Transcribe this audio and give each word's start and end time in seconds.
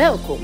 Welkom. 0.00 0.38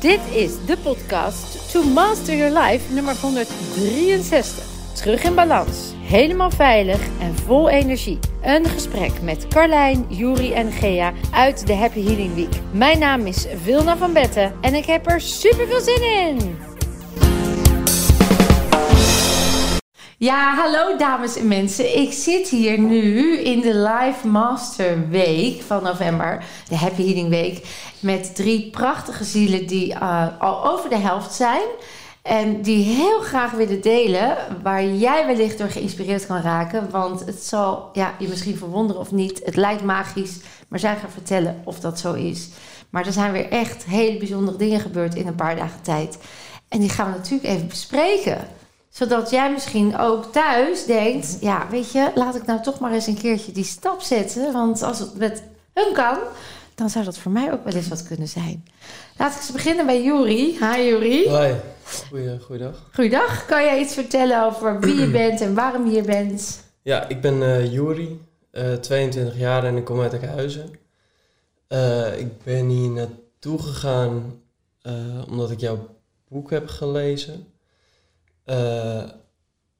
Dit 0.00 0.20
is 0.32 0.52
de 0.66 0.76
podcast 0.82 1.72
To 1.72 1.82
Master 1.82 2.36
Your 2.36 2.58
Life 2.58 2.92
nummer 2.92 3.16
163. 3.20 4.64
Terug 4.94 5.22
in 5.24 5.34
balans, 5.34 5.92
helemaal 5.98 6.50
veilig 6.50 7.00
en 7.20 7.34
vol 7.34 7.68
energie. 7.68 8.18
Een 8.42 8.64
gesprek 8.64 9.22
met 9.22 9.48
Carlijn, 9.48 10.06
Juri 10.08 10.52
en 10.52 10.72
Gea 10.72 11.12
uit 11.32 11.66
de 11.66 11.74
Happy 11.74 12.04
Healing 12.04 12.34
Week. 12.34 12.60
Mijn 12.72 12.98
naam 12.98 13.26
is 13.26 13.46
Vilna 13.62 13.96
van 13.96 14.12
Betten 14.12 14.52
en 14.60 14.74
ik 14.74 14.86
heb 14.86 15.10
er 15.10 15.20
super 15.20 15.66
veel 15.66 15.80
zin 15.80 16.02
in. 16.02 16.65
Ja, 20.18 20.54
hallo 20.54 20.96
dames 20.96 21.36
en 21.36 21.48
mensen. 21.48 21.98
Ik 21.98 22.12
zit 22.12 22.48
hier 22.48 22.78
nu 22.78 23.38
in 23.38 23.60
de 23.60 23.74
Live 23.74 24.26
Master 24.28 25.08
Week 25.08 25.62
van 25.62 25.82
november, 25.82 26.44
de 26.68 26.76
Happy 26.76 27.04
Healing 27.04 27.28
Week, 27.28 27.66
met 28.00 28.34
drie 28.34 28.70
prachtige 28.70 29.24
zielen 29.24 29.66
die 29.66 29.92
uh, 29.92 30.26
al 30.38 30.64
over 30.64 30.90
de 30.90 30.96
helft 30.96 31.32
zijn. 31.32 31.62
En 32.22 32.62
die 32.62 32.84
heel 32.84 33.20
graag 33.20 33.50
willen 33.50 33.80
delen, 33.80 34.36
waar 34.62 34.84
jij 34.84 35.26
wellicht 35.26 35.58
door 35.58 35.70
geïnspireerd 35.70 36.26
kan 36.26 36.40
raken. 36.40 36.90
Want 36.90 37.26
het 37.26 37.42
zal 37.42 37.88
ja, 37.92 38.14
je 38.18 38.28
misschien 38.28 38.56
verwonderen 38.56 39.00
of 39.00 39.12
niet. 39.12 39.40
Het 39.44 39.56
lijkt 39.56 39.82
magisch, 39.82 40.40
maar 40.68 40.78
zij 40.78 40.96
gaan 40.96 41.10
vertellen 41.10 41.60
of 41.64 41.80
dat 41.80 41.98
zo 41.98 42.12
is. 42.12 42.48
Maar 42.90 43.06
er 43.06 43.12
zijn 43.12 43.32
weer 43.32 43.48
echt 43.48 43.84
hele 43.84 44.18
bijzondere 44.18 44.56
dingen 44.56 44.80
gebeurd 44.80 45.14
in 45.14 45.26
een 45.26 45.34
paar 45.34 45.56
dagen 45.56 45.82
tijd. 45.82 46.18
En 46.68 46.80
die 46.80 46.88
gaan 46.88 47.12
we 47.12 47.18
natuurlijk 47.18 47.48
even 47.48 47.68
bespreken 47.68 48.38
zodat 48.96 49.30
jij 49.30 49.52
misschien 49.52 49.98
ook 49.98 50.32
thuis 50.32 50.86
denkt: 50.86 51.36
ja, 51.40 51.66
weet 51.70 51.92
je, 51.92 52.10
laat 52.14 52.34
ik 52.34 52.46
nou 52.46 52.62
toch 52.62 52.78
maar 52.78 52.92
eens 52.92 53.06
een 53.06 53.18
keertje 53.18 53.52
die 53.52 53.64
stap 53.64 54.00
zetten. 54.00 54.52
Want 54.52 54.82
als 54.82 54.98
het 54.98 55.16
met 55.16 55.42
hun 55.72 55.92
kan, 55.92 56.18
dan 56.74 56.90
zou 56.90 57.04
dat 57.04 57.18
voor 57.18 57.32
mij 57.32 57.52
ook 57.52 57.64
wel 57.64 57.74
eens 57.74 57.88
wat 57.88 58.02
kunnen 58.02 58.28
zijn. 58.28 58.64
Laat 59.16 59.32
ik 59.32 59.38
eens 59.38 59.52
beginnen 59.52 59.86
bij 59.86 60.02
Juri. 60.02 60.58
Hi 60.58 60.88
Juri. 60.88 61.28
Hoi. 61.28 61.54
Goeie, 62.08 62.40
goeiedag. 62.40 62.88
Goeiedag. 62.94 63.46
Kan 63.46 63.62
jij 63.62 63.80
iets 63.80 63.94
vertellen 63.94 64.44
over 64.44 64.80
wie 64.80 64.94
je 64.94 65.10
bent 65.10 65.40
en 65.40 65.54
waarom 65.54 65.84
je 65.84 65.90
hier 65.90 66.04
bent? 66.04 66.64
Ja, 66.82 67.08
ik 67.08 67.20
ben 67.20 67.34
uh, 67.34 67.72
Juri, 67.72 68.20
uh, 68.52 68.72
22 68.72 69.38
jaar 69.38 69.64
en 69.64 69.76
ik 69.76 69.84
kom 69.84 70.00
uit 70.00 70.12
Enkhuizen. 70.12 70.70
Uh, 71.68 72.18
ik 72.18 72.42
ben 72.42 72.68
hier 72.68 72.90
naartoe 72.90 73.58
gegaan 73.58 74.40
uh, 74.82 74.92
omdat 75.28 75.50
ik 75.50 75.60
jouw 75.60 75.88
boek 76.28 76.50
heb 76.50 76.68
gelezen. 76.68 77.46
Uh, 78.46 79.02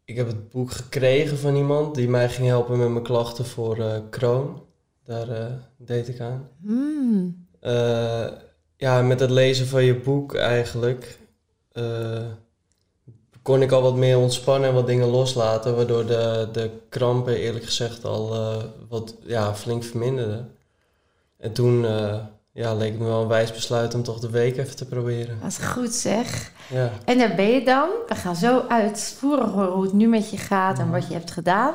ik 0.05 0.17
heb 0.17 0.27
het 0.27 0.48
boek 0.48 0.70
gekregen 0.70 1.39
van 1.39 1.56
iemand 1.56 1.95
die 1.95 2.09
mij 2.09 2.28
ging 2.28 2.47
helpen 2.47 2.78
met 2.78 2.89
mijn 2.89 3.05
klachten 3.05 3.45
voor 3.45 3.78
uh, 3.78 3.97
Crohn. 4.11 4.62
Daar 5.05 5.28
uh, 5.28 5.47
deed 5.77 6.09
ik 6.09 6.20
aan. 6.20 6.48
Mm. 6.56 7.47
ja, 8.77 9.03
met 9.03 9.20
het 9.20 9.31
lezen 9.31 9.67
van 9.67 9.84
je 9.84 9.94
boek 9.94 10.34
eigenlijk 10.34 11.19
kon 13.42 13.62
ik 13.62 13.72
al 13.72 13.83
wat 13.83 13.97
meer 13.97 14.19
ontspannen 14.19 14.69
en 14.69 14.75
wat 14.75 14.87
dingen 14.87 15.09
loslaten. 15.09 15.77
Waardoor 15.77 16.06
de, 16.06 16.48
de 16.53 16.70
krampen 16.89 17.37
eerlijk 17.37 17.64
gezegd 17.64 18.05
al 18.05 18.34
wat 18.89 19.14
ja, 19.22 19.55
flink 19.55 19.84
verminderden. 19.84 20.50
En 21.39 21.53
toen 21.53 21.87
ja, 22.57 22.75
leek 22.75 22.99
me 22.99 23.05
wel 23.05 23.23
een 23.23 23.29
wijs 23.29 23.53
besluit 23.53 23.95
om 23.95 24.03
toch 24.03 24.21
de 24.21 24.31
week 24.31 24.57
even 24.57 24.77
te 24.77 24.85
proberen. 24.85 25.39
Dat 25.43 25.51
is 25.51 25.57
goed 25.59 25.93
zeg. 25.93 26.53
Ja. 26.69 26.91
En 27.05 27.19
daar 27.19 27.35
ben 27.35 27.49
je 27.51 27.65
dan. 27.65 27.89
We 28.09 28.15
gaan 28.15 28.37
zo 28.37 28.65
uitvoerig 28.69 29.51
horen 29.51 29.73
hoe 29.73 29.83
het 29.83 29.93
nu 29.93 30.09
met 30.09 30.31
je 30.31 30.37
gaat 30.37 30.79
en 30.79 30.91
wat 30.91 31.07
je 31.09 31.15
hebt 31.15 31.31
gedaan. 31.31 31.75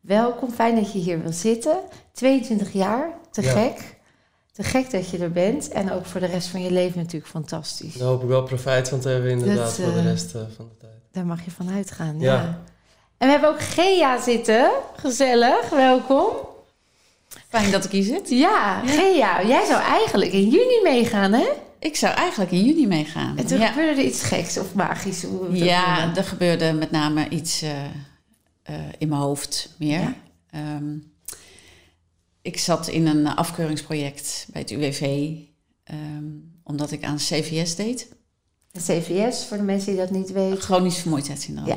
Welkom, 0.00 0.50
fijn 0.50 0.74
dat 0.74 0.92
je 0.92 0.98
hier 0.98 1.22
wil 1.22 1.32
zitten. 1.32 1.78
22 2.12 2.72
jaar, 2.72 3.10
te 3.30 3.42
Ja. 3.42 3.52
gek. 3.52 3.98
Te 4.52 4.62
gek 4.62 4.90
dat 4.90 5.10
je 5.10 5.18
er 5.18 5.32
bent. 5.32 5.68
En 5.68 5.92
ook 5.92 6.04
voor 6.06 6.20
de 6.20 6.26
rest 6.26 6.48
van 6.48 6.62
je 6.62 6.70
leven 6.70 6.98
natuurlijk 6.98 7.30
fantastisch. 7.30 7.94
Daar 7.94 8.08
hoop 8.08 8.22
ik 8.22 8.28
wel 8.28 8.42
profijt 8.42 8.88
van 8.88 9.00
te 9.00 9.08
hebben 9.08 9.30
inderdaad 9.30 9.56
Dat, 9.56 9.74
voor 9.74 9.92
de 9.92 9.98
eh, 9.98 10.04
rest 10.04 10.34
eh, 10.34 10.40
van 10.56 10.68
de 10.68 10.76
tijd. 10.76 10.92
Daar 11.12 11.26
mag 11.26 11.44
je 11.44 11.50
van 11.50 11.70
uitgaan. 11.70 12.20
Ja. 12.20 12.34
Ja. 12.34 12.58
En 13.18 13.26
we 13.26 13.32
hebben 13.32 13.50
ook 13.50 13.60
Gea 13.60 14.20
zitten. 14.20 14.70
Gezellig, 14.96 15.70
welkom. 15.70 16.26
Fijn 17.48 17.70
dat 17.70 17.84
ik 17.84 17.90
hier 17.90 18.02
zit. 18.02 18.28
Ja, 18.28 18.82
Gea, 18.86 19.46
jij 19.46 19.66
zou 19.66 19.82
eigenlijk 19.82 20.32
in 20.32 20.48
juni 20.48 20.80
meegaan, 20.82 21.32
hè? 21.32 21.48
Ik 21.78 21.96
zou 21.96 22.14
eigenlijk 22.14 22.50
in 22.50 22.64
juni 22.64 22.86
meegaan. 22.86 23.38
En 23.38 23.46
toen 23.46 23.58
ja, 23.58 23.68
gebeurde 23.68 24.00
er 24.00 24.06
iets 24.06 24.22
geks 24.22 24.58
of 24.58 24.74
magisch. 24.74 25.22
Hoe 25.22 25.56
ja 25.56 25.98
noemen. 25.98 26.16
er 26.16 26.24
gebeurde 26.24 26.72
met 26.72 26.90
name 26.90 27.28
iets 27.28 27.62
eh, 27.62 27.84
eh, 28.62 28.74
in 28.98 29.08
mijn 29.08 29.20
hoofd 29.20 29.74
meer. 29.78 30.00
Ja. 30.00 30.14
Ehm, 30.50 30.96
ik 32.42 32.58
zat 32.58 32.88
in 32.88 33.06
een 33.06 33.26
afkeuringsproject 33.26 34.46
bij 34.52 34.60
het 34.60 34.70
UWV, 34.70 35.30
ehm, 35.84 36.24
omdat 36.64 36.90
ik 36.90 37.04
aan 37.04 37.16
CVS 37.16 37.76
deed. 37.76 38.08
De 38.70 38.80
CVS, 38.80 39.44
voor 39.44 39.56
de 39.56 39.62
mensen 39.62 39.90
die 39.90 40.00
dat 40.00 40.10
niet 40.10 40.32
weten. 40.32 40.60
Chronisch 40.60 40.98
vermoeidheidssyndroom. 40.98 41.66
Ja. 41.66 41.76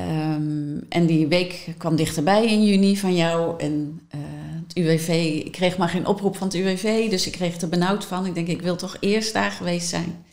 Ehm, 0.00 0.78
en 0.88 1.06
die 1.06 1.26
week 1.26 1.74
kwam 1.78 1.96
dichterbij 1.96 2.46
in 2.46 2.64
juni 2.64 2.96
van 2.96 3.16
jou. 3.16 3.60
En 3.60 4.00
eh, 4.08 4.20
het 4.66 4.76
UWV, 4.76 5.08
ik 5.44 5.52
kreeg 5.52 5.76
maar 5.76 5.88
geen 5.88 6.06
oproep 6.06 6.36
van 6.36 6.46
het 6.46 6.56
UWV, 6.56 7.10
dus 7.10 7.26
ik 7.26 7.32
kreeg 7.32 7.60
er 7.60 7.68
benauwd 7.68 8.04
van. 8.04 8.26
Ik 8.26 8.34
denk, 8.34 8.48
ik 8.48 8.62
wil 8.62 8.76
toch 8.76 8.96
eerst 9.00 9.32
daar 9.32 9.50
geweest 9.50 9.88
zijn. 9.88 10.24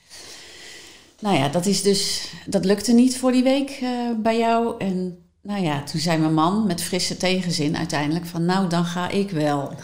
Nou 1.19 1.38
ja, 1.38 1.50
dat 1.50 1.66
is 1.66 1.81
dus, 1.81 2.31
dat 2.45 2.66
lukte 2.66 2.94
niet 2.94 3.17
voor 3.17 3.31
die 3.31 3.44
week 3.44 3.69
eh, 3.69 3.89
bij 4.17 4.38
jou. 4.38 4.75
En 4.78 5.17
nou 5.41 5.63
ja, 5.63 5.84
toen 5.84 5.99
zei 5.99 6.17
mijn 6.17 6.34
man 6.34 6.67
met 6.67 6.81
frisse 6.81 7.17
tegenzin 7.17 7.78
uiteindelijk 7.78 8.25
van, 8.25 8.45
nou 8.45 8.69
dan 8.69 8.85
ga 8.85 9.09
ik 9.09 9.31
wel. 9.31 9.72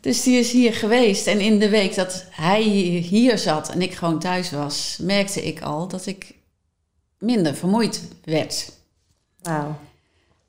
Dus 0.00 0.22
die 0.22 0.38
is 0.38 0.52
hier 0.52 0.74
geweest. 0.74 1.26
En 1.26 1.40
in 1.40 1.58
de 1.58 1.68
week 1.68 1.94
dat 1.94 2.24
hij 2.30 2.62
hier 2.62 3.38
zat 3.38 3.70
en 3.70 3.82
ik 3.82 3.94
gewoon 3.94 4.18
thuis 4.18 4.50
was, 4.50 4.98
merkte 5.00 5.46
ik 5.46 5.62
al 5.62 5.88
dat 5.88 6.06
ik 6.06 6.37
minder 7.18 7.54
vermoeid 7.54 8.08
werd. 8.24 8.72
Wauw. 9.42 9.76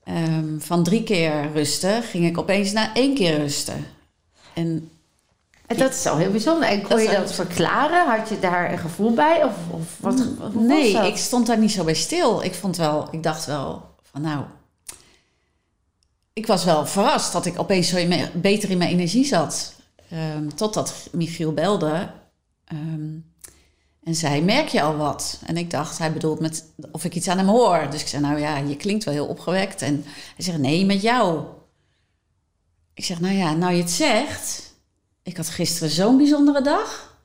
Ehm, 0.04 0.60
van 0.60 0.84
drie 0.84 1.04
keer 1.04 1.52
rusten 1.52 2.04
ging 2.04 2.26
ik 2.26 2.38
opeens 2.38 2.72
naar 2.72 2.92
één 2.94 3.16
keer 3.16 3.38
rusten. 3.38 3.86
En 4.54 4.90
En 5.68 5.78
dat 5.78 5.94
is 5.94 6.06
al 6.06 6.18
heel 6.18 6.32
bijzonder. 6.32 6.70
En 6.70 6.82
kon 6.82 6.90
Dat 6.98 7.06
je 7.10 7.12
dat 7.16 7.34
verklaren? 7.34 8.18
Had 8.18 8.30
je 8.30 8.40
daar 8.40 8.72
een 8.72 8.78
gevoel 8.78 9.14
bij? 9.14 9.44
Of, 9.44 9.54
of 9.72 9.98
wat, 10.00 10.26
nee, 10.54 11.08
ik 11.08 11.18
stond 11.18 11.48
daar 11.48 11.58
niet 11.58 11.72
zo 11.72 11.84
bij 11.84 11.94
stil. 11.94 12.44
Ik 12.44 12.54
vond 12.54 12.78
wel, 12.78 13.08
ik 13.12 13.24
dacht 13.24 13.46
wel 13.46 13.86
van 14.12 14.22
nou, 14.22 14.44
ik 16.34 16.48
was 16.48 16.64
wel 16.66 16.86
verrast 16.88 17.34
dat 17.34 17.46
ik 17.46 17.60
opeens 17.60 17.88
zo 17.90 17.98
in 17.98 18.08
mijn- 18.08 18.30
beter 18.34 18.70
in 18.70 18.78
mijn 18.78 18.90
energie 18.92 19.26
zat. 19.26 19.74
Ehm, 20.10 20.48
totdat 20.56 21.08
Michiel 21.12 21.54
belde 21.54 22.10
ehm, 22.66 23.10
en 24.10 24.16
zei, 24.16 24.42
merk 24.42 24.68
je 24.68 24.82
al 24.82 24.96
wat? 24.98 25.40
En 25.46 25.58
ik 25.58 25.70
dacht, 25.72 25.98
hij 25.98 26.14
bedoelt 26.14 26.40
met 26.40 26.66
of 26.92 27.04
ik 27.04 27.16
iets 27.16 27.28
aan 27.28 27.38
hem 27.38 27.48
hoor. 27.48 27.88
Dus 27.90 28.02
ik 28.02 28.08
zei, 28.08 28.22
nou 28.22 28.40
ja, 28.40 28.58
je 28.58 28.76
klinkt 28.76 29.04
wel 29.04 29.14
heel 29.14 29.26
opgewekt. 29.28 29.82
En 29.82 30.04
hij 30.36 30.46
zegt, 30.46 30.58
nee, 30.58 30.86
met 30.86 31.02
jou. 31.02 31.44
Ik 32.94 33.06
zeg, 33.06 33.20
nou 33.20 33.34
ja, 33.34 33.54
nou 33.54 33.74
je 33.74 33.82
het 33.82 33.92
zegt. 33.92 34.74
Ik 35.24 35.38
had 35.38 35.50
gisteren 35.50 35.90
zo'n 35.90 36.18
bijzondere 36.18 36.62
dag. 36.62 37.18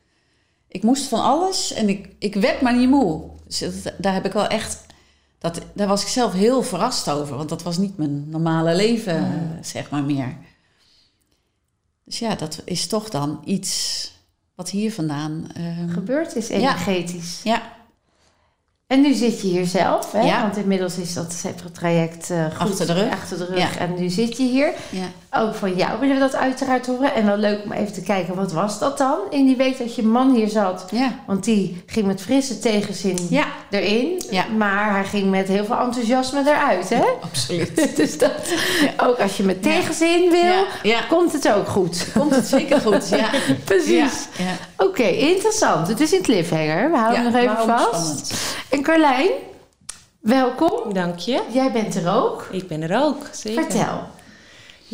Ik 0.68 0.82
moest 0.82 1.04
van 1.08 1.20
alles 1.22 1.72
en 1.72 1.88
ik, 1.88 2.14
ik 2.18 2.34
werd 2.34 2.60
maar 2.60 2.76
niet 2.76 2.88
moe. 2.88 3.30
Dus 3.46 3.58
dat- 3.58 3.94
daar 3.98 4.14
heb 4.14 4.24
ik 4.24 4.32
wel 4.32 4.46
echt... 4.46 4.86
Dat, 5.38 5.60
daar 5.74 5.88
was 5.88 6.02
ik 6.02 6.08
zelf 6.08 6.32
heel 6.32 6.62
verrast 6.62 7.10
over. 7.10 7.36
Want 7.36 7.48
dat 7.48 7.62
was 7.62 7.76
niet 7.78 7.96
mijn 7.96 8.28
normale 8.28 8.74
leven, 8.74 9.58
zeg 9.62 9.90
maar, 9.90 10.02
meer. 10.04 10.36
Dus 12.04 12.18
ja, 12.18 12.34
dat 12.34 12.62
is 12.64 12.86
toch 12.86 13.08
dan 13.08 13.42
iets 13.44 14.02
wat 14.54 14.70
hier 14.70 14.92
vandaan... 14.92 15.46
ehm, 15.54 15.88
Gebeurd 15.88 16.36
is 16.36 16.48
energetisch. 16.48 17.40
ja, 17.44 17.62
En 18.86 19.00
nu 19.00 19.12
zit 19.14 19.40
je 19.40 19.46
hier 19.48 19.66
zelf, 19.66 20.12
hè? 20.12 20.20
Ja. 20.20 20.40
Want 20.42 20.56
inmiddels 20.56 20.96
is 20.98 21.14
dat 21.14 21.44
traject 21.72 22.30
eh 22.30 22.44
goed 22.44 22.70
Achter 22.70 22.86
de 22.86 22.92
rug. 22.92 23.10
achter 23.10 23.38
de 23.38 23.44
rug. 23.44 23.58
Ja. 23.58 23.76
En 23.78 23.94
nu 23.94 24.08
zit 24.08 24.36
je 24.36 24.42
hier. 24.42 24.72
Ook 25.36 25.54
van 25.54 25.74
jou 25.74 26.00
willen 26.00 26.14
we 26.14 26.20
dat 26.20 26.34
uiteraard 26.36 26.86
horen. 26.86 27.14
En 27.14 27.26
wel 27.26 27.36
leuk 27.36 27.64
om 27.64 27.72
even 27.72 27.92
te 27.92 28.02
kijken, 28.02 28.34
wat 28.34 28.52
was 28.52 28.78
dat 28.78 28.98
dan 28.98 29.18
in 29.30 29.46
die 29.46 29.56
week 29.56 29.78
dat 29.78 29.94
je 29.94 30.02
man 30.02 30.34
hier 30.34 30.48
zat? 30.48 30.84
Ja, 30.90 31.10
Want 31.26 31.44
die 31.44 31.82
ging 31.86 32.06
met 32.06 32.22
frisse 32.22 32.58
tegenzin 32.58 33.16
ja, 33.30 33.44
erin. 33.70 34.22
Ja. 34.30 34.44
Maar 34.56 34.92
hij 34.94 35.04
ging 35.04 35.30
met 35.30 35.48
heel 35.48 35.64
veel 35.64 35.78
enthousiasme 35.78 36.42
eruit, 36.46 36.88
hè? 36.88 37.02
absoluut. 37.20 37.96
dus 37.96 38.18
dat, 38.18 38.32
ook 38.96 39.18
als 39.18 39.36
je 39.36 39.42
met 39.42 39.62
tegenzin 39.62 40.30
wil, 40.30 40.40
Ja, 40.42 40.64
ja. 40.82 41.00
komt 41.08 41.32
het 41.32 41.52
ook 41.52 41.68
goed. 41.68 42.06
Komt 42.18 42.34
het 42.34 42.46
zeker 42.46 42.80
goed, 42.80 43.08
ja. 43.08 43.30
Precies. 43.64 44.28
Ja, 44.38 44.44
ja. 44.44 44.84
Oké, 44.84 45.02
interessant. 45.06 45.88
Het 45.88 46.00
is 46.00 46.12
een 46.12 46.22
cliffhanger. 46.22 46.90
We 46.90 46.96
houden 46.96 47.22
Ja, 47.22 47.28
nog 47.30 47.40
even 47.40 47.56
vast. 47.56 47.88
spannend. 47.88 48.32
En 48.70 48.82
Carlijn, 48.82 49.30
welkom. 50.20 50.92
Dank 50.94 51.18
je. 51.18 51.40
Jij 51.52 51.72
bent 51.72 51.94
er 51.94 52.14
ook. 52.14 52.48
Ik 52.50 52.68
ben 52.68 52.82
er 52.90 53.02
ook, 53.02 53.26
zeker. 53.32 53.62
Vertel. 53.62 54.02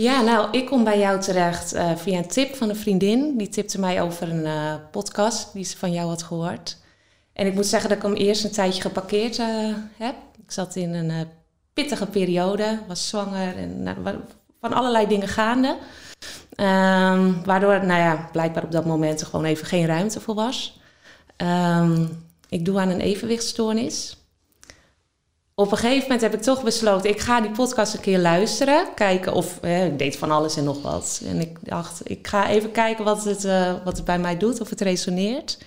Ja, 0.00 0.20
nou, 0.20 0.49
ik 0.50 0.67
kom 0.67 0.85
bij 0.85 0.99
jou 0.99 1.20
terecht 1.20 1.73
eh, 1.73 1.97
via 1.97 2.19
een 2.19 2.29
tip 2.29 2.55
van 2.55 2.69
een 2.69 2.76
vriendin. 2.76 3.37
Die 3.37 3.49
tipte 3.49 3.81
mij 3.81 4.02
over 4.02 4.31
een 4.31 4.47
eh, 4.47 4.75
podcast 4.91 5.52
die 5.52 5.64
ze 5.64 5.76
van 5.76 5.93
jou 5.93 6.08
had 6.08 6.23
gehoord. 6.23 6.76
En 7.32 7.47
ik 7.47 7.55
moet 7.55 7.67
zeggen 7.67 7.88
dat 7.88 7.99
ik 7.99 8.05
hem 8.05 8.14
eerst 8.14 8.44
een 8.44 8.50
tijdje 8.50 8.82
geparkeerd 8.82 9.38
eh, 9.38 9.47
heb. 9.97 10.14
Ik 10.43 10.50
zat 10.50 10.76
in 10.76 10.94
een 10.94 11.29
pittige 11.73 12.06
periode, 12.06 12.79
was 12.88 13.08
zwanger 13.08 13.56
en 13.56 13.82
nou, 13.82 13.97
van 14.61 14.73
allerlei 14.73 15.06
dingen 15.06 15.29
gaande. 15.29 15.76
Ehm, 16.55 17.32
waardoor, 17.44 17.87
nou 17.87 18.00
ja, 18.00 18.29
blijkbaar 18.32 18.64
op 18.64 18.73
dat 18.73 18.85
moment 18.85 19.20
er 19.20 19.26
gewoon 19.26 19.44
even 19.44 19.67
geen 19.67 19.87
ruimte 19.87 20.20
voor 20.20 20.35
was. 20.35 20.81
Ehm, 21.37 22.06
ik 22.49 22.64
doe 22.64 22.79
aan 22.79 22.88
een 22.88 23.00
evenwichtstoornis. 23.00 24.20
Op 25.61 25.73
een 25.73 25.79
gegeven 25.79 26.03
moment 26.03 26.21
heb 26.21 26.35
ik 26.35 26.43
toch 26.43 26.62
besloten, 26.62 27.11
ik 27.11 27.21
ga 27.21 27.41
die 27.41 27.51
podcast 27.51 27.95
een 27.95 28.01
keer 28.01 28.19
luisteren. 28.19 28.95
Kijken 28.95 29.33
of, 29.33 29.59
eh, 29.61 29.87
ik 29.87 29.99
deed 29.99 30.17
van 30.17 30.31
alles 30.31 30.57
en 30.57 30.65
nog 30.65 30.83
wat. 30.83 31.23
En 31.27 31.41
ik 31.41 31.59
dacht, 31.62 32.01
ik 32.11 32.27
ga 32.27 32.49
even 32.49 32.71
kijken 32.71 33.05
wat 33.05 33.25
het, 33.25 33.45
eh, 33.45 33.75
wat 33.85 33.97
het 33.97 34.05
bij 34.05 34.19
mij 34.19 34.37
doet, 34.37 34.61
of 34.61 34.71
het 34.71 34.81
resoneert. 34.81 35.59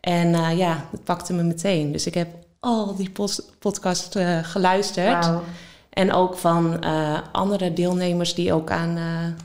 En 0.00 0.34
eh, 0.34 0.56
ja, 0.58 0.88
het 0.90 1.04
pakte 1.04 1.32
me 1.32 1.42
meteen. 1.42 1.92
Dus 1.92 2.06
ik 2.06 2.14
heb 2.14 2.28
al 2.60 2.96
die 2.96 3.12
podcast 3.58 4.16
eh, 4.16 4.38
geluisterd. 4.42 5.30
En 5.90 6.12
ook 6.12 6.36
van 6.36 6.80
andere 7.32 7.72
deelnemers 7.72 8.34
die 8.34 8.52
ook 8.52 8.70
aan 8.70 8.98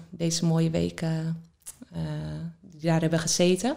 deze 0.09 0.45
mooie 0.45 0.69
weken 0.69 1.43
daar 2.81 3.01
hebben 3.01 3.19
gezeten. 3.19 3.75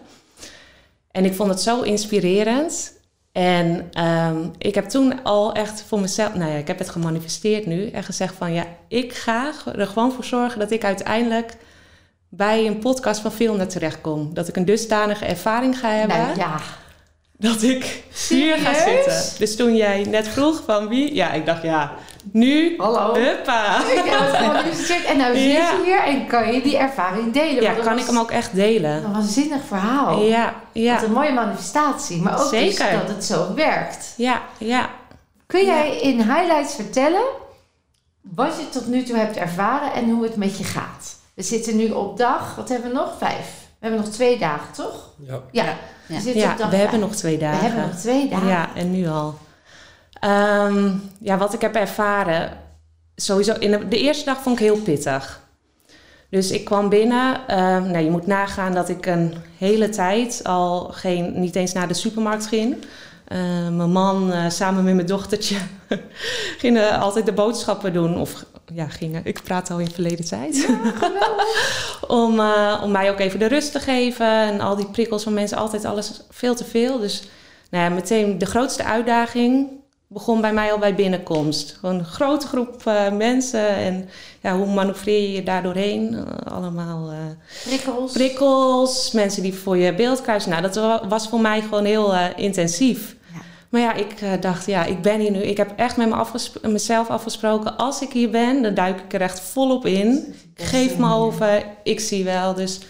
En 1.11 1.25
ik 1.25 1.35
vond 1.35 1.50
het 1.50 1.61
zo 1.61 1.82
inspirerend. 1.82 2.93
En 3.34 3.88
ehm, 3.92 4.48
ik 4.58 4.75
heb 4.75 4.88
toen 4.88 5.22
al 5.22 5.52
echt 5.54 5.82
voor 5.82 6.00
mezelf, 6.00 6.34
nou 6.34 6.50
ja, 6.50 6.56
ik 6.56 6.66
heb 6.66 6.78
het 6.78 6.90
gemanifesteerd 6.90 7.66
nu 7.66 7.90
en 7.90 8.04
gezegd 8.04 8.34
van 8.34 8.52
ja, 8.52 8.66
ik 8.88 9.12
ga 9.12 9.52
er 9.76 9.86
gewoon 9.86 10.12
voor 10.12 10.25
zorgen 10.25 10.58
dat 10.58 10.70
ik 10.70 10.84
uiteindelijk 10.84 11.56
bij 12.28 12.66
een 12.66 12.78
podcast 12.78 13.20
van 13.20 13.32
Filmnet 13.32 13.70
terechtkom. 13.70 14.34
Dat 14.34 14.48
ik 14.48 14.56
een 14.56 14.64
dusdanige 14.64 15.25
ervaring 15.25 15.78
ga 15.78 15.90
hebben 15.90 16.16
Nou 16.16 16.38
ja, 16.38 16.60
dat 17.36 17.62
ik 17.62 18.02
hier 18.28 18.56
ga 18.58 18.75
zitten. 18.75 19.38
Dus 19.38 19.56
toen 19.56 19.76
jij 19.76 20.04
net 20.04 20.28
vroeg 20.28 20.62
van 20.66 20.88
wie, 20.88 21.14
ja, 21.14 21.32
ik 21.32 21.46
dacht 21.46 21.62
ja, 21.62 21.92
nu, 22.32 22.75
hallo. 22.79 23.15
huppa. 23.15 23.76
Ik 23.79 24.03
heb 24.05 24.19
het 24.21 24.37
gemanifesteerd 24.37 25.05
en 25.05 25.17
nou 25.17 25.35
zit 25.37 25.43
je 25.53 25.82
hier 25.85 26.03
en 26.03 26.26
kan 26.26 26.53
je 26.53 26.62
die 26.62 26.76
ervaring 26.76 27.32
delen. 27.32 27.62
Ja, 27.62 27.73
kan 27.73 27.85
was 27.94 28.00
ik 28.03 28.06
hem 28.06 28.19
ook 28.19 28.31
echt 28.31 28.55
delen? 28.55 29.05
Een 29.05 29.12
waanzinnig 29.12 29.61
verhaal. 29.67 30.23
Ja, 30.23 30.55
ja, 30.73 30.94
Wat 30.94 31.03
een 31.03 31.12
mooie 31.12 31.32
manifestatie. 31.32 32.23
Maar 32.23 32.44
ook 32.44 32.50
dus 32.50 32.76
dat 32.76 33.09
het 33.09 33.25
zo 33.25 33.55
werkt. 33.55 34.12
ja, 34.17 34.43
ja. 34.59 34.88
Kun 35.47 35.65
jij 35.65 36.00
in 36.00 36.17
highlights 36.23 36.75
vertellen 36.75 37.23
wat 38.21 38.56
je 38.59 38.69
tot 38.69 38.87
nu 38.87 39.03
toe 39.03 39.17
hebt 39.17 39.37
ervaren 39.37 39.93
en 39.93 40.11
hoe 40.11 40.23
het 40.25 40.37
met 40.37 40.59
je 40.59 40.65
gaat? 40.65 41.17
We 41.35 41.43
zitten 41.43 41.77
nu 41.77 41.91
op 41.91 42.17
dag, 42.19 42.55
wat 42.56 42.69
hebben 42.69 42.88
we 42.91 42.94
nog? 42.97 43.12
Vijf. 43.19 43.47
We 43.79 43.87
hebben 43.91 44.00
nog 44.00 44.09
twee 44.15 44.38
dagen, 44.38 44.73
toch? 44.73 45.09
Ja. 45.27 45.41
Ja, 45.50 45.65
Ja. 45.65 45.75
we 46.06 46.20
zitten 46.20 46.41
Ja, 46.43 46.53
op 46.53 46.59
dag 46.59 46.70
we 46.70 46.77
hebben 46.77 47.00
nog 47.00 47.15
twee 47.15 47.35
We 47.37 47.43
dagen. 47.43 47.61
hebben 47.61 47.87
nog 47.88 47.97
twee 47.97 48.29
dagen. 48.29 48.47
Ja, 48.49 48.69
en 48.75 48.91
nu 48.91 49.09
al. 49.09 49.35
Ehm, 50.25 50.91
ja, 51.19 51.38
wat 51.38 51.55
ik 51.55 51.61
heb 51.61 51.75
ervaren. 51.75 52.50
Sowieso, 53.17 53.55
in 53.59 53.71
de, 53.71 53.88
de 53.88 53.99
eerste 53.99 54.25
dag 54.25 54.43
vond 54.43 54.59
ik 54.59 54.65
heel 54.65 54.76
pittig. 54.76 55.41
Dus 56.31 56.50
ik 56.50 56.65
kwam 56.65 56.88
binnen. 56.88 57.47
ehm, 57.47 57.91
nou, 57.91 58.05
je 58.05 58.11
moet 58.11 58.26
nagaan 58.26 58.75
dat 58.75 58.88
ik 58.88 59.06
een 59.06 59.35
hele 59.59 59.88
tijd 59.88 60.41
al 60.44 60.85
geen, 60.85 61.41
niet 61.41 61.56
eens 61.56 61.73
naar 61.73 61.88
de 61.88 61.94
supermarkt 61.94 62.47
ging. 62.47 62.76
Eh, 63.25 63.38
mijn 63.69 63.91
man 63.91 64.32
eh, 64.32 64.49
samen 64.49 64.85
met 64.85 64.94
mijn 64.94 65.06
dochtertje 65.06 65.56
gingen 66.62 67.00
altijd 67.00 67.27
de 67.27 67.32
boodschappen 67.32 67.93
doen. 67.93 68.19
Of 68.19 68.44
ja, 68.73 68.88
gingen. 68.88 69.25
Ik 69.25 69.43
praat 69.43 69.70
al 69.70 69.79
in 69.79 69.91
verleden 69.91 70.25
tijd. 70.25 70.69
om, 72.09 72.41
eh, 72.41 72.81
om 72.82 72.91
mij 72.91 73.11
ook 73.11 73.19
even 73.20 73.38
de 73.38 73.49
rust 73.49 73.73
te 73.73 73.81
geven. 73.81 74.27
En 74.27 74.61
al 74.61 74.77
die 74.77 74.91
prikkels 74.91 75.23
van 75.23 75.35
mensen, 75.35 75.59
altijd 75.59 75.85
alles 75.85 76.20
veel 76.31 76.55
te 76.55 76.65
veel. 76.65 76.99
Dus 76.99 77.23
nou 77.70 77.85
ja, 77.85 77.91
meteen 77.91 78.38
de 78.38 78.47
grootste 78.47 78.85
uitdaging 78.85 79.82
begon 80.06 80.41
bij 80.41 80.53
mij 80.53 80.73
al 80.73 80.79
bij 80.79 80.95
binnenkomst. 80.95 81.77
Gewoon 81.81 81.99
een 81.99 82.05
grote 82.05 82.47
groep 82.47 82.83
eh, 82.87 83.12
mensen. 83.12 83.69
En 83.69 84.09
ja, 84.41 84.56
hoe 84.56 84.67
manoeuvreer 84.75 85.21
je 85.23 85.33
je 85.33 85.43
daar 85.43 85.62
doorheen? 85.62 86.15
Eh, 86.15 86.53
allemaal 86.53 87.11
eh, 87.11 87.17
Prikkels. 87.65 88.12
prikkels, 88.12 89.12
mensen 89.12 89.43
die 89.43 89.55
voor 89.55 89.77
je 89.77 89.95
beeld 89.95 90.21
kruisen. 90.23 90.51
Nou, 90.51 90.62
dat 90.62 90.75
wa- 90.75 91.06
was 91.09 91.29
voor 91.29 91.41
mij 91.41 91.61
gewoon 91.62 91.85
heel 91.85 92.15
intensief. 92.37 93.17
Ja. 93.33 93.41
Maar 93.69 93.81
ja, 93.81 93.93
ik 93.95 94.43
dacht, 94.43 94.67
ja, 94.67 94.85
ik 94.85 95.03
ben 95.03 95.21
hier 95.21 95.31
nu. 95.31 95.39
Ik 95.43 95.56
heb 95.56 95.73
echt 95.77 95.97
met 95.97 96.09
me 96.09 96.69
mezelf 96.69 97.09
afgesproken. 97.09 97.77
Als 97.77 98.01
ik 98.03 98.12
hier 98.12 98.31
ben, 98.31 98.62
dan 98.62 98.75
duik 98.75 99.01
ik 99.01 99.12
er 99.12 99.21
echt 99.21 99.41
volop 99.41 99.87
in. 99.87 100.35
Geef 100.55 100.97
me 100.99 101.15
over, 101.15 101.65
ik 101.83 102.01
zie 102.01 102.25
wel. 102.25 102.55
Dus 102.55 102.81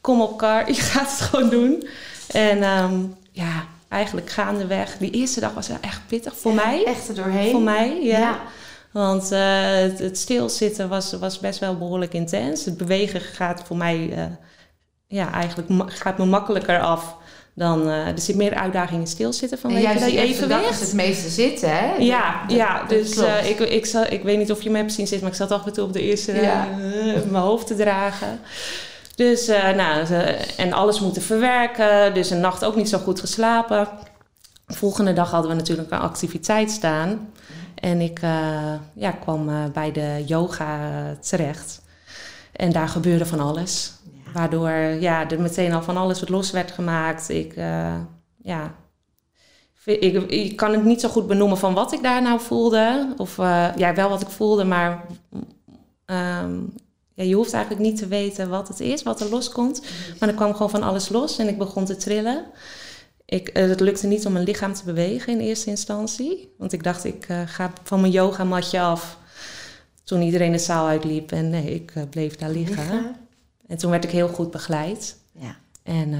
kom 0.00 0.20
op 0.20 0.38
kar, 0.38 0.66
je 0.72 0.80
gaat 0.80 1.10
het 1.10 1.20
gewoon 1.20 1.48
doen. 1.50 1.88
En 2.28 2.62
ehm, 2.62 2.94
ja, 3.32 3.64
eigenlijk 3.88 4.30
gaandeweg. 4.30 4.96
Die 4.98 5.10
eerste 5.10 5.40
dag 5.40 5.52
was 5.54 5.68
echt 5.80 6.00
pittig 6.06 6.36
voor 6.36 6.52
mij. 6.54 6.84
Echt 6.84 7.08
er 7.08 7.14
doorheen. 7.14 7.50
Voor 7.50 7.60
mij, 7.60 8.02
ja. 8.02 8.18
Ja. 8.18 8.40
Want 8.92 9.32
eh, 9.32 9.40
het, 9.64 9.98
het 9.98 10.18
stilzitten 10.18 10.88
was, 10.88 11.12
was 11.12 11.38
best 11.38 11.58
wel 11.58 11.76
behoorlijk 11.76 12.12
intens. 12.14 12.64
Het 12.64 12.76
bewegen 12.76 13.20
gaat 13.20 13.62
voor 13.66 13.76
mij, 13.76 14.10
eh, 14.16 14.22
ja, 15.06 15.32
eigenlijk 15.32 15.68
gaat 15.92 16.18
me 16.18 16.24
makkelijker 16.24 16.80
af 16.80 17.16
dan... 17.54 17.88
eh, 17.88 18.06
er 18.06 18.18
zit 18.20 18.36
meer 18.36 18.54
uitdaging 18.54 19.00
in 19.00 19.06
stilzitten 19.06 19.58
En 19.62 19.62
vanwege 19.70 19.98
dat 19.98 20.08
die 20.08 20.18
is 20.18 20.30
evenwicht. 20.30 20.80
het 20.80 20.92
meeste 20.92 21.28
zitten, 21.28 21.70
hè? 21.78 21.94
Ja, 21.96 22.44
Dat- 22.46 22.56
ja 22.56 22.78
dat 22.78 22.88
dus 22.88 23.16
ik, 23.48 23.58
ik, 23.60 23.86
zal, 23.86 24.04
ik 24.10 24.22
weet 24.22 24.38
niet 24.38 24.50
of 24.52 24.62
je 24.62 24.70
me 24.70 24.76
hebt 24.76 24.92
zien 24.92 25.06
zitten, 25.06 25.22
maar 25.28 25.36
ik 25.36 25.42
zat 25.48 25.50
af 25.60 25.66
en 25.66 25.72
toe 25.72 25.84
op 25.84 25.92
de 25.92 26.02
eerste 26.02 26.32
Ja. 26.32 26.68
mijn 27.04 27.42
hoofd 27.42 27.66
te 27.66 27.74
dragen. 27.76 28.40
Dus, 29.18 29.48
eh, 29.48 29.74
nou, 29.74 30.04
ze- 30.04 30.54
en 30.56 30.72
alles 30.72 31.00
moeten 31.00 31.22
verwerken, 31.22 32.14
dus 32.14 32.30
een 32.30 32.40
nacht 32.40 32.64
ook 32.64 32.76
niet 32.76 32.88
zo 32.88 32.98
goed 32.98 33.20
geslapen. 33.20 33.88
Volgende 34.66 35.12
dag 35.12 35.30
hadden 35.30 35.50
we 35.50 35.56
natuurlijk 35.56 35.90
een 35.90 35.98
activiteit 35.98 36.70
staan. 36.70 37.30
En 37.74 38.00
ik 38.00 38.18
eh, 38.22 38.72
ja, 38.94 39.10
kwam 39.10 39.48
eh, 39.48 39.64
bij 39.72 39.92
de 39.92 40.22
yoga 40.26 40.78
terecht. 41.20 41.82
En 42.52 42.72
daar 42.72 42.88
gebeurde 42.88 43.26
van 43.26 43.40
alles. 43.40 43.92
Waardoor 44.32 44.70
ja, 45.00 45.28
er 45.30 45.40
meteen 45.40 45.72
al 45.72 45.82
van 45.82 45.96
alles 45.96 46.20
wat 46.20 46.28
los 46.28 46.50
werd 46.50 46.70
gemaakt. 46.70 47.28
Ik, 47.28 47.54
ja, 48.42 48.74
ik, 49.84 50.30
ik 50.30 50.56
kan 50.56 50.72
het 50.72 50.84
niet 50.84 51.00
zo 51.00 51.08
goed 51.08 51.26
benoemen 51.26 51.58
van 51.58 51.74
wat 51.74 51.92
ik 51.92 52.02
daar 52.02 52.22
nou 52.22 52.40
voelde. 52.40 53.14
Of 53.16 53.36
ja, 53.76 53.94
wel 53.94 54.08
wat 54.08 54.20
ik 54.20 54.28
voelde, 54.28 54.64
maar 54.64 55.04
ehm, 56.04 56.58
ja, 57.18 57.24
je 57.24 57.34
hoeft 57.34 57.52
eigenlijk 57.52 57.84
niet 57.84 57.98
te 57.98 58.06
weten 58.06 58.48
wat 58.48 58.68
het 58.68 58.80
is, 58.80 59.02
wat 59.02 59.20
er 59.20 59.28
loskomt. 59.28 59.82
Maar 60.18 60.28
er 60.28 60.34
kwam 60.34 60.52
gewoon 60.52 60.70
van 60.70 60.82
alles 60.82 61.08
los 61.08 61.38
en 61.38 61.48
ik 61.48 61.58
begon 61.58 61.84
te 61.84 61.96
trillen. 61.96 62.44
Ik, 63.24 63.48
eh, 63.48 63.68
het 63.68 63.80
lukte 63.80 64.06
niet 64.06 64.26
om 64.26 64.32
mijn 64.32 64.44
lichaam 64.44 64.72
te 64.72 64.84
bewegen 64.84 65.32
in 65.32 65.40
eerste 65.40 65.70
instantie. 65.70 66.54
Want 66.58 66.72
ik 66.72 66.82
dacht, 66.82 67.04
ik 67.04 67.24
eh, 67.28 67.40
ga 67.46 67.72
van 67.82 68.00
mijn 68.00 68.12
yogamatje 68.12 68.80
af. 68.80 69.18
Toen 70.04 70.22
iedereen 70.22 70.52
de 70.52 70.58
zaal 70.58 70.86
uitliep. 70.86 71.32
En 71.32 71.50
nee, 71.50 71.74
ik 71.74 71.92
eh, 71.94 72.02
bleef 72.10 72.36
daar 72.36 72.50
liggen. 72.50 72.76
Liggen. 72.76 73.16
En 73.66 73.76
toen 73.76 73.90
werd 73.90 74.04
ik 74.04 74.10
heel 74.10 74.28
goed 74.28 74.50
begeleid. 74.50 75.16
Ja. 75.32 75.56
En 75.88 76.12
eh, 76.12 76.18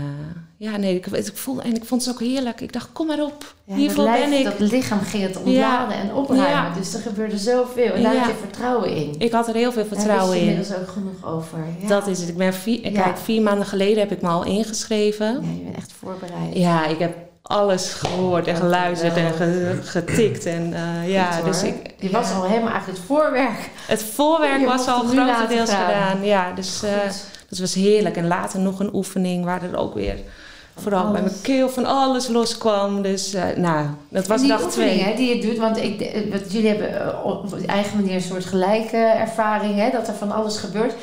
ja, 0.57 0.77
nee, 0.77 0.95
ik, 0.95 1.07
ik 1.07 1.31
voelde, 1.37 1.63
en 1.63 1.75
ik 1.75 1.85
vond 1.85 2.05
het 2.05 2.15
ook 2.15 2.21
heerlijk. 2.21 2.61
Ik 2.61 2.73
dacht, 2.73 2.89
kom 2.93 3.07
maar 3.07 3.23
op. 3.23 3.55
Ja, 3.65 3.75
Hiervoor 3.75 4.05
dat, 4.05 4.15
ben 4.15 4.33
ik. 4.33 4.45
dat 4.45 4.59
lichaam 4.59 5.01
ging 5.01 5.23
het 5.23 5.37
ontladen 5.37 5.97
en 5.97 6.15
opruimen. 6.15 6.49
Ja. 6.51 6.73
Dus 6.79 6.95
er 6.95 7.01
gebeurde 7.01 7.39
zoveel. 7.39 7.93
En 7.93 8.03
daar 8.03 8.17
had 8.17 8.27
je 8.27 8.35
vertrouwen 8.41 8.97
in. 8.97 9.15
Ik 9.19 9.33
had 9.33 9.49
er 9.49 9.55
heel 9.55 9.73
veel 9.73 9.85
vertrouwen 9.85 10.27
Daar 10.27 10.29
wist 10.29 10.41
je 10.45 10.51
in. 10.51 10.57
inmiddels 10.57 10.81
ook 10.81 10.89
genoeg 10.89 11.27
over. 11.35 11.59
Ja. 11.81 11.89
Dat 11.89 12.07
is 12.07 12.19
het. 12.21 12.29
Ik 12.29 12.37
ben 12.37 12.55
vier, 12.55 12.81
kijk, 12.93 13.19
vier 13.19 13.43
maanden 13.43 13.67
geleden 13.67 13.99
heb 13.99 14.13
ik 14.13 14.23
me 14.23 14.29
al 14.29 14.45
ingeschreven. 14.45 15.27
Ja, 15.27 15.41
je 15.57 15.63
bent 15.65 15.77
echt 15.77 15.93
voorbereid. 16.01 16.53
Ja, 16.57 16.87
ik 16.87 16.99
heb 16.99 17.17
alles 17.43 17.93
gehoord 17.93 18.47
en 18.47 18.57
geluisterd 18.57 19.17
en 19.17 19.33
ge- 19.33 19.79
getikt. 19.83 20.47
En 20.47 20.73
eh, 20.75 21.11
ja, 21.13 21.31
Goed, 21.33 21.45
dus 21.45 21.63
ik... 21.63 21.75
Je 21.99 22.11
was 22.11 22.33
al 22.33 22.43
helemaal 22.45 22.71
eigenlijk 22.71 22.99
het 22.99 23.07
voorwerk. 23.07 23.71
Het 23.87 24.03
voorwerk 24.03 24.65
was 24.67 24.87
al 24.89 24.99
grotendeels 25.03 25.71
gaan. 25.71 25.87
gedaan. 25.87 26.25
Ja, 26.25 26.53
dus 26.53 26.83
eh. 26.83 26.91
Dat 27.49 27.59
was 27.59 27.75
heerlijk. 27.75 28.17
En 28.17 28.27
later 28.27 28.61
nog 28.61 28.81
een 28.81 28.95
oefening 28.95 29.45
waar 29.45 29.63
er 29.63 29.77
ook 29.77 29.95
weer... 29.95 30.17
Vooral 30.81 31.13
bij 31.13 31.21
mijn 31.23 31.41
keel 31.43 31.69
van 31.69 31.85
alles 31.87 32.29
loskwam. 32.29 33.03
Dus 33.03 33.35
eh, 33.35 33.45
nou, 33.57 33.87
dat 34.09 34.27
was 34.27 34.47
dag 34.47 34.71
twee. 34.71 34.99
Hè, 34.99 35.15
die 35.17 35.37
je 35.37 35.43
doet, 35.47 35.59
want 35.59 35.77
ik, 35.77 36.01
eh, 36.01 36.33
wat 36.33 36.53
jullie 36.53 36.69
hebben 36.69 37.01
eh, 37.01 37.25
op 37.25 37.57
eigen 37.67 37.97
manier 38.01 38.15
een 38.15 38.21
soort 38.21 38.45
gelijke 38.45 38.97
ervaring, 38.97 39.75
hè, 39.75 39.91
dat 39.91 40.09
er 40.09 40.15
van 40.15 40.31
alles 40.33 40.57
gebeurt. 40.57 40.95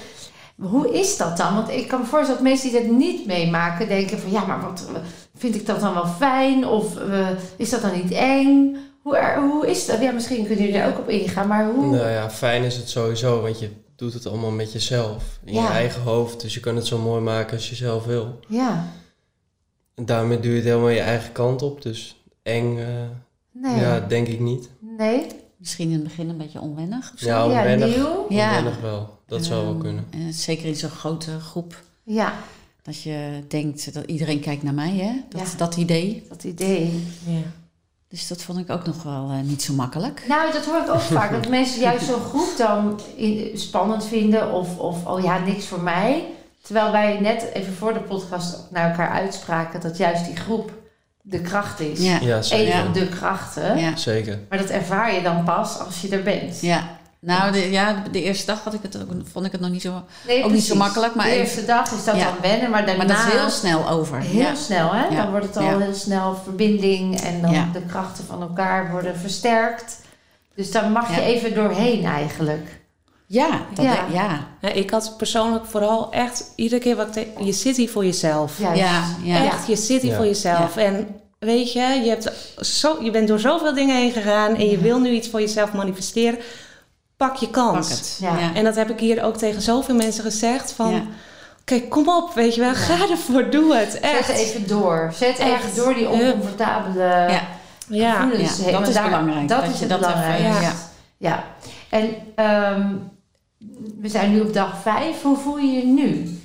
Hoe 0.61 0.93
is 0.99 1.17
dat 1.17 1.37
dan? 1.37 1.55
Want 1.55 1.69
ik 1.69 1.87
kan 1.87 1.99
me 1.99 2.05
voorstellen 2.05 2.43
dat 2.43 2.51
mensen 2.51 2.71
die 2.71 2.79
dat 2.81 2.89
niet 2.97 3.25
meemaken 3.25 3.87
denken 3.87 4.19
van 4.19 4.31
ja, 4.31 4.45
maar 4.45 4.61
wat 4.61 4.85
vind 5.37 5.55
ik 5.55 5.65
dat 5.65 5.79
dan 5.79 5.93
wel 5.93 6.07
fijn? 6.07 6.67
Of 6.67 6.97
eh, 6.97 7.27
is 7.57 7.69
dat 7.69 7.81
dan 7.81 7.91
niet 8.03 8.11
eng? 8.11 8.75
Hoe, 9.01 9.17
er- 9.17 9.41
hoe 9.41 9.67
is 9.69 9.85
dat? 9.85 10.01
Ja, 10.01 10.11
misschien 10.11 10.45
kunnen 10.45 10.65
jullie 10.65 10.79
er 10.79 10.87
ook 10.89 10.97
op 10.99 11.09
ingaan, 11.09 11.47
maar 11.47 11.65
hoe? 11.65 11.85
Nou 11.85 12.09
ja, 12.09 12.29
fijn 12.29 12.63
is 12.63 12.75
het 12.75 12.89
sowieso, 12.89 13.41
want 13.41 13.59
je 13.59 13.69
doet 13.95 14.13
het 14.13 14.25
allemaal 14.27 14.51
met 14.51 14.71
jezelf. 14.71 15.39
In 15.43 15.53
Ja. 15.53 15.61
je 15.61 15.67
eigen 15.73 16.01
hoofd, 16.01 16.41
dus 16.41 16.53
je 16.53 16.59
kan 16.59 16.75
het 16.75 16.85
zo 16.85 16.97
mooi 16.97 17.21
maken 17.21 17.53
als 17.53 17.69
je 17.69 17.75
zelf 17.75 18.05
wil. 18.05 18.39
Ja, 18.47 18.87
En 19.95 20.05
daarmee 20.05 20.39
duw 20.39 20.49
je 20.49 20.55
het 20.55 20.65
helemaal 20.65 20.89
je 20.89 20.99
eigen 20.99 21.31
kant 21.31 21.61
op, 21.61 21.81
dus 21.81 22.15
eng, 22.43 22.77
eh, 22.77 22.85
nee. 23.51 23.79
ja, 23.79 23.99
denk 23.99 24.27
ik 24.27 24.39
niet. 24.39 24.69
Nee? 24.97 25.25
Misschien 25.57 25.87
in 25.87 25.93
het 25.93 26.03
begin 26.03 26.29
een 26.29 26.37
beetje 26.37 26.59
onwennig. 26.61 27.11
of 27.13 27.19
zo. 27.19 27.25
Ja, 27.27 27.37
ja, 27.37 27.45
onwennig. 27.45 27.95
Ja. 28.29 28.47
onwennig 28.57 28.79
wel. 28.81 29.19
Dat 29.27 29.45
zou 29.45 29.63
wel 29.63 29.73
Ehm, 29.73 29.81
kunnen. 29.81 30.05
en 30.09 30.33
zeker 30.33 30.65
in 30.65 30.75
zo'n 30.75 30.89
grote 30.89 31.39
groep. 31.39 31.83
Ja, 32.03 32.33
Dat 32.81 33.01
je 33.01 33.43
denkt 33.47 33.93
dat 33.93 34.05
iedereen 34.05 34.39
kijkt 34.39 34.63
naar 34.63 34.73
mij, 34.73 34.95
hè? 34.95 35.11
Dat, 35.29 35.51
Ja. 35.51 35.57
dat 35.57 35.75
idee. 35.77 36.23
dat 36.29 36.43
idee. 36.43 37.03
Ja. 37.25 37.41
Dus 38.09 38.27
dat 38.27 38.41
vond 38.41 38.59
ik 38.59 38.69
ook 38.69 38.85
nog 38.85 39.03
wel 39.03 39.29
eh, 39.29 39.39
niet 39.43 39.61
zo 39.61 39.73
makkelijk. 39.73 40.23
Nou, 40.27 40.51
dat 40.51 40.65
hoor 40.65 40.81
ik 40.81 40.89
ook 40.89 40.99
vaak. 40.99 41.31
Dat 41.31 41.49
mensen 41.59 41.81
juist 41.81 42.05
zo'n 42.05 42.21
groep 42.21 42.53
dan 42.57 42.99
spannend 43.55 44.05
vinden 44.05 44.51
of, 44.51 44.77
of 44.77 45.05
oh 45.05 45.23
ja, 45.23 45.39
niks 45.39 45.65
voor 45.65 45.81
mij. 45.81 46.25
Terwijl 46.61 46.91
wij 46.91 47.19
net 47.19 47.49
even 47.53 47.73
voor 47.73 47.93
de 47.93 47.99
podcast 47.99 48.57
naar 48.69 48.89
elkaar 48.89 49.09
uitspraken 49.09 49.81
dat 49.81 49.97
juist 49.97 50.25
die 50.25 50.35
groep 50.35 50.71
de 51.21 51.41
kracht 51.41 51.79
is. 51.79 51.99
Ja, 51.99 52.19
Ja, 52.21 52.37
Een 52.51 52.71
van 52.71 52.93
de 52.93 53.09
krachten. 53.09 53.77
ja, 53.77 53.95
Zeker. 53.95 54.39
Maar 54.49 54.57
dat 54.57 54.69
ervaar 54.69 55.13
je 55.13 55.21
dan 55.21 55.43
pas 55.43 55.79
als 55.79 56.01
je 56.01 56.09
er 56.09 56.23
bent. 56.23 56.61
ja. 56.61 56.94
Nou, 57.19 57.51
de, 57.51 57.71
ja, 57.71 58.03
de 58.11 58.23
eerste 58.23 58.45
dag 58.45 58.63
had 58.63 58.73
ik 58.73 58.79
het 58.81 58.97
ook, 59.01 59.07
vond 59.31 59.45
ik 59.45 59.51
het 59.51 59.61
nog 59.61 59.69
niet 59.69 59.81
zo... 59.81 60.03
Nee, 60.27 60.43
Ook 60.43 60.51
niet 60.51 60.63
zo 60.63 60.75
makkelijk, 60.75 61.15
maar 61.15 61.25
De 61.25 61.31
even- 61.31 61.43
eerste 61.43 61.65
dag 61.65 61.91
is 61.91 62.03
dat 62.03 62.15
Ja. 62.15 62.23
dan 62.23 62.33
wennen, 62.41 62.69
maar 62.69 62.85
daarna... 62.85 63.05
Maar 63.05 63.15
dat 63.15 63.25
is 63.33 63.39
heel 63.39 63.49
snel 63.49 63.89
over. 63.89 64.19
Heel 64.19 64.39
ja. 64.41 64.55
snel, 64.55 64.91
hè? 64.93 65.05
Ja. 65.07 65.21
Dan 65.21 65.29
wordt 65.31 65.45
het 65.45 65.57
al 65.57 65.63
Ja. 65.63 65.79
heel 65.79 65.93
snel 65.93 66.35
verbinding 66.43 67.21
en 67.21 67.41
dan 67.41 67.51
Ja. 67.51 67.69
de 67.73 67.81
krachten 67.81 68.25
van 68.25 68.41
elkaar 68.41 68.91
worden 68.91 69.17
versterkt. 69.17 70.01
Dus 70.55 70.71
daar 70.71 70.89
mag 70.89 71.15
je 71.15 71.21
even 71.21 71.53
doorheen 71.55 72.05
eigenlijk. 72.05 72.83
Ja, 73.27 73.49
dat, 73.73 73.85
Ja. 73.85 73.93
ja. 73.93 74.03
ja. 74.13 74.47
Ja, 74.61 74.69
ik 74.69 74.89
had 74.89 75.13
persoonlijk 75.17 75.65
vooral 75.65 76.11
echt 76.11 76.51
iedere 76.55 76.81
keer 76.81 76.95
wat 76.95 77.15
ik 77.15 77.27
je 77.39 77.51
zit 77.51 77.77
hier 77.77 77.89
voor 77.89 78.05
jezelf. 78.05 78.59
Ja, 78.59 78.73
ja. 79.23 79.45
Echt, 79.45 79.67
je 79.67 79.75
zit 79.75 80.01
hier 80.01 80.11
Ja. 80.11 80.17
voor 80.17 80.25
jezelf. 80.25 80.77
En 80.77 81.07
weet 81.39 81.73
je, 81.73 81.79
je, 81.79 82.09
hebt 82.09 82.31
zo, 82.59 83.03
je 83.03 83.11
bent 83.11 83.27
door 83.27 83.39
zoveel 83.39 83.73
dingen 83.73 83.95
heen 83.95 84.11
gegaan 84.11 84.55
en 84.55 84.69
je 84.69 84.77
wil 84.77 84.99
nu 84.99 85.09
iets 85.09 85.29
voor 85.29 85.39
jezelf 85.39 85.73
manifesteren. 85.73 86.39
Pak 87.17 87.35
je 87.35 87.49
kans. 87.49 87.87
Pak 87.87 87.97
het. 87.97 88.17
Ja. 88.21 88.37
Ja. 88.39 88.53
En 88.53 88.63
dat 88.63 88.75
heb 88.75 88.89
ik 88.89 88.99
hier 88.99 89.23
ook 89.23 89.37
tegen 89.37 89.61
zoveel 89.61 89.95
mensen 89.95 90.23
gezegd. 90.23 90.71
Van, 90.71 90.91
Ja. 90.91 91.01
oké, 91.61 91.79
kom 91.87 92.09
op, 92.09 92.33
weet 92.33 92.55
je 92.55 92.61
wel, 92.61 92.73
ga 92.73 93.09
ervoor, 93.09 93.49
doe 93.49 93.75
het. 93.75 93.91
Zet 93.91 94.01
Echt. 94.01 94.29
even 94.29 94.67
door. 94.67 95.11
Zet 95.15 95.37
Echt. 95.39 95.63
even 95.63 95.75
door 95.75 95.93
die 95.93 96.09
oncomfortabele 96.09 97.03
Ja. 97.03 97.41
Ja. 97.87 98.13
gevoelens 98.21 98.57
Ja, 98.57 98.63
heen. 98.63 98.71
dat 98.73 98.87
is 98.87 98.93
daar- 98.93 99.03
belangrijk, 99.03 99.47
Dat 99.47 99.61
dat 99.61 99.69
is 99.73 99.79
je 99.79 99.85
het 99.85 99.89
dat 99.89 99.99
even- 100.09 100.13
belangrijkste. 100.21 100.63
ja. 100.63 100.73
Ja. 101.17 101.43
En 101.89 102.09
ehm, 102.35 102.93
we 104.01 104.07
zijn 104.09 104.31
nu 104.31 104.39
op 104.41 104.53
dag 104.53 104.81
vijf. 104.81 105.21
Hoe 105.21 105.37
voel 105.37 105.57
je 105.57 105.71
je 105.71 105.85
nu? 105.85 106.39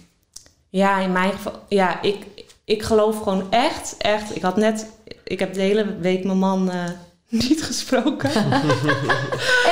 Ja, 0.68 0.98
in 0.98 1.12
mijn 1.12 1.32
geval, 1.32 1.52
ja, 1.68 2.02
ik, 2.02 2.26
ik 2.64 2.82
geloof 2.82 3.18
gewoon 3.22 3.46
echt, 3.52 3.94
echt. 3.98 4.36
Ik 4.36 4.42
had 4.42 4.56
net, 4.56 4.86
ik 5.24 5.38
heb 5.38 5.54
de 5.54 5.60
hele 5.60 5.96
week 5.98 6.24
mijn 6.24 6.38
man 6.38 6.70
eh, 6.70 6.76
niet 7.48 7.62
gesproken. 7.62 8.30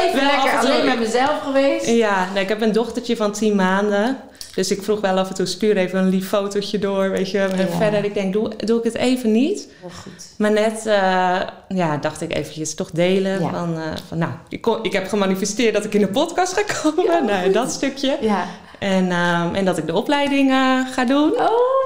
Even 0.03 0.21
Wel 0.21 0.29
af 0.31 0.43
lekker 0.45 0.61
toe- 0.61 0.71
alleen 0.71 0.85
met 0.87 0.99
mezelf 0.99 1.41
geweest. 1.45 1.87
Ja, 1.87 2.29
nee, 2.35 2.43
ik 2.43 2.49
heb 2.49 2.61
een 2.61 2.73
dochtertje 2.73 3.17
van 3.17 3.33
10 3.33 3.55
maanden. 3.55 4.17
Dus 4.55 4.71
ik 4.71 4.83
vroeg 4.83 5.01
wel 5.01 5.19
af 5.19 5.29
en 5.29 5.35
toe, 5.35 5.47
stuur 5.47 5.77
even 5.77 5.99
een 5.99 6.09
lief 6.09 6.29
fotootje 6.29 6.79
door, 6.79 7.11
weet 7.11 7.31
je. 7.31 7.39
En 7.39 7.57
Ja. 7.59 7.77
verder, 7.77 8.05
ik 8.05 8.15
denk, 8.15 8.33
doe, 8.33 8.51
doe 8.57 8.79
ik 8.79 8.85
het 8.85 8.95
even 8.95 9.33
niet. 9.33 9.69
Heel 9.81 9.91
goed. 10.03 10.25
Maar 10.39 10.51
net 10.51 10.87
eh, 10.87 11.41
ja, 11.69 11.97
dacht 12.01 12.21
ik 12.21 12.35
eventjes 12.35 12.75
toch 12.75 12.91
delen. 12.91 13.41
Ja. 13.41 13.51
Van, 13.51 13.77
eh, 13.77 13.83
van, 14.09 14.19
nou, 14.19 14.33
ik, 14.49 14.61
kon, 14.61 14.85
ik 14.85 14.93
heb 14.93 15.09
gemanifesteerd 15.09 15.75
dat 15.75 15.85
ik 15.85 15.95
in 15.95 16.01
de 16.01 16.09
podcast 16.09 16.53
ga 16.53 16.63
komen. 16.83 17.05
Ja, 17.05 17.19
nou, 17.19 17.53
dat 17.53 17.71
stukje. 17.73 18.17
Ja. 18.21 18.45
En, 18.79 19.11
ehm, 19.11 19.55
en 19.55 19.65
dat 19.65 19.79
ik 19.79 19.87
de 19.87 19.95
opleiding 19.95 20.51
eh, 20.51 20.81
ga 20.93 21.05
doen. 21.05 21.31
Oh, 21.33 21.39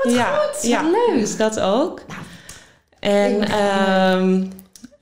wat 0.02 0.12
ja, 0.14 0.24
goed. 0.34 0.62
ja, 0.68 0.82
leuk. 0.82 1.18
dus 1.20 1.36
dat 1.36 1.60
ook. 1.60 2.00
Nou, 2.08 2.20
en 3.00 3.48
ehm, 3.48 4.44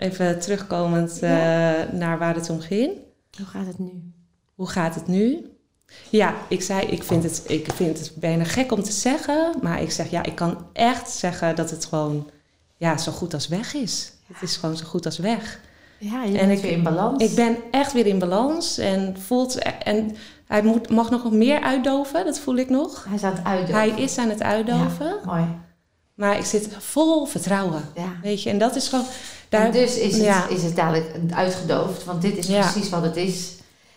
even 0.00 0.40
terugkomend 0.40 1.12
eh, 1.22 1.30
naar 1.92 2.18
waar 2.18 2.34
het 2.34 2.50
om 2.50 2.60
ging. 2.60 2.90
Hoe 3.36 3.46
gaat 3.46 3.66
het 3.66 3.78
nu? 3.78 4.12
Hoe 4.54 4.68
gaat 4.68 4.94
het 4.94 5.06
nu? 5.06 5.50
Ja, 6.10 6.34
ik 6.48 6.62
zei, 6.62 6.86
ik 6.86 7.02
vind, 7.02 7.22
het, 7.22 7.42
ik 7.46 7.72
vind 7.74 7.98
het 7.98 8.12
bijna 8.16 8.44
gek 8.44 8.72
om 8.72 8.82
te 8.82 8.92
zeggen. 8.92 9.52
Maar 9.62 9.82
ik 9.82 9.90
zeg, 9.90 10.10
ja, 10.10 10.22
ik 10.22 10.34
kan 10.34 10.66
echt 10.72 11.10
zeggen 11.10 11.56
dat 11.56 11.70
het 11.70 11.84
gewoon 11.84 12.30
ja, 12.76 12.96
zo 12.98 13.12
goed 13.12 13.34
als 13.34 13.48
weg 13.48 13.74
is. 13.74 14.12
Het 14.32 14.42
is 14.42 14.56
gewoon 14.56 14.76
zo 14.76 14.84
goed 14.86 15.04
als 15.06 15.18
weg. 15.18 15.60
Ja, 15.98 16.22
je 16.24 16.38
En 16.38 16.46
bent 16.46 16.58
ik- 16.58 16.64
weer 16.64 16.72
in 16.76 16.82
balans. 16.82 17.22
Ik 17.24 17.34
ben 17.34 17.56
echt 17.70 17.92
weer 17.92 18.06
in 18.06 18.18
balans 18.18 18.78
en 18.78 19.16
voelt... 19.20 19.58
En 19.84 20.16
hij 20.46 20.62
moet, 20.62 20.88
mag 20.90 21.10
nog 21.10 21.30
meer 21.32 21.60
uitdoven, 21.60 22.24
dat 22.24 22.38
voel 22.38 22.56
ik 22.56 22.68
nog. 22.70 23.04
Hij 23.04 23.14
is 23.16 23.22
aan 23.22 23.32
het 23.34 23.44
uitdoven. 23.44 23.74
Hij 23.74 23.88
is 23.90 24.18
aan 24.18 24.28
het 24.28 24.42
uitdoven. 24.42 25.16
Mooi. 25.24 25.44
Maar 26.14 26.38
ik 26.38 26.44
zit 26.44 26.68
vol 26.78 27.26
vertrouwen, 27.26 27.82
Ja. 27.94 28.12
weet 28.22 28.42
je. 28.42 28.50
En 28.50 28.58
dat 28.58 28.76
is 28.76 28.88
gewoon... 28.88 29.04
En 29.50 29.72
dus 29.72 29.98
is 29.98 30.12
het, 30.14 30.22
ja. 30.22 30.48
is 30.48 30.62
het 30.62 30.76
dadelijk 30.76 31.06
uitgedoofd, 31.34 32.04
want 32.04 32.22
dit 32.22 32.36
is 32.36 32.46
precies 32.46 32.88
wat 32.90 33.02
het 33.02 33.16
is. 33.16 33.54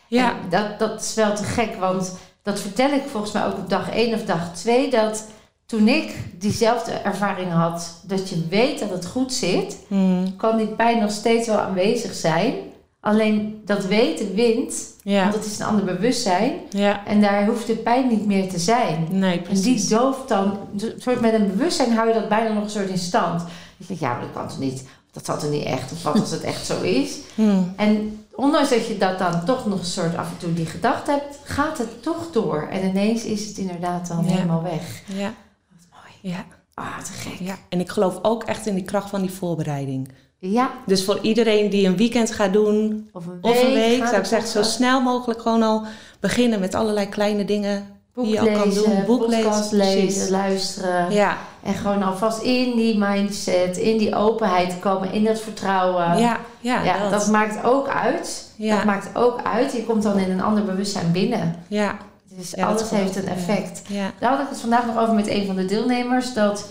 ja, 0.07 0.29
En 0.31 0.49
dat, 0.49 0.79
dat 0.79 1.01
is 1.01 1.13
wel 1.13 1.35
te 1.35 1.43
gek, 1.43 1.75
want 1.79 2.13
dat 2.43 2.59
vertel 2.59 2.91
ik 2.91 3.01
volgens 3.11 3.31
mij 3.31 3.45
ook 3.45 3.57
op 3.57 3.69
dag 3.69 3.89
1 3.89 4.13
of 4.13 4.23
dag 4.25 4.53
2. 4.53 4.89
Dat 4.89 5.25
toen 5.65 5.87
ik 5.87 6.15
diezelfde 6.39 6.91
ervaring 6.91 7.51
had, 7.51 7.93
dat 8.07 8.29
je 8.29 8.47
weet 8.49 8.79
dat 8.79 8.89
het 8.89 9.05
goed 9.05 9.33
zit, 9.33 9.77
Hmm, 9.87 10.35
kan 10.35 10.57
die 10.57 10.67
pijn 10.67 10.99
nog 10.99 11.11
steeds 11.11 11.47
wel 11.47 11.57
aanwezig 11.59 12.13
zijn. 12.13 12.53
Alleen 12.99 13.61
dat 13.65 13.85
weten 13.85 14.33
wint, 14.33 14.75
ja, 15.03 15.21
want 15.23 15.33
het 15.35 15.45
is 15.45 15.59
een 15.59 15.65
ander 15.65 15.85
bewustzijn. 15.85 16.53
ja, 16.69 17.05
En 17.05 17.21
daar 17.21 17.45
hoeft 17.45 17.67
de 17.67 17.75
pijn 17.75 18.07
niet 18.07 18.25
meer 18.25 18.49
te 18.49 18.59
zijn. 18.59 19.07
nee, 19.09 19.31
En 19.31 19.37
die 19.37 19.41
precies. 19.41 19.87
dooft 19.87 20.27
dan, 20.27 20.57
soort 20.97 21.21
met 21.21 21.33
een 21.33 21.47
bewustzijn 21.47 21.91
hou 21.93 22.07
je 22.07 22.13
dat 22.13 22.29
bijna 22.29 22.53
nog 22.53 22.63
een 22.63 22.69
soort 22.69 22.89
in 22.89 22.97
stand. 22.97 23.41
Je 23.77 23.85
denkt, 23.87 24.01
ja, 24.01 24.11
maar 24.11 24.21
dat 24.21 24.31
kan 24.33 24.47
toch 24.47 24.59
niet, 24.59 24.83
dat 25.13 25.25
zat 25.25 25.43
er 25.43 25.49
niet 25.49 25.63
echt, 25.65 25.91
of 25.91 26.03
wat 26.03 26.19
als 26.19 26.31
het 26.31 26.41
echt 26.41 26.65
zo 26.65 26.81
is. 26.81 27.17
Hmm, 27.35 27.73
En 27.77 28.25
ondanks 28.35 28.69
dat 28.69 28.87
je 28.87 28.97
dat 28.97 29.19
dan 29.19 29.45
toch 29.45 29.65
nog 29.65 29.79
een 29.79 29.85
soort 29.85 30.15
af 30.15 30.29
en 30.31 30.37
toe 30.37 30.53
die 30.53 30.65
gedachte 30.65 31.11
hebt, 31.11 31.39
gaat 31.43 31.77
het 31.77 32.03
toch 32.03 32.31
door. 32.31 32.67
En 32.71 32.87
ineens 32.89 33.23
is 33.23 33.47
het 33.47 33.57
inderdaad 33.57 34.07
dan 34.07 34.23
Ja. 34.25 34.31
helemaal 34.31 34.63
weg. 34.63 35.01
ja, 35.05 35.33
Wat 35.69 35.87
mooi. 36.21 36.33
ja, 36.35 36.45
Ah, 36.73 36.97
te 36.99 37.11
gek. 37.11 37.39
ja. 37.39 37.55
En 37.69 37.79
ik 37.79 37.89
geloof 37.89 38.19
ook 38.21 38.43
echt 38.43 38.65
in 38.65 38.75
die 38.75 38.83
kracht 38.83 39.09
van 39.09 39.21
die 39.21 39.31
voorbereiding. 39.31 40.09
Ja, 40.39 40.71
Dus 40.85 41.03
voor 41.05 41.19
iedereen 41.21 41.69
die 41.69 41.87
een 41.87 41.97
weekend 41.97 42.31
gaat 42.31 42.53
doen, 42.53 43.09
of 43.13 43.25
een 43.25 43.39
week. 43.41 43.51
of 43.51 43.63
een 43.63 43.73
week, 43.73 43.99
ga 44.01 44.07
zou 44.07 44.19
ik 44.19 44.25
zeggen, 44.25 44.49
zo 44.49 44.63
snel 44.63 45.01
mogelijk 45.01 45.41
gewoon 45.41 45.63
al 45.63 45.83
beginnen 46.19 46.59
met 46.59 46.73
allerlei 46.75 47.09
kleine 47.09 47.45
dingen 47.45 47.87
boek 48.13 48.25
die 48.25 48.33
je 48.33 48.39
al 48.39 48.51
kan 48.51 48.69
doen. 48.73 49.03
Boek 49.05 49.27
lezen, 49.27 49.77
lezen, 49.77 50.29
luisteren. 50.31 51.11
Ja, 51.11 51.37
En 51.63 51.73
gewoon 51.73 52.03
alvast 52.03 52.41
in 52.41 52.75
die 52.75 52.97
mindset, 52.97 53.77
in 53.77 53.97
die 53.97 54.15
openheid 54.15 54.79
komen, 54.79 55.11
in 55.11 55.23
dat 55.23 55.39
vertrouwen. 55.39 56.17
ja, 56.17 56.37
ja, 56.59 56.83
Ja, 56.83 56.97
dat. 56.99 57.11
dat. 57.11 57.27
maakt 57.27 57.63
ook 57.63 57.87
uit. 57.87 58.51
Ja. 58.55 58.75
Dat 58.75 58.85
maakt 58.85 59.15
ook 59.15 59.39
uit. 59.43 59.71
Je 59.73 59.83
komt 59.85 60.03
dan 60.03 60.17
in 60.17 60.31
een 60.31 60.41
ander 60.41 60.63
bewustzijn 60.63 61.11
binnen. 61.11 61.55
Ja, 61.67 61.97
Dus 62.29 62.51
Ja, 62.55 62.67
alles 62.67 62.89
heeft 62.89 63.15
een 63.15 63.27
effect. 63.27 63.81
ja, 63.87 64.11
Daar 64.19 64.29
had 64.31 64.39
ik 64.39 64.49
het 64.49 64.59
vandaag 64.59 64.85
nog 64.85 64.97
over 64.97 65.13
met 65.13 65.27
een 65.27 65.45
van 65.45 65.55
de 65.55 65.65
deelnemers. 65.65 66.33
Dat 66.33 66.65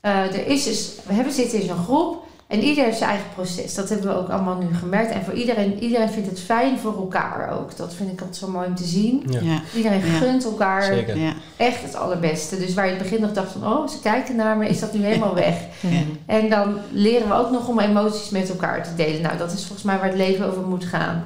eh, 0.00 0.16
er 0.18 0.46
is 0.46 0.64
dus, 0.64 0.90
we 1.06 1.12
hebben 1.14 1.32
zitten 1.32 1.60
in 1.60 1.66
zo'n 1.68 1.84
groep 1.84 2.24
en 2.52 2.62
ieder 2.62 2.84
heeft 2.84 2.98
zijn 2.98 3.10
eigen 3.10 3.28
proces. 3.34 3.74
Dat 3.74 3.88
hebben 3.88 4.06
we 4.06 4.14
ook 4.16 4.28
allemaal 4.28 4.56
nu 4.56 4.74
gemerkt. 4.76 5.10
En 5.10 5.24
voor 5.24 5.34
iedereen, 5.34 5.78
iedereen 5.78 6.08
vindt 6.10 6.28
het 6.28 6.40
fijn 6.40 6.78
voor 6.78 6.96
elkaar 6.96 7.58
ook. 7.58 7.76
Dat 7.76 7.94
vind 7.94 8.12
ik 8.12 8.18
altijd 8.18 8.36
zo 8.36 8.48
mooi 8.48 8.66
om 8.66 8.74
te 8.74 8.84
zien. 8.84 9.24
Ja, 9.28 9.40
Ja, 9.40 9.60
Iedereen 9.76 9.98
Ja. 10.06 10.18
gunt 10.18 10.44
elkaar 10.44 10.82
zeker. 10.82 11.16
echt 11.56 11.82
het 11.82 11.94
allerbeste. 11.96 12.58
Dus 12.58 12.74
waar 12.74 12.86
je 12.86 12.92
in 12.92 12.98
het 12.98 13.08
begin 13.08 13.22
nog 13.22 13.32
dacht 13.32 13.52
van, 13.52 13.72
oh, 13.72 13.88
ze 13.88 14.00
kijken 14.00 14.36
naar 14.36 14.56
me, 14.56 14.68
is 14.68 14.80
dat 14.80 14.92
nu 14.92 15.04
helemaal 15.04 15.34
weg. 15.34 15.54
ja. 15.80 15.88
En 16.26 16.48
dan 16.50 16.78
leren 16.90 17.28
we 17.28 17.34
ook 17.34 17.50
nog 17.50 17.68
om 17.68 17.78
emoties 17.80 18.30
met 18.30 18.48
elkaar 18.48 18.82
te 18.84 18.94
delen. 18.96 19.22
Nou, 19.22 19.36
dat 19.38 19.52
is 19.52 19.60
volgens 19.60 19.82
mij 19.82 19.96
waar 19.96 20.08
het 20.08 20.16
leven 20.16 20.46
over 20.46 20.62
moet 20.62 20.84
gaan. 20.84 21.24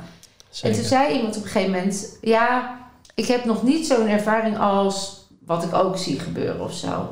En 0.63 0.73
toen 0.73 0.85
zei 0.85 1.15
iemand 1.15 1.37
op 1.37 1.43
een 1.43 1.49
gegeven 1.51 1.73
moment: 1.75 2.19
Ja, 2.21 2.77
ik 3.15 3.27
heb 3.27 3.45
nog 3.45 3.63
niet 3.63 3.87
zo'n 3.87 4.09
ervaring 4.09 4.59
als 4.59 5.27
wat 5.47 5.63
ik 5.65 5.75
ook 5.75 5.97
zie 5.99 6.19
gebeuren 6.19 6.61
of 6.65 6.73
zo. 6.73 7.09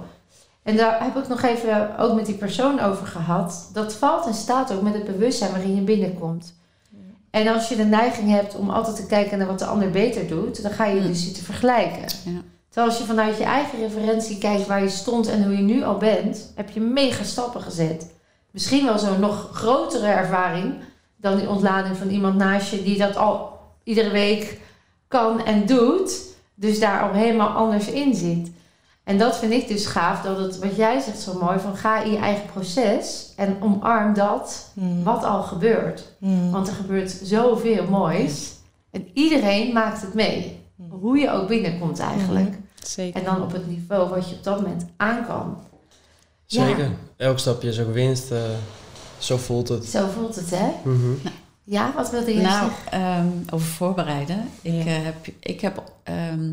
En 0.64 0.76
daar 0.76 1.04
heb 1.04 1.16
ik 1.16 1.28
nog 1.28 1.42
even 1.42 1.98
ook 1.98 2.14
met 2.14 2.26
die 2.26 2.34
persoon 2.34 2.80
over 2.80 3.06
gehad. 3.06 3.70
Dat 3.72 3.94
valt 3.94 4.26
en 4.26 4.34
staat 4.34 4.72
ook 4.72 4.82
met 4.82 4.94
het 4.94 5.04
bewustzijn 5.04 5.50
waarin 5.50 5.74
je 5.74 5.80
binnenkomt. 5.80 6.54
En 7.30 7.48
als 7.48 7.68
je 7.68 7.76
de 7.76 7.84
neiging 7.84 8.30
hebt 8.30 8.54
om 8.54 8.70
altijd 8.70 8.96
te 8.96 9.06
kijken 9.06 9.38
naar 9.38 9.46
wat 9.46 9.58
de 9.58 9.64
ander 9.64 9.90
beter 9.90 10.28
doet, 10.28 10.62
dan 10.62 10.70
ga 10.70 10.84
je 10.84 10.98
Hmm. 11.00 11.06
dus 11.06 11.24
zitten 11.24 11.44
vergelijken. 11.44 12.00
Ja. 12.00 12.40
Terwijl 12.68 12.92
als 12.92 12.98
je 12.98 13.04
vanuit 13.04 13.36
je 13.36 13.44
eigen 13.44 13.78
referentie 13.78 14.38
kijkt 14.38 14.66
waar 14.66 14.82
je 14.82 14.88
stond 14.88 15.28
en 15.28 15.44
hoe 15.44 15.56
je 15.56 15.62
nu 15.62 15.82
al 15.82 15.96
bent, 15.96 16.52
heb 16.54 16.70
je 16.70 16.80
mega 16.80 17.24
stappen 17.24 17.60
gezet. 17.60 18.12
Misschien 18.50 18.84
wel 18.84 18.98
zo'n 18.98 19.20
nog 19.20 19.48
grotere 19.52 20.06
ervaring 20.06 20.74
dan 21.16 21.36
die 21.36 21.48
ontlading 21.48 21.96
van 21.96 22.08
iemand 22.08 22.36
naast 22.36 22.70
je 22.70 22.82
die 22.82 22.98
dat 22.98 23.16
al 23.16 23.58
iedere 23.82 24.10
week 24.10 24.60
kan 25.08 25.44
en 25.44 25.66
doet. 25.66 26.22
Dus 26.54 26.80
daar 26.80 27.02
al 27.02 27.12
helemaal 27.12 27.48
anders 27.48 27.86
in 27.90 28.14
zit. 28.14 28.50
En 29.04 29.18
dat 29.18 29.38
vind 29.38 29.52
ik 29.52 29.68
dus 29.68 29.86
gaaf, 29.86 30.22
dat 30.22 30.38
het, 30.38 30.58
wat 30.58 30.76
jij 30.76 31.00
zegt 31.00 31.20
zo 31.20 31.38
mooi, 31.38 31.58
van 31.58 31.76
ga 31.76 32.02
in 32.02 32.10
je 32.12 32.18
eigen 32.18 32.46
proces 32.46 33.32
en 33.36 33.56
omarm 33.62 34.14
dat 34.14 34.70
Hmm. 34.74 35.02
wat 35.02 35.24
al 35.24 35.42
gebeurt. 35.42 36.12
Hmm. 36.18 36.50
Want 36.50 36.68
er 36.68 36.74
gebeurt 36.74 37.10
zoveel 37.22 37.84
moois. 37.88 38.52
En 38.90 39.08
iedereen 39.12 39.72
maakt 39.72 40.00
het 40.00 40.14
mee. 40.14 40.62
Hoe 40.90 41.18
je 41.18 41.30
ook 41.30 41.48
binnenkomt 41.48 41.98
eigenlijk. 41.98 42.54
Zeker. 42.82 43.20
En 43.20 43.24
dan 43.26 43.42
op 43.42 43.52
het 43.52 43.66
niveau 43.68 44.08
wat 44.08 44.28
je 44.30 44.34
op 44.36 44.44
dat 44.44 44.60
moment 44.60 44.84
aan 44.96 45.26
kan. 45.26 45.56
Ja. 46.46 46.66
Zeker. 46.66 46.90
Elk 47.16 47.38
stapje 47.38 47.68
is 47.68 47.80
ook 47.80 47.92
winst. 47.92 48.30
eh, 48.30 48.38
zo 49.18 49.36
voelt 49.36 49.68
het. 49.68 49.84
Zo 49.84 50.06
voelt 50.18 50.34
het, 50.36 50.50
hè? 50.50 50.66
Mhm. 50.84 51.12
Ja, 51.64 51.92
wat 51.96 52.10
wilde 52.10 52.34
je 52.34 52.40
Nou, 52.40 52.70
zeggen? 52.70 52.92
ehm, 53.00 53.26
over 53.50 53.66
voorbereiden. 53.66 54.48
Ik, 54.62 54.72
Ja. 54.72 54.78
eh, 54.84 55.04
heb, 55.04 55.14
ik 55.40 55.60
heb. 55.60 55.82
ehm, 56.02 56.52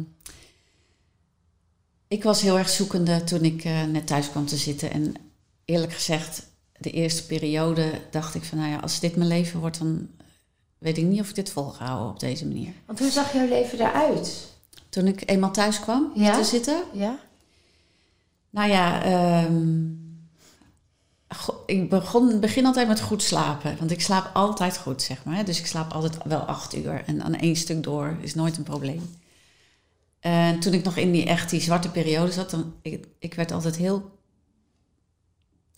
ik 2.12 2.24
was 2.24 2.41
heel 2.41 2.58
erg 2.58 2.70
zoekende 2.70 3.24
toen 3.24 3.44
ik 3.44 3.63
eh, 3.63 3.84
net 3.84 4.08
thuis 4.08 4.30
kwam 4.30 4.46
te 4.46 4.58
zitten. 4.58 4.91
En 4.91 5.13
eerlijk 5.65 5.94
gezegd, 5.94 6.48
de 6.77 6.91
eerste 6.91 7.25
periode 7.25 7.91
dacht 8.10 8.36
ik 8.36 8.44
van, 8.44 8.58
nou 8.58 8.70
ja, 8.72 8.77
als 8.77 9.00
dit 9.00 9.15
mijn 9.15 9.30
leven 9.30 9.60
wordt, 9.60 9.77
dan 9.77 10.08
weet 10.77 10.98
ik 10.98 11.03
niet 11.03 11.20
of 11.20 11.30
ik 11.30 11.36
dit 11.36 11.50
vol 11.50 11.70
ga 11.70 11.86
houden 11.86 12.10
op 12.10 12.20
deze 12.20 12.46
manier. 12.48 12.74
Want 12.86 13.00
hoe 13.00 13.10
zag 13.10 13.34
jouw 13.34 13.48
leven 13.48 13.80
eruit? 13.80 14.48
Toen 14.89 15.08
ik 15.08 15.24
eenmaal 15.30 15.51
thuis 15.51 15.80
kwam 15.80 16.12
Ja? 16.15 16.38
te 16.38 16.44
zitten, 16.44 16.84
Ja? 16.94 17.20
nou 18.50 18.70
ja, 18.70 19.03
ehm, 19.03 19.80
ik 21.65 21.89
begon, 21.89 22.39
begin 22.39 22.65
altijd 22.65 22.88
met 22.88 23.01
goed 23.01 23.24
slapen. 23.24 23.75
Want 23.80 23.91
ik 23.91 24.01
slaap 24.01 24.30
altijd 24.36 24.77
goed, 24.77 25.01
zeg 25.01 25.24
maar. 25.24 25.46
Dus 25.46 25.60
ik 25.60 25.65
slaap 25.65 25.91
altijd 25.91 26.18
wel 26.24 26.39
acht 26.39 26.75
uur. 26.75 27.03
En 27.06 27.24
aan 27.24 27.36
één 27.36 27.56
stuk 27.56 27.84
door 27.84 28.18
is 28.22 28.36
nooit 28.36 28.58
een 28.58 28.63
probleem. 28.63 29.20
En 30.22 30.60
toen 30.60 30.74
ik 30.74 30.84
nog 30.84 30.98
in 30.98 31.12
die 31.12 31.25
echt 31.25 31.50
die 31.50 31.62
zwarte 31.62 31.90
periode 31.90 32.32
zat, 32.32 32.50
dan, 32.50 32.74
ik, 32.82 33.08
ik 33.20 33.34
werd 33.34 33.51
altijd 33.51 33.75
heel 33.75 34.20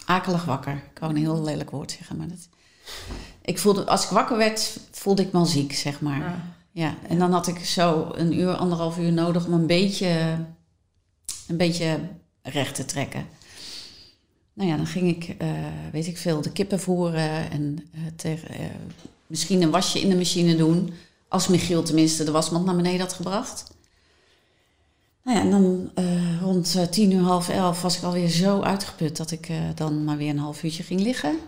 akelig 0.05 0.45
wakker. 0.45 0.73
Ik 0.73 0.99
wou 0.99 1.11
een 1.11 1.19
heel 1.19 1.43
lelijk 1.43 1.69
woord 1.69 1.91
zeggen, 1.91 2.17
maar 2.17 2.27
dat... 2.27 2.49
Ik 3.41 3.59
voelde, 3.59 3.85
als 3.85 4.03
ik 4.03 4.09
wakker 4.09 4.37
werd, 4.37 4.77
voelde 4.91 5.21
ik 5.21 5.31
me 5.31 5.39
al 5.39 5.45
ziek, 5.45 5.73
zeg 5.73 6.01
maar. 6.01 6.25
Ah. 6.25 6.33
Ja, 6.71 6.95
en 7.07 7.19
dan 7.19 7.31
had 7.31 7.47
ik 7.47 7.65
zo 7.65 8.11
een 8.13 8.39
uur, 8.39 8.55
anderhalf 8.55 8.97
uur 8.97 9.11
nodig 9.11 9.45
om 9.45 9.53
een 9.53 9.67
beetje, 9.67 10.37
een 11.47 11.57
beetje 11.57 11.99
recht 12.41 12.75
te 12.75 12.85
trekken. 12.85 13.25
Nou 14.53 14.69
ja, 14.69 14.77
dan 14.77 14.87
ging 14.87 15.09
ik, 15.09 15.35
eh, 15.37 15.49
weet 15.91 16.07
ik 16.07 16.17
veel, 16.17 16.41
de 16.41 16.51
kippen 16.51 16.79
voeren 16.79 17.51
en 17.51 17.87
eh, 17.93 18.01
tegen, 18.15 18.49
eh, 18.49 18.65
misschien 19.27 19.61
een 19.61 19.69
wasje 19.69 20.01
in 20.01 20.09
de 20.09 20.15
machine 20.15 20.55
doen. 20.55 20.93
Als 21.27 21.47
Michiel 21.47 21.83
tenminste 21.83 22.23
de 22.23 22.31
wasmand 22.31 22.65
naar 22.65 22.75
beneden 22.75 22.99
had 22.99 23.13
gebracht. 23.13 23.71
Nou 25.23 25.37
ja, 25.37 25.43
en 25.43 25.51
dan 25.51 25.91
eh, 25.95 26.41
rond 26.41 26.75
eh, 26.75 26.83
tien 26.83 27.11
uur, 27.11 27.21
half 27.21 27.49
elf 27.49 27.81
was 27.81 27.97
ik 27.97 28.03
alweer 28.03 28.29
zo 28.29 28.61
uitgeput 28.61 29.17
dat 29.17 29.31
ik 29.31 29.49
eh, 29.49 29.57
dan 29.75 30.03
maar 30.03 30.17
weer 30.17 30.29
een 30.29 30.39
half 30.39 30.63
uurtje 30.63 30.83
ging 30.83 30.99
liggen. 30.99 31.39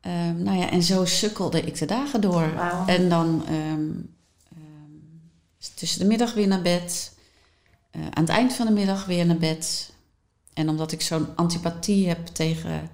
Ehm, 0.00 0.42
nou 0.42 0.58
ja, 0.58 0.70
en 0.70 0.82
zo 0.82 1.04
sukkelde 1.04 1.60
ik 1.60 1.78
de 1.78 1.86
dagen 1.86 2.20
door. 2.20 2.52
En 2.86 3.08
dan 3.08 3.44
ehm, 3.46 3.90
ehm, 4.48 5.70
tussen 5.74 5.98
de 5.98 6.06
middag 6.06 6.34
weer 6.34 6.46
naar 6.46 6.62
bed. 6.62 7.14
Aan 7.90 8.22
het 8.22 8.28
eind 8.28 8.52
van 8.52 8.66
de 8.66 8.72
middag 8.72 9.06
weer 9.06 9.26
naar 9.26 9.36
bed. 9.36 9.92
En 10.52 10.68
omdat 10.68 10.92
ik 10.92 11.00
zo'n 11.00 11.36
antipathie 11.36 12.08
heb 12.08 12.26
tegen. 12.26 12.90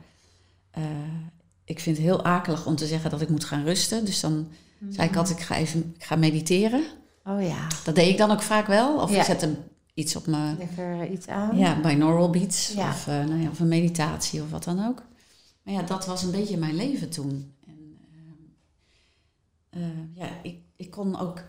ik 1.64 1.80
vind 1.80 1.96
het 1.96 2.06
heel 2.06 2.24
akelig 2.24 2.66
om 2.66 2.76
te 2.76 2.86
zeggen 2.86 3.10
dat 3.10 3.20
ik 3.20 3.28
moet 3.28 3.44
gaan 3.44 3.64
rusten. 3.64 4.04
Dus 4.04 4.20
dan 4.20 4.48
zei 4.88 5.08
ik 5.08 5.16
altijd: 5.16 5.38
ik 5.38 5.44
ga 5.44 5.56
even 5.56 5.94
ik 5.96 6.04
ga 6.04 6.16
mediteren. 6.16 6.84
Oh 7.24 7.42
ja. 7.42 7.66
Dat 7.84 7.94
deed 7.94 8.08
ik 8.08 8.18
dan 8.18 8.30
ook 8.30 8.42
vaak 8.42 8.66
wel. 8.66 9.00
Of 9.00 9.10
Ja. 9.10 9.18
ik 9.18 9.24
zette 9.24 9.54
iets 9.94 10.16
op 10.16 10.26
mijn. 10.26 10.56
Lekker 10.58 11.00
eh, 11.00 11.10
iets 11.12 11.26
aan. 11.28 11.58
Ja, 11.58 11.80
binaural 11.80 12.30
beats. 12.30 12.72
Ja. 12.72 12.88
Of, 12.88 13.06
eh, 13.06 13.24
nou 13.24 13.40
ja, 13.40 13.48
of 13.50 13.60
een 13.60 13.68
meditatie 13.68 14.42
of 14.42 14.50
wat 14.50 14.64
dan 14.64 14.86
ook. 14.86 15.02
Maar 15.62 15.74
ja, 15.74 15.82
dat 15.82 16.06
was 16.06 16.22
een 16.22 16.30
beetje 16.30 16.56
mijn 16.56 16.74
leven 16.76 17.10
toen. 17.10 17.54
En, 17.66 17.98
ehm, 19.70 19.82
eh, 19.82 19.88
ja, 20.14 20.28
ik, 20.42 20.56
ik 20.76 20.90
kon 20.90 21.18
ook 21.18 21.42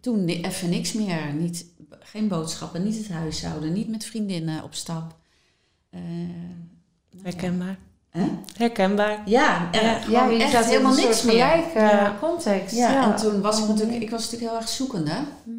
toen 0.00 0.26
even 0.26 0.70
niks 0.70 0.92
meer. 0.92 1.32
Niet, 1.32 1.66
geen 2.00 2.28
boodschappen, 2.28 2.84
niet 2.84 2.96
het 2.96 3.08
huishouden, 3.08 3.72
niet 3.72 3.88
met 3.88 4.04
vriendinnen 4.04 4.62
op 4.62 4.74
stap. 4.74 5.16
Eh, 5.90 6.00
Herkenbaar. 8.10 8.18
ja. 8.18 8.48
Hè? 8.50 8.64
Herkenbaar. 8.64 9.22
Ja, 9.28 9.72
er- 9.72 10.10
Ja. 10.10 10.26
je 10.28 10.42
echt 10.42 10.64
helemaal 10.64 10.94
niks 10.94 11.22
meer. 11.22 11.32
gelijke 11.46 11.78
Ja. 11.78 12.16
context. 12.20 12.76
Ja, 12.76 13.10
en 13.10 13.16
toen 13.16 13.40
was 13.40 13.56
ik 13.56 13.62
Oh, 13.62 13.68
natuurlijk, 13.68 13.96
nee. 13.96 14.04
ik 14.06 14.10
was 14.10 14.22
natuurlijk 14.24 14.50
heel 14.50 14.60
erg 14.60 14.68
zoekende. 14.68 15.24
Hmm. 15.44 15.58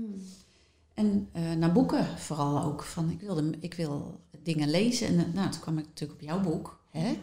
En 0.94 1.30
eh, 1.32 1.42
naar 1.58 1.72
boeken 1.72 2.06
vooral 2.18 2.64
ook. 2.64 2.84
Van, 2.84 3.10
ik, 3.10 3.22
wilde, 3.22 3.50
ik 3.60 3.74
wil 3.74 4.20
dingen 4.44 4.70
lezen. 4.70 5.08
En 5.08 5.20
eh, 5.20 5.34
nou, 5.34 5.50
toen 5.50 5.62
kwam 5.62 5.78
ik 5.78 5.86
natuurlijk 5.86 6.22
op 6.22 6.28
jouw 6.28 6.40
boek. 6.40 6.80
Hè? 6.92 7.18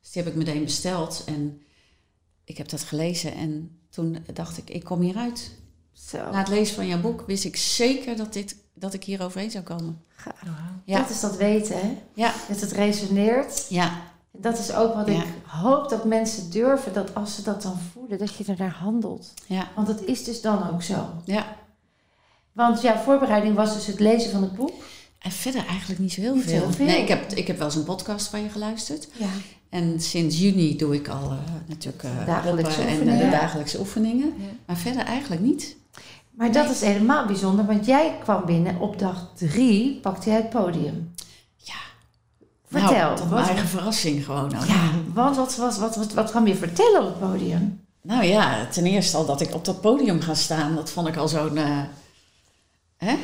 Dus 0.00 0.12
die 0.12 0.22
heb 0.22 0.32
ik 0.32 0.38
meteen 0.38 0.64
besteld. 0.64 1.22
En 1.26 1.62
ik 2.44 2.56
heb 2.58 2.68
dat 2.68 2.82
gelezen. 2.82 3.34
En 3.34 3.78
toen 3.90 4.18
dacht 4.32 4.58
ik, 4.58 4.70
ik 4.70 4.84
kom 4.84 5.00
hieruit. 5.00 5.50
Zo. 5.92 6.16
Na 6.30 6.38
het 6.38 6.48
lezen 6.48 6.74
van 6.74 6.86
jouw 6.86 7.00
boek 7.00 7.24
wist 7.26 7.44
ik 7.44 7.56
zeker 7.56 8.16
dat, 8.16 8.32
dit, 8.32 8.56
dat 8.74 8.94
ik 8.94 9.04
hier 9.04 9.22
overheen 9.22 9.50
zou 9.50 9.64
komen. 9.64 10.02
Ja. 10.84 10.98
Dat 10.98 11.10
is 11.10 11.20
dat 11.20 11.36
weten, 11.36 11.76
hè? 11.80 11.96
Ja, 12.14 12.32
Dat 12.48 12.60
het 12.60 12.72
resoneert. 12.72 13.66
ja, 13.68 14.02
En 14.34 14.40
dat 14.40 14.58
is 14.58 14.72
ook 14.74 14.94
wat 14.94 15.06
Ja. 15.06 15.12
ik 15.12 15.24
hoop 15.46 15.88
dat 15.88 16.04
mensen 16.04 16.50
durven, 16.50 16.92
dat 16.92 17.14
als 17.14 17.34
ze 17.34 17.42
dat 17.42 17.62
dan 17.62 17.78
voelen, 17.92 18.18
dat 18.18 18.34
je 18.34 18.44
ernaar 18.44 18.74
handelt. 18.80 19.32
ja, 19.46 19.68
Want 19.74 19.88
het 19.88 20.04
is 20.04 20.24
dus 20.24 20.40
dan 20.40 20.70
ook 20.72 20.82
zo. 20.82 21.06
ja. 21.24 21.56
Want 22.52 22.80
ja, 22.82 22.98
voorbereiding 23.02 23.54
was 23.54 23.74
dus 23.74 23.86
het 23.86 24.00
lezen 24.00 24.30
van 24.30 24.42
het 24.42 24.54
boek. 24.54 24.72
En 25.18 25.30
verder 25.30 25.66
eigenlijk 25.66 26.00
niet 26.00 26.12
zo 26.12 26.20
heel 26.20 26.34
Niet 26.34 26.44
veel. 26.44 26.60
heel 26.60 26.70
veel. 26.70 26.86
Nee, 26.86 27.02
ik 27.02 27.08
heb, 27.08 27.32
ik 27.32 27.46
heb 27.46 27.56
wel 27.58 27.66
eens 27.66 27.76
een 27.76 27.84
podcast 27.84 28.26
van 28.28 28.42
je 28.42 28.48
geluisterd. 28.48 29.08
Ja. 29.16 29.26
En 29.68 30.00
sinds 30.00 30.38
juni 30.38 30.76
doe 30.76 30.94
ik 30.94 31.08
al 31.08 31.30
eh, 31.30 31.36
natuurlijk 31.66 32.02
eh, 32.04 32.26
Dagelijkse 32.26 32.80
en 32.80 32.86
eh, 32.86 32.92
oefeningen. 32.92 33.24
de 33.24 33.30
dagelijkse 33.30 33.78
oefeningen. 33.78 34.26
Ja. 34.38 34.44
Maar 34.66 34.76
verder 34.76 35.04
eigenlijk 35.04 35.42
niet. 35.42 35.76
Maar 36.30 36.52
dat 36.52 36.70
is 36.70 36.80
helemaal 36.80 37.26
bijzonder, 37.26 37.64
want 37.66 37.86
jij 37.86 38.16
kwam 38.22 38.44
binnen 38.44 38.80
op 38.80 38.98
dag 38.98 39.30
drie, 39.36 40.00
pakte 40.00 40.28
jij 40.30 40.38
het 40.38 40.50
podium. 40.50 41.13
Vertel. 42.80 42.96
Nou, 42.96 43.16
tot 43.16 43.30
mijn 43.30 43.40
wat, 43.40 43.50
eigen 43.50 43.68
verrassing 43.68 44.24
gewoon. 44.24 44.56
ook. 44.56 44.64
ja, 44.64 44.90
want 45.12 45.36
wat, 45.36 45.56
wat, 45.56 45.76
wat, 45.76 45.96
wat, 45.96 46.12
wat 46.12 46.30
kwam 46.30 46.46
je 46.46 46.54
vertellen 46.54 47.00
op 47.02 47.06
het 47.06 47.30
podium? 47.30 47.80
Nou 48.02 48.24
ja, 48.24 48.66
ten 48.66 48.84
eerste 48.86 49.16
al 49.16 49.26
dat 49.26 49.40
ik 49.40 49.54
op 49.54 49.64
dat 49.64 49.80
podium 49.80 50.20
ga 50.20 50.34
staan, 50.34 50.74
dat 50.74 50.90
vond 50.90 51.08
ik 51.08 51.16
al 51.16 51.28
zo'n... 51.28 51.56
eh, 51.56 51.82
hè? 52.96 53.16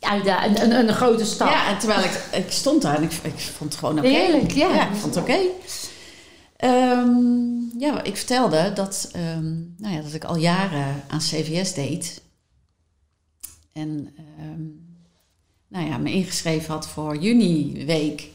Ja, 0.00 0.14
ja, 0.14 0.46
een, 0.46 0.62
een, 0.62 0.88
een 0.88 0.94
grote 0.94 1.24
stap. 1.24 1.48
Ja, 1.48 1.68
en 1.68 1.78
terwijl 1.78 2.04
ik, 2.04 2.28
ik 2.32 2.50
stond 2.50 2.82
daar 2.82 2.96
en 2.96 3.02
ik, 3.02 3.12
ik 3.12 3.38
vond 3.38 3.70
het 3.70 3.78
gewoon 3.78 3.98
oké. 3.98 4.08
Heerlijk, 4.08 4.52
ja. 4.52 4.88
ik 4.88 4.96
vond 4.96 5.14
het 5.14 5.24
oké. 5.24 5.38
Ehm, 6.56 7.78
ja, 7.78 8.02
ik 8.02 8.16
vertelde 8.16 8.72
dat, 8.72 9.08
ehm, 9.12 9.54
nou 9.76 9.94
ja, 9.94 10.02
dat 10.02 10.12
ik 10.12 10.24
al 10.24 10.36
jaren 10.36 11.02
aan 11.08 11.18
CVS 11.18 11.74
deed. 11.74 12.22
En 13.72 14.14
ehm, 14.16 14.62
nou 15.68 15.86
ja, 15.86 15.98
me 15.98 16.12
ingeschreven 16.12 16.72
had 16.74 16.88
voor 16.88 17.16
juni 17.16 17.84
week. 17.86 18.26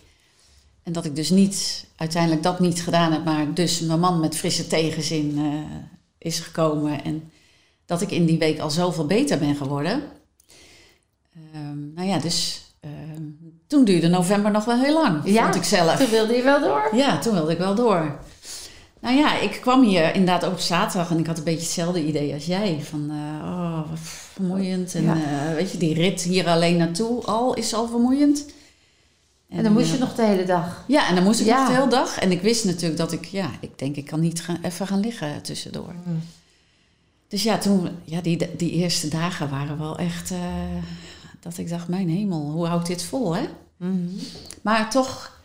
En 0.83 0.93
dat 0.93 1.05
ik 1.05 1.15
dus 1.15 1.29
niet, 1.29 1.85
uiteindelijk 1.95 2.43
dat 2.43 2.59
niet 2.59 2.81
gedaan 2.81 3.11
heb, 3.11 3.23
maar 3.25 3.53
dus 3.53 3.79
mijn 3.79 3.99
man 3.99 4.19
met 4.19 4.35
frisse 4.35 4.67
tegenzin 4.67 5.33
eh, 5.37 5.43
is 6.17 6.39
gekomen. 6.39 7.03
En 7.03 7.31
dat 7.85 8.01
ik 8.01 8.11
in 8.11 8.25
die 8.25 8.37
week 8.37 8.59
al 8.59 8.69
zoveel 8.71 9.05
beter 9.05 9.37
ben 9.39 9.55
geworden. 9.55 10.03
Ehm, 11.53 11.93
nou 11.95 12.07
ja, 12.07 12.17
dus 12.17 12.61
ehm, 12.79 13.21
toen 13.67 13.85
duurde 13.85 14.07
november 14.07 14.51
nog 14.51 14.65
wel 14.65 14.79
heel 14.79 14.93
lang, 14.93 15.21
Ja, 15.25 15.43
vond 15.43 15.55
ik 15.55 15.63
zelf. 15.63 15.95
Toen 15.95 16.09
wilde 16.09 16.33
je 16.33 16.41
wel 16.43 16.59
door. 16.59 16.89
Ja, 16.95 17.19
toen 17.19 17.33
wilde 17.33 17.51
ik 17.51 17.57
wel 17.57 17.75
door. 17.75 18.19
Nou 18.99 19.15
ja, 19.17 19.39
ik 19.39 19.51
kwam 19.61 19.83
hier 19.83 20.13
inderdaad 20.15 20.45
ook 20.45 20.51
op 20.51 20.59
zaterdag 20.59 21.11
en 21.11 21.17
ik 21.19 21.25
had 21.27 21.37
een 21.37 21.43
beetje 21.43 21.59
hetzelfde 21.59 22.05
idee 22.05 22.33
als 22.33 22.45
jij. 22.45 22.79
Van, 22.81 23.09
eh, 23.09 23.47
oh, 23.49 23.89
wat 23.89 23.99
vermoeiend. 24.33 24.95
En 24.95 25.03
Ja. 25.03 25.13
eh, 25.15 25.55
weet 25.55 25.71
je, 25.71 25.77
die 25.77 25.93
rit 25.93 26.21
hier 26.21 26.47
alleen 26.47 26.77
naartoe 26.77 27.23
al 27.23 27.53
is 27.53 27.73
al 27.73 27.87
vermoeiend. 27.87 28.45
En 29.57 29.63
dan 29.63 29.73
moest 29.73 29.91
je 29.91 29.97
nog 29.97 30.15
de 30.15 30.23
hele 30.25 30.45
dag. 30.45 30.83
Ja, 30.87 31.07
en 31.09 31.15
dan 31.15 31.23
moest 31.23 31.39
ik 31.39 31.45
Ja. 31.45 31.57
nog 31.59 31.67
de 31.67 31.73
hele 31.73 31.89
dag. 31.89 32.17
En 32.19 32.31
ik 32.31 32.41
wist 32.41 32.65
natuurlijk 32.65 32.97
dat 32.97 33.11
ik, 33.11 33.25
ja, 33.25 33.49
ik 33.59 33.77
denk 33.79 33.95
ik 33.95 34.05
kan 34.05 34.19
niet 34.19 34.41
gaan, 34.41 34.57
even 34.61 34.87
gaan 34.87 34.99
liggen 34.99 35.41
tussendoor. 35.41 35.93
Dus 37.27 37.43
ja, 37.43 37.57
toen, 37.57 37.89
ja, 38.03 38.21
die, 38.21 38.55
die 38.57 38.71
eerste 38.71 39.07
dagen 39.07 39.49
waren 39.49 39.77
wel 39.79 39.97
echt, 39.97 40.31
eh, 40.31 40.39
dat 41.39 41.57
ik 41.57 41.69
dacht, 41.69 41.87
mijn 41.87 42.09
hemel, 42.09 42.51
hoe 42.51 42.65
houdt 42.67 42.87
dit 42.87 43.03
vol, 43.03 43.35
hè? 43.35 43.47
Maar 44.61 44.89
toch, 44.89 45.39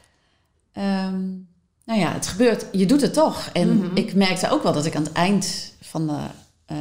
ehm, 0.72 1.20
nou 1.84 2.00
ja, 2.00 2.12
het 2.12 2.26
gebeurt, 2.26 2.66
je 2.72 2.86
doet 2.86 3.00
het 3.00 3.12
toch. 3.12 3.50
En 3.52 3.76
Mhm. 3.78 3.96
ik 3.96 4.14
merkte 4.14 4.50
ook 4.50 4.62
wel 4.62 4.72
dat 4.72 4.86
ik 4.86 4.96
aan 4.96 5.02
het 5.04 5.12
eind 5.12 5.72
van, 5.80 6.06
de, 6.06 6.18
eh, 6.66 6.76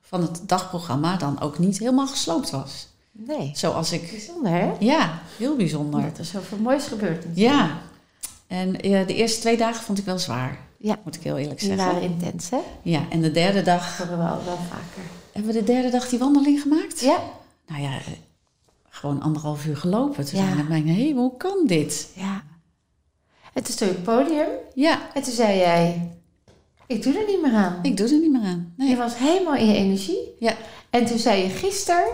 van 0.00 0.20
het 0.22 0.40
dagprogramma 0.46 1.16
dan 1.16 1.40
ook 1.40 1.58
niet 1.58 1.78
helemaal 1.78 2.06
gesloopt 2.06 2.50
was. 2.50 2.88
Nee. 3.12 3.50
Zoals 3.54 3.92
ik, 3.92 4.10
Bijzonder, 4.10 4.52
hè? 4.52 4.72
ja, 4.78 5.22
heel 5.38 5.56
bijzonder. 5.56 6.02
Dat 6.02 6.18
er 6.18 6.24
zoveel 6.24 6.58
moois 6.58 6.90
natuurlijk. 6.90 7.24
Ja, 7.34 7.80
en 8.46 8.72
de 8.72 9.14
eerste 9.14 9.40
twee 9.40 9.56
dagen 9.56 9.84
vond 9.84 9.98
ik 9.98 10.04
wel 10.04 10.18
zwaar, 10.18 10.58
Ja. 10.78 10.98
moet 11.04 11.14
ik 11.14 11.22
heel 11.22 11.38
eerlijk 11.38 11.58
Die 11.60 11.68
zeggen. 11.68 11.86
waren 11.86 12.02
intens, 12.02 12.50
hè? 12.50 12.58
Ja, 12.82 13.02
en 13.10 13.20
de 13.20 13.30
derde 13.30 13.62
dag, 13.62 13.96
Dat 13.98 14.08
we 14.08 14.16
wel, 14.16 14.40
wel 14.44 14.58
vaker. 14.68 15.02
hebben 15.32 15.52
we 15.52 15.58
de 15.58 15.64
derde 15.64 15.90
dag 15.90 16.08
die 16.08 16.18
wandeling 16.18 16.60
gemaakt? 16.62 17.00
Ja. 17.00 17.18
Nou 17.66 17.82
ja, 17.82 17.90
eh, 17.96 18.00
gewoon 18.88 19.20
anderhalf 19.22 19.66
uur 19.66 19.76
gelopen. 19.76 20.24
Toen 20.26 20.38
Ja. 20.40 20.46
zei 20.48 20.60
ik, 20.60 20.68
mijn 20.68 20.86
hemel, 20.86 21.22
hoe 21.22 21.36
kan 21.36 21.66
dit? 21.66 22.08
Ja. 22.14 22.42
En 23.52 23.62
toen 23.62 23.74
stond 23.74 23.90
je 23.90 23.96
op 23.98 24.06
het 24.06 24.16
podium 24.16 24.48
Ja, 24.74 25.00
en 25.14 25.22
toen 25.22 25.32
zei 25.32 25.58
jij, 25.58 26.10
ik 26.86 27.02
doe 27.02 27.18
er 27.18 27.26
niet 27.26 27.42
meer 27.42 27.54
aan. 27.54 27.78
ik 27.82 27.96
doe 27.96 28.06
er 28.06 28.18
niet 28.20 28.32
meer 28.32 28.42
aan. 28.42 28.72
Je 28.76 28.84
Nee. 28.84 28.96
was 28.96 29.18
helemaal 29.18 29.54
in 29.54 29.66
je 29.66 29.74
energie. 29.74 30.34
Ja. 30.38 30.54
En 30.90 31.04
toen 31.06 31.18
zei 31.18 31.42
je 31.42 31.48
gisteren, 31.48 32.04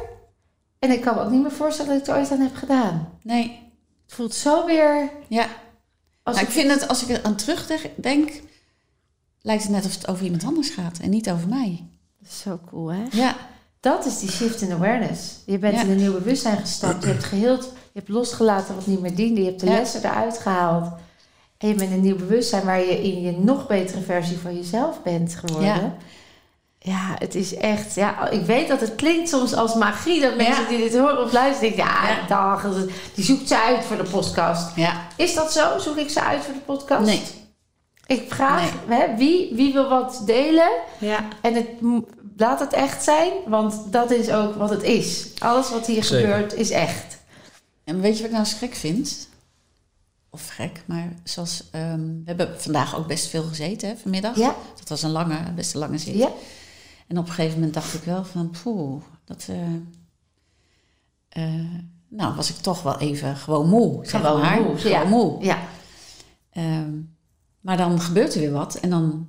en 0.79 0.91
ik 0.91 1.01
kan 1.01 1.15
me 1.15 1.21
ook 1.23 1.31
niet 1.31 1.43
meer 1.43 1.51
voorstellen 1.51 1.93
dat 1.93 2.01
ik 2.01 2.07
het 2.07 2.17
ooit 2.17 2.31
aan 2.31 2.41
heb 2.47 2.57
gedaan. 2.57 3.09
Nee, 3.23 3.73
Het 4.05 4.15
voelt 4.15 4.35
zo 4.35 4.67
weer 4.67 5.11
ja. 5.29 5.47
als 6.23 6.37
Nou, 6.37 6.47
ik 6.49 6.53
vind 6.53 6.71
het, 6.71 6.89
als 6.89 7.03
ik 7.03 7.09
er 7.17 7.23
aan 7.23 7.35
terugdenk, 7.37 8.41
lijkt 9.43 9.63
het 9.63 9.73
net 9.73 9.85
of 9.87 9.95
het 9.95 10.09
over 10.09 10.25
iemand 10.25 10.45
anders 10.45 10.71
gaat 10.71 10.99
en 10.99 11.11
niet 11.11 11.31
over 11.31 11.49
mij. 11.49 11.85
Zo 12.29 12.61
cool, 12.71 12.93
hè? 12.93 13.03
Ja, 13.11 13.37
Dat 13.81 14.07
is 14.07 14.19
die 14.19 14.31
shift 14.31 14.61
in 14.61 14.73
awareness. 14.73 15.21
Je 15.47 15.59
bent 15.59 15.75
Ja. 15.75 15.83
in 15.83 15.91
een 15.91 15.97
nieuw 15.97 16.13
bewustzijn 16.13 16.57
gestapt. 16.59 17.03
Je 17.03 17.09
hebt 17.09 17.25
geheeld. 17.25 17.63
Je 17.65 17.99
hebt 17.99 18.09
losgelaten 18.09 18.75
wat 18.75 18.87
niet 18.87 19.01
meer 19.01 19.15
diende. 19.15 19.41
Je 19.41 19.47
hebt 19.47 19.61
de 19.61 19.67
Ja. 19.67 19.73
lessen 19.73 20.05
eruit 20.05 20.39
gehaald. 20.39 20.93
En 21.59 21.69
je 21.69 21.75
bent 21.75 21.91
een 21.93 22.01
nieuw 22.01 22.17
bewustzijn 22.17 22.65
waar 22.65 22.79
je 22.81 23.03
in 23.03 23.21
je 23.23 23.33
nog 23.39 23.67
betere 23.67 24.01
versie 24.01 24.39
van 24.39 24.55
jezelf 24.57 25.03
bent 25.03 25.35
geworden. 25.35 25.69
Ja. 25.69 25.95
Ja, 26.89 27.17
het 27.19 27.35
is 27.35 27.55
echt. 27.55 27.95
Ja, 27.95 28.29
ik 28.29 28.45
weet 28.47 28.69
dat 28.69 28.81
het 28.81 28.95
klinkt 28.95 29.29
soms 29.29 29.55
als 29.55 29.75
magie 29.75 30.21
dat 30.21 30.37
mensen 30.37 30.63
Ja. 30.63 30.69
die 30.69 30.79
dit 30.79 30.97
horen 30.99 31.23
of 31.25 31.33
luisteren 31.33 31.77
denken: 31.77 31.93
ja, 31.95 32.09
Ja. 32.09 32.27
dag, 32.27 32.67
die 33.15 33.25
zoekt 33.25 33.49
ze 33.49 33.59
uit 33.63 33.85
voor 33.85 33.97
de 33.97 34.03
podcast. 34.11 34.77
Ja. 34.77 35.07
Is 35.17 35.35
dat 35.35 35.53
zo? 35.53 35.79
Zoek 35.79 35.97
ik 35.97 36.11
ze 36.11 36.23
uit 36.23 36.45
voor 36.45 36.55
de 36.55 36.61
podcast? 36.61 37.05
Nee. 37.07 37.23
Ik 38.07 38.33
vraag 38.33 38.73
hè, 38.87 39.17
wie, 39.17 39.55
wie 39.55 39.73
wil 39.73 39.89
wat 39.89 40.23
delen 40.27 40.71
Ja. 40.99 41.25
en 41.43 41.55
het, 41.55 41.67
laat 42.37 42.61
het 42.61 42.73
echt 42.73 43.03
zijn, 43.05 43.33
want 43.47 43.93
dat 43.93 44.11
is 44.11 44.31
ook 44.31 44.55
wat 44.55 44.71
het 44.71 44.83
is. 44.83 45.27
Alles 45.39 45.71
wat 45.71 45.87
hier 45.87 46.05
Zeker. 46.05 46.29
gebeurt 46.29 46.55
is 46.55 46.71
echt. 46.71 47.19
En 47.85 48.01
weet 48.01 48.13
je 48.13 48.17
wat 48.23 48.27
ik 48.31 48.37
nou 48.37 48.45
eens 48.49 48.55
gek 48.59 48.75
vind? 48.75 49.29
Of 50.31 50.49
gek, 50.49 50.83
maar 50.87 51.09
zoals... 51.25 51.65
ehm, 51.71 52.01
we 52.01 52.23
hebben 52.25 52.55
vandaag 52.61 52.97
ook 52.97 53.07
best 53.07 53.27
veel 53.27 53.43
gezeten 53.43 53.89
hè, 53.89 53.95
vanmiddag. 53.97 54.37
Ja, 54.37 54.55
Dat 54.79 54.89
was 54.89 55.03
een 55.03 55.11
lange, 55.11 55.37
best 55.55 55.75
een 55.75 55.81
lange 55.81 55.99
zit. 55.99 56.15
ja, 56.15 56.29
En 57.09 57.19
op 57.19 57.27
een 57.27 57.33
gegeven 57.33 57.55
moment 57.55 57.75
dacht 57.75 57.95
ik 57.95 58.03
wel 58.03 58.25
van... 58.25 58.55
Poeh, 58.63 59.03
dat... 59.25 59.47
eh, 59.51 59.57
eh, 61.29 61.65
nou, 62.09 62.35
was 62.35 62.51
ik 62.51 62.57
toch 62.57 62.83
wel 62.83 62.99
even 62.99 63.37
gewoon 63.37 63.69
moe. 63.69 63.99
Zeg 64.07 64.21
Gewoon 64.21 64.41
maar. 64.41 64.61
moe, 64.63 64.77
Gewoon 64.79 64.99
ja. 65.03 65.05
moe. 65.05 65.45
ja. 65.45 65.59
Ehm, 66.53 66.91
maar 67.61 67.77
dan 67.77 68.01
gebeurt 68.01 68.35
er 68.35 68.41
weer 68.41 68.53
wat. 68.53 68.75
En 68.75 68.91
dan 68.91 69.27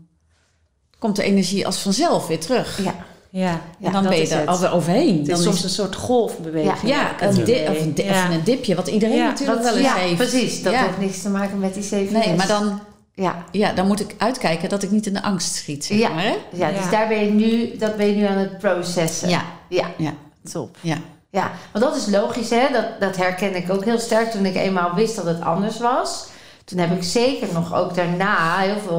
komt 0.99 1.15
de 1.15 1.23
energie 1.23 1.65
als 1.65 1.77
vanzelf 1.77 2.27
weer 2.27 2.39
terug. 2.39 2.83
ja. 2.83 2.95
Ja. 3.31 3.61
Ja, 3.79 3.85
en 3.87 3.91
dan 3.91 4.01
dat 4.03 4.11
ben 4.11 4.15
je 4.17 4.21
is 4.23 4.31
er 4.31 4.39
het. 4.39 4.47
alweer 4.47 4.71
overheen. 4.71 5.17
Het 5.17 5.25
Dan 5.25 5.37
is 5.37 5.43
soms 5.43 5.55
is- 5.57 5.63
een 5.63 5.69
soort 5.69 5.95
golfbeweging. 5.95 6.91
ja, 6.91 7.21
een, 7.21 7.43
di- 7.43 7.67
of 7.69 7.79
een, 7.81 7.93
di- 7.93 8.03
Ja. 8.03 8.27
of 8.27 8.33
een 8.35 8.43
dipje, 8.43 8.75
wat 8.75 8.87
iedereen 8.87 9.15
Ja, 9.17 9.27
natuurlijk 9.27 9.61
Dat- 9.61 9.67
wel 9.73 9.77
eens 9.77 9.87
ja, 9.87 9.95
heeft. 9.95 10.15
precies. 10.15 10.63
Dat 10.63 10.73
ja. 10.73 10.83
heeft 10.85 10.97
niks 10.97 11.21
te 11.21 11.29
maken 11.29 11.59
met 11.59 11.73
die 11.73 11.83
CVS. 11.83 12.11
Nee, 12.11 12.35
maar 12.35 12.47
dan, 12.47 12.79
Ja, 13.19 13.43
ja, 13.51 13.73
dan 13.73 13.87
moet 13.87 13.99
ik 13.99 14.15
uitkijken 14.17 14.69
dat 14.69 14.83
ik 14.83 14.91
niet 14.91 15.05
in 15.05 15.13
de 15.13 15.21
angst 15.23 15.55
schiet. 15.55 15.85
Zeg 15.85 15.97
Ja. 15.97 16.09
maar, 16.09 16.23
hè? 16.23 16.35
ja, 16.53 16.71
dus 16.71 16.83
Ja. 16.83 16.89
daar 16.91 17.07
ben 17.07 17.25
je 17.25 17.31
nu, 17.31 17.77
dat 17.77 17.97
ben 17.97 18.07
je 18.07 18.15
nu 18.15 18.23
aan 18.25 18.37
het 18.37 18.57
processen. 18.57 19.29
Ja, 19.29 19.41
ja. 19.69 19.85
ja, 19.97 20.13
Top. 20.51 20.77
ja. 20.81 20.97
Ja, 21.31 21.51
want 21.71 21.85
dat 21.85 21.95
is 21.95 22.07
logisch, 22.07 22.49
hè? 22.49 22.67
Dat, 22.71 22.85
dat 22.99 23.15
herken 23.17 23.55
ik 23.55 23.69
ook 23.71 23.85
heel 23.85 23.99
sterk 23.99 24.31
toen 24.31 24.45
ik 24.45 24.55
eenmaal 24.55 24.93
wist 24.93 25.15
dat 25.15 25.25
het 25.25 25.41
anders 25.41 25.79
was. 25.79 26.27
Toen 26.65 26.79
heb 26.79 26.91
ik 26.95 27.03
zeker 27.03 27.47
nog 27.53 27.73
ook 27.75 27.95
daarna 27.95 28.57
heel 28.57 28.79
veel, 28.87 28.97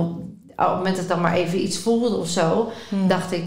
op 0.50 0.56
het 0.66 0.68
moment 0.76 0.94
dat 0.94 1.04
ik 1.04 1.10
dan 1.10 1.20
maar 1.20 1.34
even 1.34 1.62
iets 1.62 1.78
voelde 1.78 2.16
of 2.16 2.28
zo, 2.28 2.70
Hm. 2.88 3.06
dacht 3.08 3.32
ik, 3.32 3.44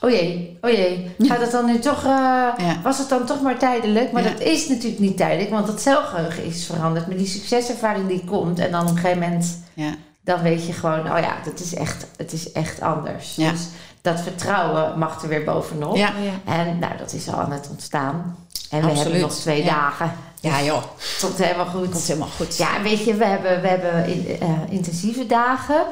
oh 0.00 0.10
jee, 0.10 0.58
oh 0.60 0.70
jee, 0.70 1.10
gaat 1.18 1.40
het 1.40 1.50
dan 1.50 1.66
nu 1.66 1.78
toch, 1.78 2.04
eh, 2.04 2.10
Ja. 2.56 2.80
was 2.82 2.98
het 2.98 3.08
dan 3.08 3.26
toch 3.26 3.42
maar 3.42 3.58
tijdelijk? 3.58 4.12
Maar 4.12 4.22
Ja. 4.22 4.30
dat 4.30 4.40
is 4.40 4.68
natuurlijk 4.68 5.00
niet 5.00 5.16
tijdelijk, 5.16 5.50
want 5.50 5.66
dat 5.66 5.80
celgeheugen 5.80 6.44
is 6.44 6.66
veranderd. 6.66 7.06
Maar 7.06 7.16
die 7.16 7.26
succeservaring 7.26 8.08
die 8.08 8.24
komt 8.24 8.58
en 8.58 8.70
dan 8.70 8.82
op 8.82 8.88
een 8.88 8.94
gegeven 8.96 9.18
moment, 9.22 9.62
ja. 9.74 9.94
Dan 10.20 10.42
weet 10.42 10.66
je 10.66 10.72
gewoon, 10.72 11.00
oh 11.12 11.18
ja, 11.18 11.36
dat 11.44 11.60
is 11.60 11.74
echt, 11.74 12.06
het 12.16 12.32
is 12.32 12.52
echt 12.52 12.80
anders. 12.80 13.34
Ja. 13.36 13.50
Dus 13.50 13.66
dat 14.00 14.20
vertrouwen 14.20 14.98
mag 14.98 15.22
er 15.22 15.28
weer 15.28 15.44
bovenop. 15.44 15.96
Ja. 15.96 16.12
En 16.44 16.78
nou, 16.78 16.96
dat 16.98 17.12
is 17.12 17.28
al 17.28 17.38
aan 17.40 17.52
het 17.52 17.68
ontstaan. 17.70 18.36
En 18.70 18.86
we 18.86 18.92
hebben 18.92 19.20
nog 19.20 19.32
twee 19.34 19.64
Ja. 19.64 19.74
dagen. 19.74 20.12
ja, 20.40 20.62
joh, 20.62 20.82
Het 20.96 21.18
komt 21.20 21.38
helemaal 21.38 21.66
goed. 21.66 21.90
komt 21.90 22.06
helemaal 22.06 22.28
goed. 22.28 22.56
Ja, 22.56 22.82
weet 22.82 23.04
je, 23.04 23.14
we 23.14 23.24
hebben, 23.24 23.60
we 23.60 23.68
hebben 23.68 24.06
in, 24.06 24.40
eh, 24.40 24.48
intensieve 24.68 25.26
dagen. 25.26 25.84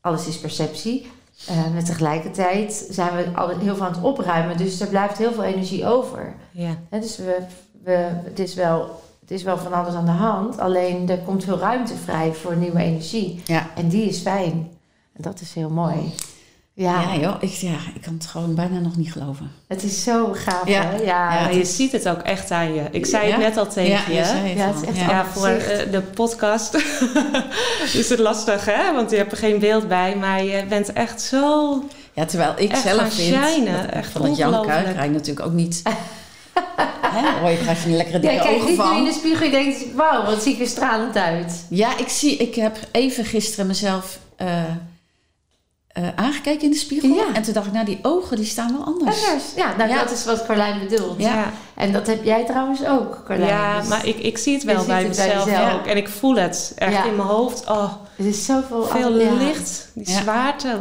Alles 0.00 0.26
is 0.26 0.38
perceptie. 0.38 1.10
Eh, 1.46 1.56
maar 1.72 1.84
tegelijkertijd 1.84 2.86
zijn 2.90 3.16
we 3.16 3.26
al 3.34 3.48
heel 3.48 3.76
veel 3.76 3.84
aan 3.86 3.92
het 3.92 4.02
opruimen. 4.02 4.56
Dus 4.56 4.80
er 4.80 4.86
blijft 4.86 5.18
heel 5.18 5.32
veel 5.32 5.42
energie 5.44 5.86
over. 5.86 6.34
Ja. 6.50 6.76
Hè, 6.90 7.00
dus 7.00 7.16
we, 7.16 7.36
we, 7.84 8.08
het, 8.24 8.38
is 8.38 8.54
wel, 8.54 9.02
het 9.30 9.38
is 9.38 9.44
wel 9.44 9.58
van 9.58 9.72
alles 9.72 9.94
aan 9.94 10.04
de 10.04 10.10
hand. 10.10 10.58
Alleen 10.58 11.08
er 11.08 11.18
komt 11.18 11.44
veel 11.44 11.58
ruimte 11.58 11.94
vrij 12.04 12.32
voor 12.32 12.56
nieuwe 12.56 12.78
energie. 12.82 13.42
Ja. 13.46 13.66
En 13.76 13.88
die 13.88 14.04
is 14.08 14.18
fijn. 14.18 14.68
En 15.16 15.22
dat 15.22 15.40
is 15.40 15.54
heel 15.54 15.70
mooi. 15.70 16.14
Ja, 16.72 17.00
Ja, 17.00 17.16
joh, 17.20 17.34
ik, 17.40 17.50
ja, 17.50 17.76
ik 17.94 18.00
kan 18.02 18.14
het 18.14 18.26
gewoon 18.26 18.54
bijna 18.54 18.78
nog 18.78 18.96
niet 18.96 19.12
geloven. 19.12 19.50
het 19.68 19.82
is 19.82 20.02
zo 20.02 20.28
gaaf. 20.32 20.68
Ja. 20.68 20.82
Hè? 20.82 20.96
Ja, 20.96 21.48
je 21.48 21.60
is- 21.60 21.76
ziet 21.76 21.92
het 21.92 22.08
ook 22.08 22.20
echt 22.20 22.50
aan 22.50 22.74
je. 22.74 22.82
Ik 22.90 23.06
zei 23.06 23.26
Ja? 23.26 23.32
het 23.32 23.40
net 23.40 23.56
al 23.56 23.66
tegen 23.68 24.12
ja, 24.12 24.18
je. 24.20 24.24
zei 24.24 24.48
het 24.48 24.58
Ja, 24.58 24.66
al. 24.66 24.72
het 24.74 24.82
is 24.82 24.88
echt 24.88 24.98
ja. 24.98 25.08
Ja, 25.10 25.24
voor 25.24 25.46
eh, 25.48 25.90
de 25.92 26.00
podcast 26.00 26.74
is 28.00 28.08
het 28.08 28.18
lastig, 28.18 28.64
hè? 28.64 28.94
Want 28.94 29.10
je 29.10 29.16
hebt 29.16 29.32
er 29.32 29.38
geen 29.38 29.58
beeld 29.58 29.88
bij. 29.88 30.16
Maar 30.16 30.44
je 30.44 30.64
bent 30.68 30.92
echt 30.92 31.20
zo... 31.22 31.84
Ja, 32.12 32.24
terwijl 32.24 32.52
ik 32.56 32.70
Echt 32.70 32.82
zelf 32.82 33.14
vind 33.14 33.44
shinen, 33.44 33.82
dat, 33.82 33.90
echt 33.92 34.10
van 34.12 34.34
krijg 34.64 35.02
je 35.04 35.10
natuurlijk 35.10 35.46
ook 35.46 35.52
niet... 35.52 35.82
hè, 37.12 37.40
hoor 37.40 37.50
je 37.50 37.58
krijg 37.58 37.82
je 37.84 37.88
een 37.90 37.96
lekkere 37.96 38.18
dikke 38.18 38.36
Ja, 38.36 38.42
kijk 38.42 38.54
ogen 38.54 38.66
nu 38.66 38.70
in 38.70 38.76
van. 38.76 39.04
de 39.04 39.12
spiegel 39.12 39.44
en 39.46 39.50
denkt, 39.52 39.94
wauw, 39.94 40.24
wat 40.24 40.42
zie 40.42 40.54
ik 40.54 40.60
er 40.60 40.66
stralend 40.66 41.16
uit. 41.16 41.64
Ja, 41.68 41.98
ik 41.98 42.08
zie, 42.08 42.36
ik 42.36 42.54
heb 42.54 42.76
even 42.90 43.24
gisteren 43.24 43.66
mezelf 43.66 44.18
eh, 44.36 44.62
eh, 45.92 46.08
aangekeken 46.16 46.62
in 46.62 46.70
de 46.70 46.76
spiegel. 46.76 47.08
Ja. 47.08 47.24
En 47.34 47.42
toen 47.42 47.52
dacht 47.54 47.66
ik, 47.66 47.72
nou, 47.72 47.84
die 47.84 47.98
ogen 48.02 48.36
die 48.36 48.44
staan 48.44 48.72
wel 48.76 48.84
anders. 48.86 49.26
Anders. 49.26 49.44
Ja, 49.56 49.76
nou 49.76 49.90
Ja. 49.90 50.02
dat 50.02 50.12
is 50.12 50.24
wat 50.24 50.46
Carlijn 50.46 50.88
bedoelt. 50.88 51.14
Ja. 51.20 51.52
En 51.74 51.92
dat 51.92 52.06
heb 52.06 52.24
jij 52.24 52.44
trouwens 52.44 52.86
ook, 52.86 53.22
Carlijn. 53.26 53.48
ja 53.50 53.78
Dus 53.80 53.88
maar 53.88 54.06
ik, 54.06 54.16
ik 54.16 54.38
zie 54.38 54.54
het 54.54 54.64
wel 54.64 54.84
bij 54.84 55.06
mezelf 55.06 55.72
ook. 55.74 55.86
En 55.86 55.96
ik 55.96 56.08
voel 56.08 56.34
het 56.36 56.72
echt 56.76 56.92
Ja. 56.92 57.04
in 57.04 57.16
mijn 57.16 57.28
hoofd. 57.28 57.66
Oh, 57.68 57.92
Het 58.16 58.26
is 58.26 58.44
zoveel... 58.44 58.84
veel 58.84 59.10
licht. 59.12 59.90
Die 59.94 60.10
zwaarte. 60.10 60.78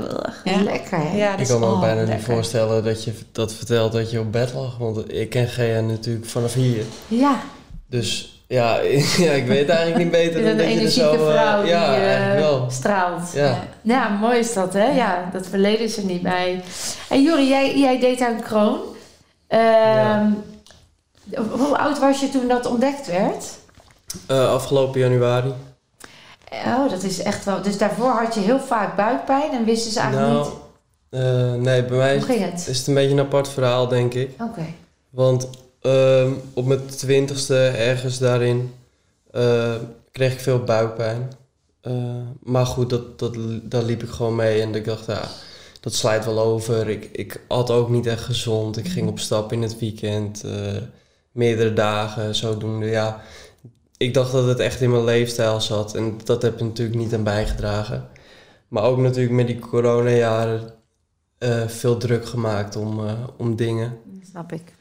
Lekker, 0.64 0.98
hè? 0.98 1.18
Ja, 1.18 1.38
Ik 1.38 1.48
kan 1.48 1.60
me 1.60 1.66
ook 1.66 1.74
oh, 1.74 1.80
bijna 1.80 2.14
niet 2.14 2.24
voorstellen 2.24 2.84
dat 2.84 3.04
je 3.04 3.14
dat 3.32 3.54
vertelt 3.54 3.92
dat 3.92 4.12
je 4.12 4.20
op 4.20 4.32
bed 4.32 4.54
lag. 4.54 4.78
Want 4.78 5.14
ik 5.14 5.30
ken 5.30 5.48
Gea 5.48 5.82
natuurlijk 5.82 6.26
vanaf 6.26 6.54
hier. 6.54 6.84
Ja, 7.08 7.40
Dus 7.88 8.39
ja, 8.50 8.80
ja 9.26 9.32
ik 9.32 9.48
weet 9.48 9.70
eigenlijk 9.70 9.98
niet 10.04 10.12
beter 10.12 10.42
dan 10.42 10.50
een 10.52 10.58
dat 10.58 10.66
je 10.66 10.72
er 10.74 10.78
energieke 10.80 11.18
zo... 11.18 11.28
eh, 11.28 11.32
vrouw 11.34 11.62
die 11.62 11.70
ja, 11.72 11.96
eh, 11.96 12.04
eigenlijk 12.04 12.40
wel. 12.40 12.66
straalt. 12.70 13.32
Ja. 13.34 13.60
Ja, 13.82 14.08
mooi 14.10 14.38
is 14.40 14.54
dat, 14.54 14.74
hè? 14.74 14.86
Ja, 14.92 15.30
dat 15.32 15.48
verleden 15.48 15.86
is 15.86 15.98
er 15.98 16.04
niet 16.04 16.22
bij. 16.22 16.64
En 17.10 17.22
Jori, 17.24 17.48
jij, 17.48 17.78
jij 17.80 18.00
deed 18.00 18.22
aan 18.22 18.42
kroon. 18.42 18.80
Ehm, 19.48 20.26
Hoe 21.50 21.78
oud 21.78 22.00
was 22.00 22.20
je 22.20 22.30
toen 22.30 22.48
dat 22.48 22.66
ontdekt 22.66 23.08
werd? 23.08 23.46
Eh, 24.28 24.50
afgelopen 24.54 25.00
januari. 25.00 25.54
Oh, 26.66 26.90
dat 26.90 27.04
is 27.04 27.22
echt 27.22 27.46
wel... 27.46 27.62
Dus 27.62 27.78
daarvoor 27.78 28.12
had 28.12 28.34
je 28.34 28.40
heel 28.40 28.60
vaak 28.60 28.96
buikpijn 28.96 29.52
en 29.52 29.66
wisten 29.66 29.92
ze 29.92 30.00
eigenlijk 30.00 30.32
Nou, 30.34 30.50
niet... 30.50 30.54
eh, 31.10 31.54
nee, 31.54 31.84
bij 31.86 31.98
mij 31.98 32.22
ging 32.22 32.52
het? 32.52 32.68
is 32.68 32.78
het 32.78 32.88
een 32.88 32.94
beetje 32.94 33.12
een 33.12 33.20
apart 33.20 33.50
verhaal, 33.50 33.88
denk 33.88 34.14
ik. 34.14 34.32
Oké. 34.42 34.66
Want 35.10 35.50
ehm, 35.82 36.32
op 36.54 36.66
mijn 36.66 36.86
twintigste, 36.86 37.68
ergens 37.68 38.18
daarin, 38.18 38.74
eh, 39.32 39.76
kreeg 40.12 40.34
ik 40.34 40.40
veel 40.40 40.64
buikpijn. 40.64 41.30
Eh, 41.82 42.22
maar 42.44 42.66
goed, 42.66 42.90
dat, 42.90 43.20
dat, 43.20 43.36
daar 43.64 43.84
liep 43.84 44.04
ik 44.04 44.10
gewoon 44.10 44.36
mee 44.36 44.62
en 44.62 44.76
ik 44.76 44.86
dacht, 44.86 45.06
ja, 45.06 45.28
dat 45.80 45.94
slijt 45.94 46.26
wel 46.26 46.40
over. 46.40 46.90
Ik, 46.90 47.10
ik 47.12 47.42
at 47.48 47.72
ook 47.72 47.90
niet 47.90 48.06
echt 48.06 48.24
gezond. 48.24 48.78
Ik 48.78 48.88
ging 48.88 49.08
op 49.08 49.20
stap 49.20 49.52
in 49.52 49.62
het 49.62 49.80
weekend, 49.80 50.44
eh, 50.44 50.78
meerdere 51.32 51.74
dagen, 51.74 52.36
zodoende. 52.36 52.86
Ja, 52.86 53.22
ik 53.98 54.14
dacht 54.14 54.32
dat 54.32 54.48
het 54.48 54.60
echt 54.60 54.82
in 54.82 54.92
mijn 54.92 55.04
leefstijl 55.04 55.62
zat 55.62 55.96
en 55.96 56.18
dat 56.24 56.42
heb 56.42 56.54
ik 56.54 56.62
natuurlijk 56.62 56.98
niet 56.98 57.14
aan 57.14 57.24
bijgedragen. 57.24 58.10
Maar 58.68 58.84
ook 58.84 58.98
natuurlijk 58.98 59.34
met 59.34 59.48
die 59.48 59.60
coronajaren 59.60 60.74
eh 61.38 61.68
veel 61.68 61.98
druk 61.98 62.26
gemaakt 62.26 62.76
om, 62.76 63.00
om 63.38 63.56
dingen. 63.56 63.98
Snap 64.30 64.52
ik. 64.52 64.74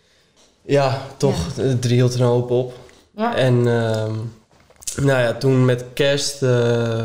Ja, 0.68 1.06
toch, 1.16 1.56
het 1.56 1.82
drielt 1.82 2.14
er 2.14 2.20
een 2.20 2.26
hoop 2.26 2.50
op. 2.50 2.72
Ja. 3.16 3.36
En 3.36 3.54
ehm, 3.54 4.14
nou 4.96 5.20
ja, 5.22 5.34
toen 5.34 5.64
met 5.64 5.84
kerst 5.94 6.42
eh, 6.42 7.04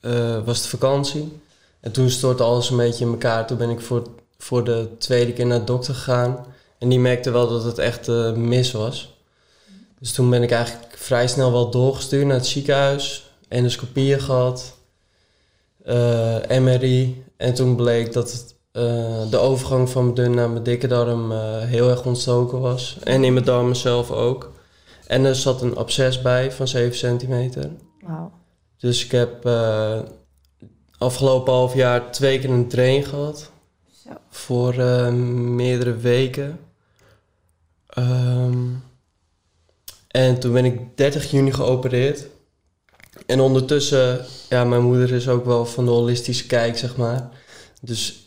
eh, 0.00 0.44
was 0.44 0.58
het 0.58 0.66
vakantie. 0.66 1.40
En 1.80 1.92
toen 1.92 2.10
stortte 2.10 2.42
alles 2.42 2.70
een 2.70 2.76
beetje 2.76 3.04
in 3.04 3.10
elkaar. 3.10 3.46
Toen 3.46 3.56
ben 3.58 3.70
ik 3.70 3.80
voor, 3.80 4.02
voor 4.38 4.64
de 4.64 4.88
tweede 4.98 5.32
keer 5.32 5.46
naar 5.46 5.58
de 5.58 5.64
dokter 5.64 5.94
gegaan. 5.94 6.46
En 6.78 6.88
die 6.88 7.00
merkte 7.00 7.30
wel 7.30 7.48
dat 7.48 7.64
het 7.64 7.78
echt 7.78 8.08
eh, 8.08 8.32
mis 8.32 8.72
was. 8.72 9.14
Dus 9.98 10.12
toen 10.12 10.30
ben 10.30 10.42
ik 10.42 10.50
eigenlijk 10.50 10.96
vrij 10.96 11.28
snel 11.28 11.52
wel 11.52 11.70
doorgestuurd 11.70 12.26
naar 12.26 12.36
het 12.36 12.46
ziekenhuis. 12.46 13.30
Endoscopieën 13.48 14.20
gehad. 14.20 14.74
eh, 15.84 16.58
MRI. 16.60 17.24
En 17.36 17.54
toen 17.54 17.76
bleek 17.76 18.12
dat 18.12 18.32
het, 18.32 18.44
eh, 18.50 18.55
de 19.30 19.38
overgang 19.38 19.90
van 19.90 20.02
mijn 20.02 20.14
dun 20.14 20.34
naar 20.34 20.50
mijn 20.50 20.62
dikke 20.62 20.86
darm 20.86 21.32
eh, 21.32 21.58
heel 21.58 21.90
erg 21.90 22.04
ontstoken 22.04 22.60
was. 22.60 22.98
En 23.04 23.24
in 23.24 23.32
mijn 23.32 23.44
darmen 23.44 23.76
zelf 23.76 24.10
ook. 24.10 24.52
En 25.06 25.24
er 25.24 25.34
zat 25.34 25.62
een 25.62 25.76
absces 25.76 26.22
bij 26.22 26.52
van 26.52 26.68
7 26.68 26.96
centimeter. 26.96 27.70
Wauw. 28.00 28.32
Dus 28.78 29.04
ik 29.04 29.10
heb 29.10 29.44
eh, 29.44 29.98
afgelopen 30.98 31.52
half 31.52 31.74
jaar 31.74 32.10
twee 32.10 32.38
keer 32.38 32.50
een 32.50 32.68
drain 32.68 33.04
gehad. 33.04 33.50
Zo. 34.04 34.10
Voor 34.28 34.74
eh, 34.78 35.12
meerdere 35.32 35.96
weken. 35.96 36.58
Ehm, 37.86 38.64
en 40.08 40.38
toen 40.40 40.52
ben 40.52 40.64
ik 40.64 40.96
30 40.96 41.30
juni 41.30 41.52
geopereerd. 41.52 42.26
En 43.26 43.40
ondertussen, 43.40 44.24
ja, 44.48 44.64
mijn 44.64 44.82
moeder 44.82 45.12
is 45.12 45.28
ook 45.28 45.44
wel 45.44 45.66
van 45.66 45.84
de 45.84 45.90
holistische 45.90 46.46
kijk, 46.46 46.78
zeg 46.78 46.96
maar. 46.96 47.30
Dus 47.80 48.25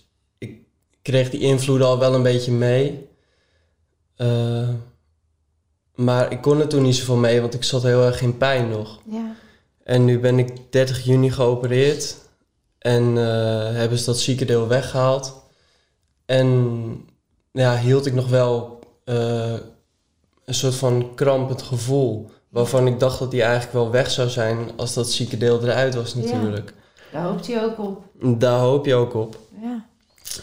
kreeg 1.02 1.30
die 1.30 1.40
invloeden 1.40 1.88
al 1.88 2.00
wel 2.00 2.14
een 2.14 2.24
beetje 2.24 2.52
mee. 2.52 3.08
Eh, 4.16 4.70
maar 5.96 6.32
ik 6.32 6.42
kon 6.42 6.60
er 6.60 6.68
toen 6.68 6.82
niet 6.84 6.96
zoveel 6.96 7.16
mee, 7.16 7.42
want 7.42 7.54
ik 7.54 7.64
zat 7.64 7.84
heel 7.84 8.04
erg 8.06 8.22
in 8.22 8.38
pijn 8.38 8.70
nog. 8.70 9.00
Ja. 9.10 9.36
En 9.84 10.06
nu 10.06 10.20
ben 10.20 10.40
ik 10.40 10.72
30 10.72 11.04
juni 11.04 11.32
geopereerd. 11.32 12.18
En 12.80 13.18
eh, 13.18 13.72
hebben 13.76 13.98
ze 13.98 14.06
dat 14.06 14.20
zieke 14.20 14.46
deel 14.46 14.68
weggehaald. 14.68 15.42
En 16.26 17.10
ja, 17.52 17.78
hield 17.78 18.06
ik 18.06 18.14
nog 18.14 18.28
wel 18.30 18.80
eh, 19.06 19.54
een 20.46 20.54
soort 20.54 20.76
van 20.76 21.16
krampend 21.16 21.62
gevoel. 21.62 22.30
Waarvan 22.50 22.88
ik 22.88 23.00
dacht 23.00 23.20
dat 23.20 23.32
die 23.32 23.42
eigenlijk 23.42 23.74
wel 23.74 23.92
weg 23.92 24.12
zou 24.12 24.30
zijn 24.30 24.58
als 24.76 24.94
dat 24.94 25.10
zieke 25.12 25.38
deel 25.38 25.62
eruit 25.64 25.96
was 25.96 26.14
Ja. 26.14 26.20
natuurlijk. 26.20 26.74
Daar 27.12 27.24
hoopt 27.24 27.48
hij 27.48 27.64
ook 27.64 27.80
op. 27.80 28.04
Daar 28.40 28.60
hoop 28.60 28.86
je 28.86 28.96
ook 28.96 29.14
op. 29.14 29.38
Ja. 29.62 29.86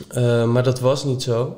Eh, 0.09 0.45
maar 0.45 0.63
dat 0.63 0.81
was 0.81 1.05
niet 1.05 1.23
zo. 1.23 1.57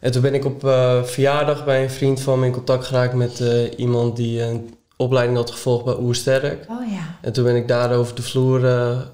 En 0.00 0.12
toen 0.12 0.22
ben 0.22 0.34
ik 0.34 0.44
op 0.44 0.64
eh, 0.64 1.02
verjaardag 1.02 1.64
bij 1.64 1.82
een 1.82 1.90
vriend 1.90 2.20
van 2.20 2.38
me 2.40 2.46
in 2.46 2.52
contact 2.52 2.84
geraakt 2.84 3.14
met 3.14 3.40
eh, 3.40 3.78
iemand 3.78 4.16
die 4.16 4.42
een 4.42 4.74
opleiding 4.96 5.38
had 5.38 5.50
gevolgd 5.50 5.84
bij 5.84 5.96
Oersterk. 5.98 6.66
Oh 6.70 6.90
ja. 6.90 7.18
En 7.20 7.32
toen 7.32 7.44
ben 7.44 7.56
ik 7.56 7.68
daar 7.68 7.92
over 7.94 8.14
de 8.14 8.22
vloer 8.22 8.60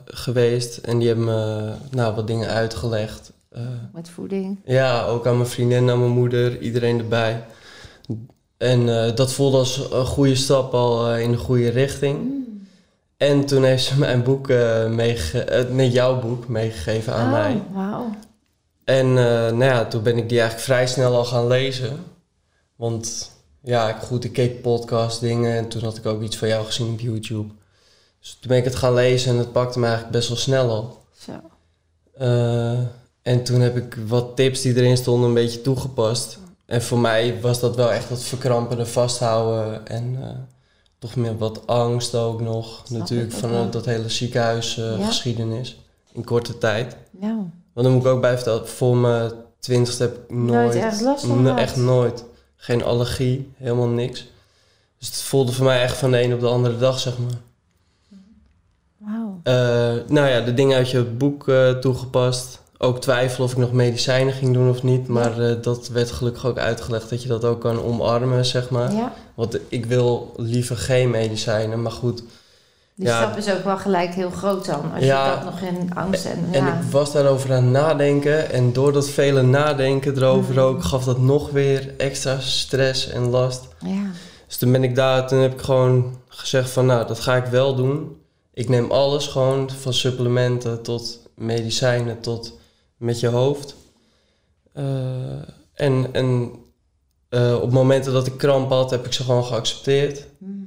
geweest 0.04 0.76
en 0.76 0.98
die 0.98 1.06
hebben 1.08 1.24
me 1.24 1.72
nou, 1.90 2.14
wat 2.14 2.26
dingen 2.26 2.48
uitgelegd. 2.48 3.32
Met 3.92 4.08
voeding. 4.08 4.58
ja, 4.64 5.04
ook 5.04 5.26
aan 5.26 5.36
mijn 5.36 5.48
vriendin, 5.48 5.90
aan 5.90 5.98
mijn 5.98 6.10
moeder, 6.10 6.60
iedereen 6.60 6.98
erbij. 6.98 7.44
En 8.56 8.86
dat 9.14 9.32
voelde 9.32 9.56
als 9.56 9.90
een 9.92 10.04
goede 10.06 10.34
stap 10.34 10.74
al 10.74 11.16
in 11.16 11.30
de 11.30 11.36
goede 11.36 11.68
richting. 11.68 12.44
En 13.16 13.46
toen 13.46 13.64
heeft 13.64 13.84
ze 13.84 13.98
mijn 14.06 14.22
boek, 14.22 14.48
meege- 14.88 15.40
eh, 15.44 15.74
nee, 15.74 15.90
jouw 15.90 16.20
boek, 16.20 16.48
meegegeven 16.48 17.14
aan 17.14 17.26
oh, 17.26 17.32
mij. 17.32 17.62
wauw. 17.72 18.10
En 18.88 19.06
eh, 19.06 19.24
nou 19.24 19.64
ja, 19.64 19.84
toen 19.84 20.02
ben 20.02 20.16
ik 20.16 20.28
die 20.28 20.38
eigenlijk 20.40 20.68
vrij 20.68 20.86
snel 20.86 21.16
al 21.16 21.24
gaan 21.24 21.46
lezen. 21.46 22.04
Want 22.76 23.30
ja, 23.62 23.88
ik, 23.88 23.96
goed, 24.02 24.24
ik 24.24 24.32
keek 24.32 24.62
podcast 24.62 25.20
dingen 25.20 25.56
en 25.56 25.68
toen 25.68 25.82
had 25.82 25.96
ik 25.96 26.06
ook 26.06 26.22
iets 26.22 26.36
van 26.36 26.48
jou 26.48 26.64
gezien 26.64 26.92
op 26.92 27.00
YouTube. 27.00 27.52
Dus 28.20 28.30
toen 28.40 28.48
ben 28.48 28.58
ik 28.58 28.64
het 28.64 28.74
gaan 28.74 28.94
lezen 28.94 29.32
en 29.32 29.38
het 29.38 29.52
pakte 29.52 29.78
me 29.78 29.84
eigenlijk 29.86 30.14
best 30.16 30.28
wel 30.28 30.36
snel 30.36 30.70
al. 30.70 31.02
Zo. 31.18 31.32
Eh, 32.14 32.78
en 33.22 33.44
toen 33.44 33.60
heb 33.60 33.76
ik 33.76 33.98
wat 34.06 34.36
tips 34.36 34.60
die 34.60 34.76
erin 34.76 34.96
stonden 34.96 35.28
een 35.28 35.34
beetje 35.34 35.60
toegepast. 35.60 36.38
En 36.66 36.82
voor 36.82 36.98
mij 36.98 37.40
was 37.40 37.60
dat 37.60 37.76
wel 37.76 37.92
echt 37.92 38.08
dat 38.08 38.22
verkrampen 38.22 38.78
en 38.78 38.88
vasthouden 38.88 39.86
en 39.86 40.18
eh, 40.22 40.28
toch 40.98 41.16
meer 41.16 41.38
wat 41.38 41.66
angst 41.66 42.14
ook 42.14 42.40
nog. 42.40 42.82
Snap 42.86 42.98
Natuurlijk 42.98 43.28
ik 43.30 43.34
ook 43.34 43.40
van 43.40 43.50
wel. 43.50 43.64
eh, 43.64 43.70
dat 43.70 43.84
hele 43.84 44.08
ziekenhuisgeschiedenis 44.08 45.78
in 46.12 46.24
korte 46.24 46.58
tijd. 46.58 46.96
Nou. 47.10 47.40
Want 47.78 47.90
dan 47.90 47.98
moet 47.98 48.06
ik 48.06 48.12
ook 48.12 48.20
bij 48.20 48.34
vertellen, 48.34 48.68
voor 48.68 48.96
mijn 48.96 49.30
twintigste 49.58 50.02
heb 50.02 50.16
ik 50.16 50.30
nooit, 50.30 50.74
Nooit 50.74 51.00
last 51.00 51.26
van 51.26 51.42
gehad? 51.42 51.58
echt 51.58 51.76
nooit. 51.76 52.24
Geen 52.56 52.84
allergie, 52.84 53.52
helemaal 53.56 53.88
niks. 53.88 54.26
Dus 54.98 55.08
het 55.08 55.22
voelde 55.22 55.52
voor 55.52 55.64
mij 55.64 55.82
echt 55.82 55.96
van 55.96 56.10
de 56.10 56.22
een 56.22 56.34
op 56.34 56.40
de 56.40 56.46
andere 56.46 56.78
dag, 56.78 56.98
zeg 56.98 57.14
maar. 57.18 57.38
Wauw. 58.96 59.40
Eh, 59.42 60.02
nou 60.08 60.28
ja, 60.28 60.40
de 60.40 60.54
dingen 60.54 60.76
uit 60.76 60.90
je 60.90 61.02
boek 61.02 61.48
eh, 61.48 61.70
toegepast. 61.70 62.60
Ook 62.78 63.00
twijfelen 63.00 63.46
of 63.46 63.52
ik 63.52 63.58
nog 63.58 63.72
medicijnen 63.72 64.32
ging 64.32 64.54
doen 64.54 64.70
of 64.70 64.82
niet. 64.82 65.08
Maar 65.08 65.40
eh, 65.40 65.62
dat 65.62 65.88
werd 65.88 66.10
gelukkig 66.10 66.46
ook 66.46 66.58
uitgelegd 66.58 67.10
dat 67.10 67.22
je 67.22 67.28
dat 67.28 67.44
ook 67.44 67.60
kan 67.60 67.82
omarmen, 67.82 68.44
zeg 68.44 68.70
maar. 68.70 68.92
Ja. 68.92 69.12
Want 69.34 69.58
ik 69.68 69.86
wil 69.86 70.32
liever 70.36 70.76
geen 70.76 71.10
medicijnen, 71.10 71.82
maar 71.82 71.92
goed. 71.92 72.22
Die 72.98 73.06
Ja. 73.06 73.22
stap 73.22 73.36
is 73.36 73.50
ook 73.52 73.64
wel 73.64 73.76
gelijk 73.78 74.14
heel 74.14 74.30
groot 74.30 74.64
dan. 74.66 74.92
Als 74.94 75.04
Ja. 75.04 75.24
je 75.24 75.34
dat 75.34 75.44
nog 75.44 75.60
in 75.60 75.90
angst 75.94 76.24
en... 76.24 76.48
En 76.52 76.64
ja. 76.64 76.74
ik 76.74 76.82
was 76.90 77.12
daarover 77.12 77.52
aan 77.54 77.62
het 77.62 77.72
nadenken. 77.72 78.50
En 78.50 78.72
door 78.72 78.92
dat 78.92 79.08
vele 79.08 79.42
nadenken 79.42 80.16
erover 80.16 80.54
Mhm. 80.54 80.62
ook, 80.62 80.84
gaf 80.84 81.04
dat 81.04 81.18
nog 81.18 81.50
weer 81.50 81.94
extra 81.96 82.40
stress 82.40 83.08
en 83.08 83.28
last. 83.30 83.66
ja. 83.84 84.02
Dus 84.46 84.56
toen 84.56 84.72
ben 84.72 84.84
ik 84.84 84.94
daar, 84.94 85.26
toen 85.28 85.38
heb 85.38 85.52
ik 85.52 85.60
gewoon 85.60 86.16
gezegd 86.28 86.70
van 86.70 86.86
nou, 86.86 87.06
dat 87.06 87.20
ga 87.20 87.36
ik 87.36 87.44
wel 87.46 87.74
doen. 87.74 88.16
Ik 88.54 88.68
neem 88.68 88.90
alles 88.90 89.26
gewoon, 89.26 89.70
van 89.80 89.92
supplementen 89.92 90.82
tot 90.82 91.18
medicijnen 91.34 92.20
tot 92.20 92.58
met 92.96 93.20
je 93.20 93.26
hoofd. 93.28 93.74
Eh, 94.72 94.84
en 95.74 96.06
en 96.12 96.50
eh, 97.28 97.58
op 97.62 97.70
momenten 97.72 98.12
dat 98.12 98.26
ik 98.26 98.38
kramp 98.38 98.70
had, 98.70 98.90
heb 98.90 99.06
ik 99.06 99.12
ze 99.12 99.22
gewoon 99.24 99.44
geaccepteerd. 99.44 100.26
Mm. 100.38 100.57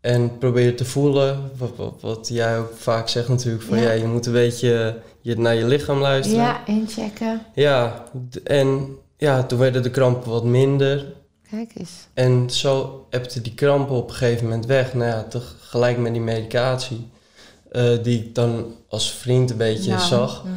En 0.00 0.38
probeer 0.38 0.76
te 0.76 0.84
voelen, 0.84 1.50
wat, 1.56 1.70
wat, 1.76 1.94
wat 2.00 2.28
jij 2.28 2.58
ook 2.58 2.72
vaak 2.76 3.08
zegt 3.08 3.28
natuurlijk, 3.28 3.62
van 3.64 3.78
Ja. 3.78 3.82
ja, 3.84 3.90
je 3.90 4.06
moet 4.06 4.26
een 4.26 4.32
beetje 4.32 4.96
je, 5.20 5.38
naar 5.38 5.54
je 5.54 5.64
lichaam 5.66 5.98
luisteren. 5.98 6.40
Ja, 6.42 6.66
inchecken. 6.66 7.42
Ja, 7.54 8.04
en 8.44 8.96
ja, 9.16 9.42
toen 9.42 9.58
werden 9.58 9.82
de 9.82 9.90
krampen 9.90 10.30
wat 10.30 10.44
minder. 10.44 11.06
Kijk 11.50 11.70
eens. 11.74 11.90
En 12.14 12.50
zo 12.50 13.06
hebte 13.10 13.40
die 13.40 13.54
krampen 13.54 13.94
op 13.96 14.08
een 14.08 14.14
gegeven 14.14 14.44
moment 14.44 14.66
weg. 14.66 14.94
Nou 14.94 15.10
ja, 15.10 15.22
tegelijk 15.22 15.98
met 15.98 16.12
die 16.12 16.22
medicatie, 16.22 17.08
eh, 17.70 17.90
die 18.02 18.18
ik 18.18 18.34
dan 18.34 18.74
als 18.88 19.10
vriend 19.12 19.50
een 19.50 19.56
beetje 19.56 19.90
Nou. 19.90 20.02
zag, 20.06 20.44
Mm. 20.44 20.50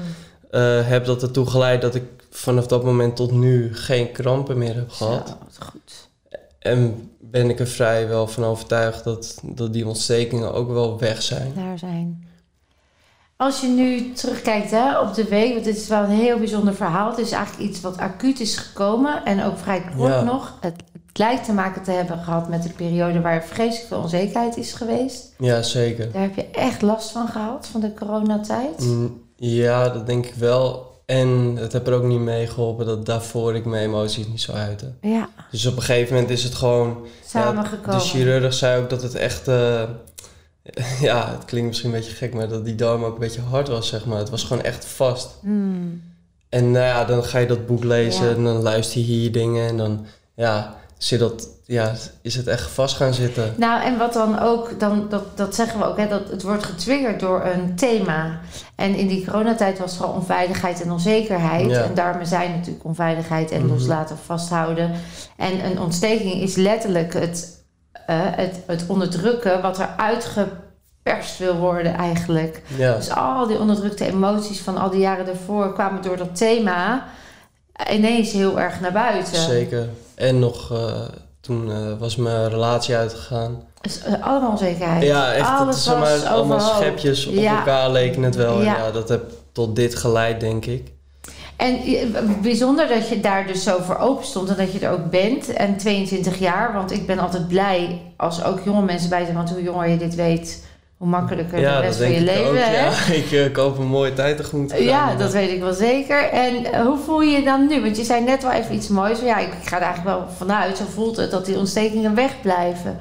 eh, 0.52 0.88
heb 0.88 1.06
dat 1.06 1.22
ertoe 1.22 1.46
geleid 1.46 1.82
dat 1.82 1.96
ik 1.96 2.04
vanaf 2.30 2.68
dat 2.68 2.84
moment 2.84 3.16
tot 3.16 3.32
nu 3.32 3.76
geen 3.76 4.12
krampen 4.12 4.58
meer 4.58 4.76
heb 4.76 4.90
gehad. 4.90 5.28
Zo, 5.28 5.66
goed. 5.72 6.08
En 6.64 7.10
ben 7.20 7.50
ik 7.50 7.60
er 7.60 7.68
vrij 7.68 8.08
wel 8.08 8.28
van 8.28 8.44
overtuigd 8.44 9.04
dat, 9.04 9.40
dat 9.44 9.74
die 9.74 9.88
ontstekingen 9.88 10.54
ook 10.54 10.70
wel 10.72 11.00
weg 11.00 11.22
zijn. 11.22 11.52
Daar 11.56 11.78
zijn. 11.80 12.28
Als 13.38 13.62
je 13.62 13.68
nu 13.68 14.14
terugkijkt 14.14 14.72
hè, 14.72 15.00
op 15.00 15.14
de 15.14 15.24
week, 15.24 15.54
want 15.54 15.66
dit 15.66 15.76
is 15.78 15.88
wel 15.88 16.04
een 16.04 16.10
heel 16.10 16.38
bijzonder 16.38 16.74
verhaal. 16.76 17.10
Het 17.10 17.18
is 17.20 17.32
eigenlijk 17.32 17.70
iets 17.70 17.82
wat 17.82 17.98
acuut 17.98 18.40
is 18.40 18.58
gekomen 18.58 19.26
en 19.26 19.44
ook 19.44 19.58
vrij 19.58 19.84
kort 19.98 20.12
Ja. 20.14 20.24
nog. 20.24 20.58
Het, 20.62 20.74
het 21.08 21.18
lijkt 21.18 21.46
te 21.46 21.54
maken 21.54 21.84
te 21.84 21.92
hebben 21.92 22.18
gehad 22.18 22.50
met 22.50 22.64
de 22.64 22.70
periode 22.70 23.22
waar 23.22 23.44
vreselijk 23.44 23.88
veel 23.88 24.00
onzekerheid 24.02 24.58
is 24.58 24.74
geweest. 24.74 25.34
Ja, 25.38 25.62
zeker. 25.62 26.12
Daar 26.12 26.22
heb 26.22 26.36
je 26.36 26.46
echt 26.52 26.82
last 26.82 27.12
van 27.12 27.28
gehad, 27.28 27.68
van 27.68 27.82
de 27.82 27.94
coronatijd. 27.94 28.80
Mm, 28.80 29.22
Ja, 29.36 29.90
dat 29.90 30.06
denk 30.08 30.26
ik 30.26 30.34
wel. 30.36 30.92
En 31.06 31.56
het 31.56 31.72
heb 31.74 31.88
er 31.88 31.94
ook 31.94 32.04
niet 32.04 32.20
mee 32.20 32.48
geholpen 32.48 32.86
dat 32.86 33.06
daarvoor 33.06 33.56
ik 33.56 33.66
mijn 33.66 33.84
emoties 33.84 34.28
niet 34.28 34.42
zou 34.42 34.58
uiten. 34.58 34.98
Ja, 35.02 35.30
Dus 35.52 35.66
op 35.66 35.76
een 35.76 35.82
gegeven 35.82 36.14
moment 36.14 36.32
is 36.32 36.44
het 36.44 36.56
gewoon... 36.56 37.06
samengekomen. 37.26 38.00
De 38.00 38.06
chirurg 38.06 38.54
zei 38.54 38.82
ook 38.82 38.90
dat 38.90 39.02
het 39.02 39.16
echt... 39.16 39.48
eh, 39.48 39.84
ja, 41.02 41.32
het 41.32 41.46
klinkt 41.46 41.68
misschien 41.68 41.90
een 41.94 41.96
beetje 42.00 42.16
gek, 42.16 42.34
maar 42.34 42.48
dat 42.48 42.66
die 42.66 42.76
darm 42.76 43.04
ook 43.04 43.14
een 43.14 43.20
beetje 43.20 43.42
hard 43.42 43.68
was, 43.68 43.88
zeg 43.88 44.06
maar. 44.06 44.18
Het 44.18 44.30
was 44.30 44.44
gewoon 44.44 44.64
echt 44.64 44.86
vast. 44.86 45.30
Hmm. 45.42 46.02
En 46.50 46.72
nou 46.72 46.86
ja, 46.86 47.06
dan 47.06 47.24
ga 47.24 47.38
je 47.38 47.48
dat 47.48 47.66
boek 47.66 47.84
lezen 47.84 48.26
Ja. 48.26 48.36
en 48.36 48.44
dan 48.44 48.62
luister 48.62 49.00
je 49.00 49.06
hier 49.06 49.32
dingen 49.32 49.68
en 49.68 49.78
dan... 49.78 50.06
Ja, 50.36 50.76
zit 50.98 51.20
dat, 51.20 51.50
ja, 51.66 51.92
is 52.22 52.36
het 52.36 52.48
echt 52.48 52.70
vast 52.72 52.96
gaan 52.96 53.14
zitten. 53.14 53.54
Nou, 53.58 53.84
en 53.84 53.98
wat 53.98 54.14
dan 54.14 54.40
ook, 54.40 54.80
dan, 54.80 55.06
dat, 55.10 55.38
dat 55.38 55.56
zeggen 55.56 55.80
we 55.80 55.86
ook, 55.86 55.98
hè, 55.98 56.08
dat 56.08 56.30
het 56.30 56.44
wordt 56.44 56.64
getriggerd 56.64 57.20
door 57.20 57.46
een 57.46 57.76
thema. 57.76 58.40
En 58.76 58.96
in 58.96 59.08
die 59.08 59.26
coronatijd 59.26 59.80
was 59.80 59.90
het 59.90 60.00
vooral 60.00 60.16
onveiligheid 60.16 60.82
en 60.82 60.92
onzekerheid. 60.92 61.70
Ja. 61.70 61.84
En 61.84 61.94
daarmee 61.94 62.26
zijn 62.26 62.52
natuurlijk 62.52 62.86
onveiligheid 62.86 63.52
en 63.52 63.62
Mhm. 63.62 63.72
loslaten 63.74 64.16
of 64.16 64.22
vasthouden. 64.26 64.92
En 65.38 65.66
een 65.66 65.80
ontsteking 65.80 66.34
is 66.42 66.56
letterlijk 66.56 67.14
het, 67.14 67.64
eh, 68.06 68.18
het, 68.20 68.60
het 68.68 68.84
onderdrukken 68.88 69.62
wat 69.62 69.80
er 69.80 69.90
uitgeperst 69.98 71.38
wil 71.38 71.56
worden 71.56 71.94
eigenlijk. 71.98 72.62
Ja, 72.78 72.96
Dus 72.96 73.10
al 73.12 73.48
die 73.48 73.60
onderdrukte 73.60 74.06
emoties 74.06 74.60
van 74.62 74.78
al 74.78 74.90
die 74.90 75.00
jaren 75.00 75.26
daarvoor 75.26 75.74
kwamen 75.74 76.02
door 76.02 76.18
dat 76.18 76.36
thema 76.36 77.06
ineens 77.92 78.32
heel 78.32 78.60
erg 78.60 78.80
naar 78.80 78.92
buiten. 78.92 79.36
zeker. 79.42 79.88
En 80.16 80.40
nog, 80.40 80.72
eh, 80.72 81.02
toen 81.44 81.72
eh, 81.72 81.78
was 82.00 82.16
mijn 82.16 82.50
relatie 82.50 82.96
uitgegaan. 82.96 83.64
Dus, 83.82 84.04
eh, 84.04 84.24
allemaal 84.28 84.50
onzekerheid. 84.52 85.04
Ja, 85.04 85.34
echt. 85.34 85.50
Alles 85.50 85.76
het, 85.76 85.84
zeg 85.84 85.94
maar, 86.00 86.12
was 86.12 86.24
allemaal 86.26 86.58
overhoop. 86.58 86.82
schepjes 86.82 87.26
op 87.26 87.34
Ja. 87.34 87.58
elkaar 87.58 87.92
leken 87.92 88.24
het 88.24 88.36
wel. 88.36 88.58
En 88.58 88.64
Ja. 88.64 88.78
ja, 88.78 88.92
dat 88.92 89.10
heb 89.10 89.24
tot 89.52 89.76
dit 89.76 89.96
geleid, 89.96 90.40
denk 90.40 90.66
ik. 90.66 90.92
En 91.56 91.76
eh, 91.80 92.06
bijzonder 92.42 92.88
dat 92.88 93.10
je 93.10 93.20
daar 93.20 93.48
dus 93.48 93.64
zo 93.64 93.78
voor 93.82 93.98
open 93.98 94.26
stond 94.26 94.50
en 94.50 94.56
dat 94.58 94.72
je 94.74 94.80
er 94.80 94.92
ook 94.92 95.10
bent. 95.10 95.54
En 95.54 95.78
22 95.78 96.40
jaar, 96.40 96.74
want 96.74 96.92
ik 96.92 97.06
ben 97.08 97.20
altijd 97.20 97.48
blij 97.48 98.02
als 98.18 98.44
ook 98.44 98.60
jonge 98.66 98.82
mensen 98.82 99.10
bij 99.10 99.24
zijn. 99.24 99.36
Want 99.36 99.50
hoe 99.50 99.64
jonger 99.64 99.88
je 99.90 99.98
dit 99.98 100.16
weet, 100.16 100.66
hoe 101.04 101.12
makkelijker 101.12 101.60
ja, 101.60 101.76
de 101.76 101.86
rest 101.86 101.98
van 101.98 102.12
je 102.12 102.16
ik 102.16 102.26
leven. 102.26 102.48
ook. 102.48 102.56
hè? 102.56 102.86
Ja, 102.86 103.06
ik 103.24 103.32
eh, 103.32 103.54
koop 103.54 103.78
een 103.78 103.88
mooie 103.88 104.14
tijd 104.14 104.38
tegemoet. 104.38 104.74
Ja, 104.78 105.16
dat 105.16 105.32
weet 105.32 105.52
ik 105.52 105.60
wel 105.60 105.74
zeker. 105.74 106.30
En 106.30 106.66
eh, 106.66 106.86
hoe 106.86 106.98
voel 106.98 107.22
je 107.22 107.38
je 107.38 107.44
dan 107.44 107.68
nu? 107.68 107.82
Want 107.82 107.98
je 107.98 108.04
zei 108.04 108.24
net 108.24 108.44
wel 108.44 108.52
even 108.52 108.76
iets 108.76 108.88
moois. 108.88 109.18
Van, 109.18 109.28
ja, 109.28 109.38
ik, 109.38 109.54
ik 109.54 109.68
ga 109.68 109.76
er 109.76 109.82
eigenlijk 109.82 110.18
wel 110.18 110.30
vanuit, 110.30 110.78
zo 110.78 110.84
voelt 110.90 111.18
het, 111.18 111.32
dat 111.32 111.46
die 111.46 111.58
ontstekingen 111.58 112.16
wegblijven. 112.16 112.98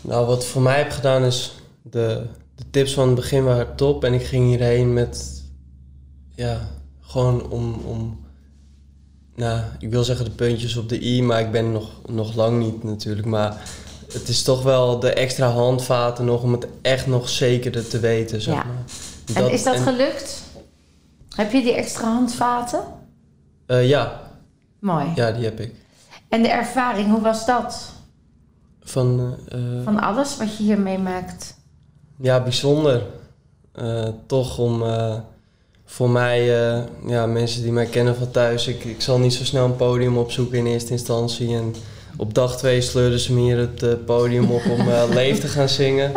Nou, 0.00 0.26
wat 0.26 0.44
voor 0.44 0.62
mij 0.62 0.78
heb 0.78 0.90
gedaan 0.90 1.22
is... 1.22 1.54
De, 1.82 2.26
de 2.54 2.64
tips 2.70 2.94
van 2.94 3.06
het 3.06 3.14
begin 3.14 3.44
waren 3.44 3.74
top. 3.74 4.04
En 4.04 4.14
ik 4.14 4.22
ging 4.22 4.46
hierheen 4.46 4.92
met... 4.92 5.42
Ja, 6.34 6.60
gewoon 7.00 7.50
om... 7.50 7.80
om 7.84 8.26
nou, 9.34 9.60
ik 9.78 9.90
wil 9.90 10.04
zeggen 10.04 10.24
de 10.24 10.30
puntjes 10.30 10.76
op 10.76 10.88
de 10.88 11.02
i, 11.02 11.22
maar 11.22 11.40
ik 11.40 11.50
ben 11.50 11.72
nog, 11.72 11.90
nog 12.06 12.34
lang 12.34 12.58
niet 12.58 12.84
natuurlijk. 12.84 13.26
Maar 13.26 13.56
het 14.12 14.28
is 14.28 14.42
toch 14.42 14.62
wel 14.62 14.98
de 14.98 15.12
extra 15.12 15.48
handvaten 15.50 16.24
nog 16.24 16.42
om 16.42 16.52
het 16.52 16.66
echt 16.82 17.06
nog 17.06 17.28
zekerder 17.28 17.88
te 17.88 17.98
weten, 18.00 18.40
zeg 18.40 18.54
Ja. 18.54 18.64
maar. 18.64 19.44
en 19.44 19.50
is 19.50 19.62
dat 19.64 19.74
en- 19.74 19.82
gelukt? 19.82 20.42
Heb 21.34 21.52
je 21.52 21.62
die 21.62 21.74
extra 21.74 22.04
handvaten? 22.12 22.80
eh, 23.66 23.88
ja, 23.88 24.20
Mooi. 24.78 25.06
ja, 25.14 25.32
die 25.32 25.44
heb 25.44 25.60
ik. 25.60 25.74
En 26.28 26.42
de 26.42 26.48
ervaring, 26.48 27.10
hoe 27.10 27.20
was 27.20 27.46
dat? 27.46 27.92
Van, 28.82 29.36
eh, 29.48 29.58
eh, 29.78 29.84
Van 29.84 30.00
alles 30.00 30.36
wat 30.36 30.56
je 30.56 30.62
hier 30.62 30.78
meemaakt? 30.80 31.54
ja, 32.20 32.42
bijzonder. 32.42 33.02
Toch 34.26 34.58
om 34.58 34.82
voor 35.84 36.10
mij, 36.10 36.44
ja, 37.06 37.26
mensen 37.26 37.62
die 37.62 37.72
mij 37.72 37.86
kennen 37.86 38.16
van 38.16 38.30
thuis, 38.30 38.66
ik, 38.66 38.84
ik 38.84 39.00
zal 39.00 39.18
niet 39.18 39.34
zo 39.34 39.44
snel 39.44 39.64
een 39.64 39.76
podium 39.76 40.18
opzoeken 40.18 40.58
in 40.58 40.66
eerste 40.66 40.92
instantie. 40.92 41.54
En 41.56 41.74
op 42.18 42.34
dag 42.34 42.56
twee 42.56 42.80
sleurden 42.80 43.18
ze 43.18 43.32
me 43.32 43.40
hier 43.40 43.58
het 43.58 43.82
eh, 43.82 43.92
podium 44.06 44.50
op 44.50 44.62
om 44.70 44.88
eh, 44.88 45.02
Leef 45.14 45.40
te 45.40 45.48
gaan 45.48 45.68
zingen. 45.68 46.12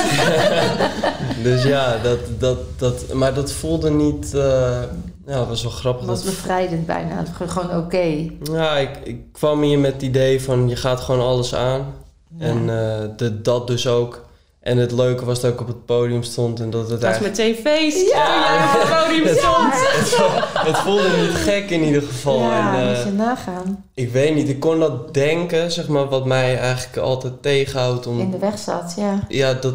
dus 1.42 1.62
ja, 1.62 1.98
dat, 2.02 2.18
dat, 2.38 2.58
dat, 2.76 3.12
maar 3.12 3.34
dat 3.34 3.52
voelde 3.52 3.90
niet, 3.90 4.34
eh, 4.34 4.82
ja, 5.26 5.36
dat 5.36 5.48
was 5.48 5.62
wel 5.62 5.72
grappig. 5.72 6.06
Dat 6.06 6.24
was 6.24 6.34
bevrijdend 6.34 6.86
bijna. 6.86 7.24
Gewoon 7.46 7.76
oké. 7.84 8.30
ja, 8.52 8.76
ik, 8.76 8.90
ik 9.04 9.32
kwam 9.32 9.62
hier 9.62 9.78
met 9.78 9.92
het 9.92 10.02
idee 10.02 10.42
van 10.42 10.68
je 10.68 10.76
gaat 10.76 11.00
gewoon 11.00 11.26
alles 11.26 11.54
aan. 11.54 11.94
En 12.38 12.58
eh, 12.58 13.08
de, 13.16 13.40
dat 13.42 13.66
dus 13.66 13.86
ook. 13.86 14.25
En 14.66 14.76
het 14.78 14.92
leuke 14.92 15.24
was 15.24 15.40
dat 15.40 15.52
ik 15.52 15.60
op 15.60 15.66
het 15.66 15.84
podium 15.84 16.22
stond 16.22 16.60
en 16.60 16.70
dat 16.70 16.80
het 16.80 16.90
Het 16.90 17.00
was 17.00 17.10
eigenlijk... 17.10 17.36
meteen 17.36 17.54
feest. 17.54 18.10
Ja. 18.10 18.24
toen 18.26 18.42
jij 18.42 18.64
op 18.64 18.88
het 18.88 19.06
podium 19.06 19.36
stond. 19.36 19.72
Het, 19.98 20.08
vo- 20.08 20.58
het 20.58 20.76
voelde 20.76 21.08
niet 21.20 21.36
gek 21.36 21.70
in 21.70 21.82
ieder 21.82 22.02
geval. 22.02 22.38
ja, 22.40 22.78
en, 22.78 22.86
moet 22.88 22.96
eh, 22.96 23.04
je 23.04 23.10
nagaan. 23.12 23.84
ik 23.94 24.10
weet 24.10 24.34
niet, 24.34 24.48
ik 24.48 24.60
kon 24.60 24.78
dat 24.78 25.14
denken, 25.14 25.72
zeg 25.72 25.88
maar, 25.88 26.08
wat 26.08 26.24
mij 26.24 26.58
eigenlijk 26.58 26.96
altijd 26.96 27.42
tegenhoudt 27.42 28.06
om... 28.06 28.20
In 28.20 28.30
de 28.30 28.38
weg 28.38 28.58
zat, 28.58 28.94
ja. 28.96 29.24
Ja, 29.28 29.52
dat, 29.54 29.74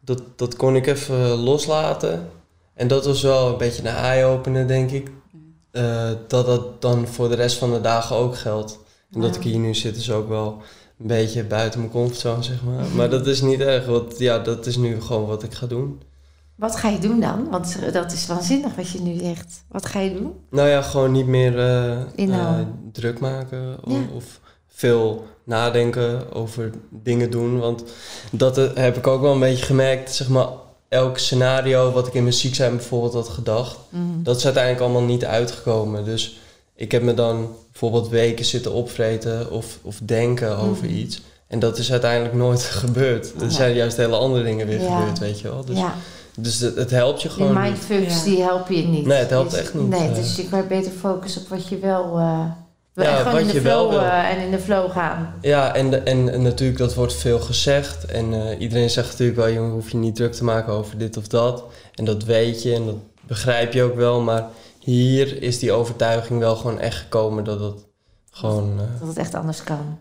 dat, 0.00 0.22
dat 0.36 0.56
kon 0.56 0.76
ik 0.76 0.86
even 0.86 1.28
loslaten. 1.28 2.30
En 2.74 2.88
dat 2.88 3.06
was 3.06 3.22
wel 3.22 3.48
een 3.48 3.58
beetje 3.58 3.82
een 3.82 3.94
eye-opener, 3.96 4.68
denk 4.68 4.90
ik. 4.90 5.10
Eh, 5.70 6.10
dat 6.28 6.46
dat 6.46 6.82
dan 6.82 7.06
voor 7.08 7.28
de 7.28 7.34
rest 7.34 7.56
van 7.58 7.72
de 7.72 7.80
dagen 7.80 8.16
ook 8.16 8.36
geldt. 8.36 8.78
En 9.12 9.20
dat 9.20 9.36
ik 9.36 9.42
hier 9.42 9.58
nu 9.58 9.74
zit 9.74 9.96
is 9.96 10.10
ook 10.10 10.28
wel 10.28 10.62
een 11.00 11.06
beetje 11.06 11.44
buiten 11.44 11.80
mijn 11.80 11.92
comfortzone, 11.92 12.42
zeg 12.42 12.62
maar. 12.64 12.84
Maar 12.96 13.10
dat 13.10 13.26
is 13.26 13.40
niet 13.40 13.60
erg, 13.60 13.86
want 13.86 14.18
ja, 14.18 14.38
dat 14.38 14.66
is 14.66 14.76
nu 14.76 15.00
gewoon 15.00 15.26
wat 15.26 15.42
ik 15.42 15.52
ga 15.54 15.66
doen. 15.66 16.00
Wat 16.54 16.76
ga 16.76 16.88
je 16.88 16.98
doen 16.98 17.20
dan? 17.20 17.48
Want 17.50 17.78
dat 17.92 18.12
is 18.12 18.26
waanzinnig 18.26 18.74
wat 18.74 18.90
je 18.90 19.00
nu 19.00 19.18
zegt. 19.18 19.64
Wat 19.68 19.86
ga 19.86 20.00
je 20.00 20.14
doen? 20.14 20.32
Nou 20.50 20.68
ja, 20.68 20.82
gewoon 20.82 21.12
niet 21.12 21.26
meer 21.26 21.58
eh, 21.58 22.00
eh, 22.16 22.58
druk 22.92 23.20
maken 23.20 23.78
of, 23.84 23.92
Ja. 23.92 23.98
of 24.14 24.40
veel 24.68 25.24
nadenken 25.44 26.32
over 26.32 26.70
dingen 26.90 27.30
doen. 27.30 27.58
Want 27.58 27.84
dat 28.30 28.58
eh, 28.58 28.64
heb 28.74 28.96
ik 28.96 29.06
ook 29.06 29.20
wel 29.20 29.32
een 29.32 29.40
beetje 29.40 29.64
gemerkt, 29.64 30.14
zeg 30.14 30.28
maar, 30.28 30.48
elk 30.88 31.18
scenario 31.18 31.90
wat 31.92 32.06
ik 32.06 32.14
in 32.14 32.22
mijn 32.22 32.34
ziek 32.34 32.54
zijn 32.54 32.76
bijvoorbeeld 32.76 33.14
had 33.14 33.28
gedacht, 33.28 33.76
Mm. 33.88 34.22
dat 34.22 34.36
is 34.36 34.44
uiteindelijk 34.44 34.84
allemaal 34.84 35.02
niet 35.08 35.24
uitgekomen. 35.24 36.04
Dus 36.04 36.40
ik 36.74 36.92
heb 36.92 37.02
me 37.02 37.14
dan 37.14 37.48
bijvoorbeeld 37.90 38.12
weken 38.12 38.44
zitten 38.44 38.72
opvreten 38.72 39.50
of, 39.50 39.78
of 39.82 39.98
denken 40.02 40.56
over 40.58 40.84
Mhm. 40.84 40.94
iets. 40.94 41.22
En 41.48 41.58
dat 41.58 41.78
is 41.78 41.90
uiteindelijk 41.92 42.34
nooit 42.34 42.62
gebeurd. 42.84 43.32
Er 43.42 43.50
zijn 43.50 43.74
juist 43.74 43.96
hele 43.96 44.16
andere 44.16 44.44
dingen 44.44 44.66
weer 44.66 44.80
Ja. 44.80 44.96
gebeurd, 44.98 45.18
weet 45.18 45.40
je 45.40 45.48
wel. 45.48 45.64
Dus, 45.64 45.78
ja, 45.78 45.94
dus 46.36 46.60
het, 46.60 46.76
het 46.76 46.90
helpt 46.90 47.22
je 47.22 47.28
die 47.28 47.36
gewoon. 47.36 47.62
niet. 47.62 47.62
mindfucks 47.62 48.18
Ja. 48.18 48.24
die 48.30 48.42
helpen 48.42 48.76
je 48.76 48.82
niet. 48.86 49.06
Nee, 49.06 49.18
het 49.18 49.30
helpt 49.30 49.50
Dus- 49.50 49.60
echt 49.60 49.74
niet, 49.74 49.88
Nee, 49.88 50.08
eh. 50.08 50.14
dus 50.14 50.36
je 50.36 50.48
kan 50.48 50.66
beter 50.68 50.92
focussen 51.00 51.42
op 51.42 51.48
wat 51.48 51.68
je 51.68 51.78
wel... 51.78 52.18
eh 52.18 52.40
wil. 52.94 53.04
Ja, 53.04 53.18
en 53.18 53.24
gewoon 53.26 53.40
in 53.40 53.46
de 53.46 53.52
je 53.52 53.60
wel 53.60 53.88
flow 53.90 54.02
eh, 54.02 54.30
en 54.30 54.38
in 54.44 54.50
de 54.50 54.58
flow 54.58 54.90
gaan. 54.90 55.34
Ja, 55.40 55.74
en, 55.74 55.90
de- 55.90 55.96
en, 55.98 56.32
en 56.32 56.42
natuurlijk, 56.42 56.78
dat 56.78 56.94
wordt 56.94 57.14
veel 57.14 57.38
gezegd. 57.40 58.04
En 58.04 58.56
iedereen 58.58 58.90
zegt 58.90 59.10
natuurlijk 59.10 59.38
wel, 59.38 59.50
jongen, 59.50 59.70
hoef 59.72 59.90
je 59.90 59.96
niet 59.96 60.16
druk 60.16 60.32
te 60.32 60.44
maken 60.44 60.72
over 60.72 60.98
dit 60.98 61.16
of 61.16 61.26
dat. 61.26 61.64
En 61.94 62.04
dat 62.04 62.24
weet 62.24 62.62
je 62.62 62.74
en 62.74 62.86
dat 62.86 62.96
begrijp 63.26 63.72
je 63.72 63.82
ook 63.82 63.94
wel. 63.96 64.20
Maar 64.20 64.46
hier 64.84 65.42
is 65.42 65.58
die 65.58 65.72
overtuiging 65.72 66.38
wel 66.40 66.56
gewoon 66.56 66.78
echt 66.78 66.96
gekomen 66.98 67.44
dat 67.44 67.60
het 67.60 67.86
gewoon... 68.30 68.80
eh, 68.80 68.86
Dat 69.00 69.08
het 69.08 69.16
echt 69.18 69.34
anders 69.34 69.62
kan. 69.64 69.98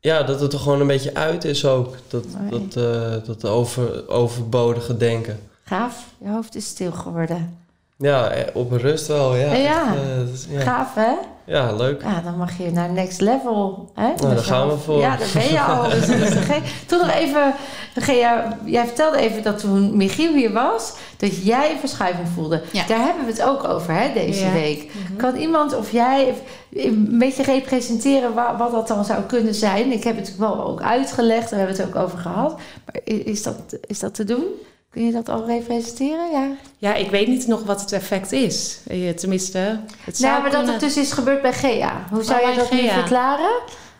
ja, 0.00 0.22
dat 0.22 0.40
het 0.40 0.52
er 0.52 0.58
gewoon 0.58 0.80
een 0.80 0.86
beetje 0.86 1.14
uit 1.14 1.44
is 1.44 1.64
ook. 1.66 1.94
Dat, 2.08 2.24
Mooi. 2.38 2.50
dat, 2.50 2.84
eh, 2.84 3.26
dat 3.26 3.46
over, 3.46 4.08
overbodige 4.08 4.96
denken. 4.96 5.38
Gaaf, 5.64 6.06
je 6.18 6.28
hoofd 6.28 6.54
is 6.54 6.66
stil 6.66 6.92
geworden. 6.92 7.58
Ja, 7.98 8.30
eh, 8.30 8.56
op 8.56 8.72
rust 8.72 9.06
wel, 9.06 9.36
ja. 9.36 9.52
Ja. 9.52 9.94
echt, 9.94 10.44
ja. 10.48 10.60
Gaaf, 10.60 10.94
hè? 10.94 11.14
Ja, 11.46 11.72
leuk. 11.72 12.02
Ja, 12.02 12.20
dan 12.20 12.36
mag 12.36 12.58
je 12.58 12.70
naar 12.70 12.90
next 12.90 13.20
level. 13.20 13.90
Hè? 13.94 14.02
Nou, 14.06 14.20
daar 14.20 14.34
Dus 14.34 14.46
gaan 14.46 14.68
we 14.68 14.76
voor. 14.76 14.98
Ja, 15.00 15.16
daar 15.16 15.28
ben 15.34 15.50
je 15.52 15.60
al. 15.60 15.82
Dus 15.90 16.06
dat 16.06 16.16
is. 16.18 16.34
Toen 16.88 16.98
nog 16.98 17.10
even, 17.10 17.54
Gea, 17.94 18.58
jij 18.64 18.86
vertelde 18.86 19.16
even 19.18 19.42
dat 19.42 19.58
toen 19.58 19.96
Michiel 19.96 20.32
hier 20.34 20.52
was, 20.52 20.92
dat 21.16 21.44
jij 21.44 21.70
een 21.72 21.78
verschuiving 21.78 22.28
voelde. 22.34 22.62
Ja. 22.72 22.86
Daar 22.86 23.04
hebben 23.04 23.24
we 23.24 23.30
het 23.30 23.42
ook 23.42 23.64
over, 23.64 23.94
hè, 23.94 24.12
deze 24.12 24.44
Ja. 24.44 24.52
week. 24.52 24.90
Kan 25.16 25.36
iemand 25.36 25.76
of 25.76 25.92
jij 25.92 26.34
een 26.74 27.16
beetje 27.18 27.42
representeren 27.42 28.34
wa- 28.34 28.56
wat 28.56 28.70
dat 28.72 28.88
dan 28.88 29.04
zou 29.04 29.22
kunnen 29.22 29.54
zijn? 29.54 29.92
Ik 29.92 30.04
heb 30.04 30.16
het 30.16 30.36
wel 30.36 30.64
ook 30.66 30.82
uitgelegd, 30.82 31.50
daar 31.50 31.58
hebben 31.58 31.76
we 31.76 31.82
het 31.82 31.94
ook 31.96 32.02
over 32.02 32.18
gehad. 32.18 32.54
Maar 32.86 33.00
is 33.04 33.42
dat, 33.42 33.56
is 33.86 33.98
dat 33.98 34.14
te 34.14 34.24
doen? 34.24 34.44
Kun 34.92 35.04
je 35.06 35.12
dat 35.12 35.28
al 35.28 35.46
representeren? 35.46 36.30
Ja. 36.32 36.48
Ja, 36.78 36.94
ik 36.94 37.10
weet 37.10 37.28
niet 37.28 37.46
nog 37.46 37.62
wat 37.64 37.80
het 37.80 37.92
effect 37.92 38.32
is. 38.32 38.78
Eh, 38.86 39.10
Tenminste, 39.14 39.80
het 40.04 40.16
zou 40.16 40.30
Nou, 40.32 40.42
maar 40.42 40.50
dat 40.52 40.66
het 40.72 40.80
dus 40.80 40.96
is 40.96 41.12
gebeurd 41.12 41.42
bij 41.42 41.52
Gea. 41.52 42.06
Hoe 42.10 42.22
zou 42.22 42.42
Oh, 42.42 42.50
je 42.50 42.56
dat 42.56 42.72
nu 42.72 42.88
verklaren? 42.88 43.50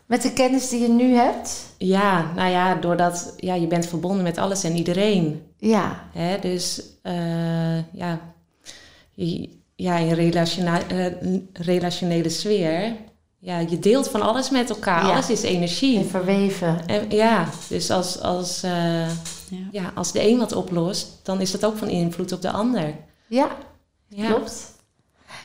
Met 0.06 0.22
de 0.22 0.32
kennis 0.32 0.68
die 0.68 0.80
je 0.80 0.88
nu 0.88 1.14
hebt? 1.14 1.60
Ja, 1.78 2.32
nou 2.34 2.50
ja, 2.50 2.74
doordat 2.74 3.34
ja, 3.36 3.54
je 3.54 3.66
bent 3.66 3.86
verbonden 3.86 4.22
met 4.22 4.38
alles 4.38 4.64
en 4.64 4.76
iedereen. 4.76 5.42
Ja. 5.56 6.04
Hè? 6.12 6.38
Dus 6.40 6.82
eh, 7.02 7.76
ja, 7.92 8.20
je- 9.14 9.48
ja, 9.76 9.96
in 9.96 10.12
relationa- 10.12 10.88
eh, 10.88 11.04
een 11.20 11.48
relationele 11.52 12.28
sfeer, 12.28 12.96
ja, 13.38 13.58
je 13.58 13.78
deelt 13.78 14.08
van 14.08 14.22
alles 14.22 14.50
met 14.50 14.70
elkaar. 14.70 15.04
Ja. 15.06 15.12
Alles 15.12 15.30
is 15.30 15.42
energie. 15.42 15.98
En 15.98 16.08
verweven. 16.08 16.86
En, 16.86 17.10
ja, 17.10 17.48
dus 17.68 17.90
als, 17.90 18.20
als, 18.20 18.62
Ja. 19.52 19.80
ja, 19.82 19.92
als 19.94 20.12
de 20.12 20.28
een 20.28 20.38
wat 20.38 20.52
oplost, 20.52 21.20
dan 21.22 21.40
is 21.40 21.50
dat 21.50 21.64
ook 21.64 21.76
van 21.76 21.88
invloed 21.88 22.32
op 22.32 22.42
de 22.42 22.50
ander. 22.50 22.94
Ja, 23.26 23.48
Ja. 24.08 24.26
klopt. 24.26 24.70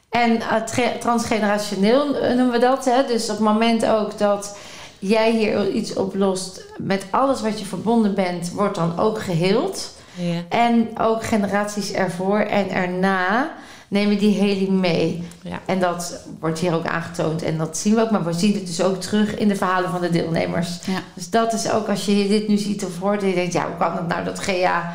En 0.09 0.41
eh, 0.41 0.55
tra- 0.61 0.97
transgenerationeel 0.99 2.15
eh, 2.15 2.27
noemen 2.35 2.51
we 2.51 2.59
dat. 2.59 2.85
Hè? 2.85 3.05
Dus 3.07 3.23
op 3.23 3.29
het 3.29 3.39
moment 3.39 3.85
ook 3.85 4.17
dat 4.17 4.57
jij 4.99 5.31
hier 5.31 5.69
iets 5.71 5.93
oplost... 5.95 6.63
met 6.77 7.05
alles 7.09 7.41
wat 7.41 7.59
je 7.59 7.65
verbonden 7.65 8.15
bent, 8.15 8.51
wordt 8.51 8.75
dan 8.75 8.99
ook 8.99 9.21
geheeld. 9.21 9.91
Ja. 10.15 10.41
En 10.49 10.99
ook 10.99 11.23
generaties 11.23 11.91
ervoor 11.91 12.39
en 12.39 12.69
erna 12.69 13.51
nemen 13.87 14.17
die 14.17 14.39
heling 14.39 14.69
mee. 14.69 15.23
Ja. 15.41 15.59
En 15.65 15.79
dat 15.79 16.19
wordt 16.39 16.59
hier 16.59 16.73
ook 16.73 16.85
aangetoond. 16.85 17.43
En 17.43 17.57
dat 17.57 17.77
zien 17.77 17.95
we 17.95 18.01
ook. 18.01 18.11
Maar 18.11 18.25
we 18.25 18.33
zien 18.33 18.53
het 18.53 18.67
dus 18.67 18.81
ook 18.81 19.01
terug 19.01 19.37
in 19.37 19.47
de 19.47 19.55
verhalen 19.55 19.89
van 19.89 20.01
de 20.01 20.09
deelnemers. 20.09 20.79
Ja. 20.85 20.99
Dus 21.13 21.29
dat 21.29 21.53
is 21.53 21.71
ook 21.71 21.87
als 21.87 22.05
je 22.05 22.27
dit 22.27 22.47
nu 22.47 22.57
ziet 22.57 22.85
of 22.85 22.99
hoort... 22.99 23.21
en 23.21 23.27
je 23.27 23.35
denkt, 23.35 23.53
ja, 23.53 23.67
hoe 23.67 23.77
kan 23.77 23.95
het 23.95 24.07
nou 24.07 24.23
dat 24.23 24.39
GA... 24.39 24.93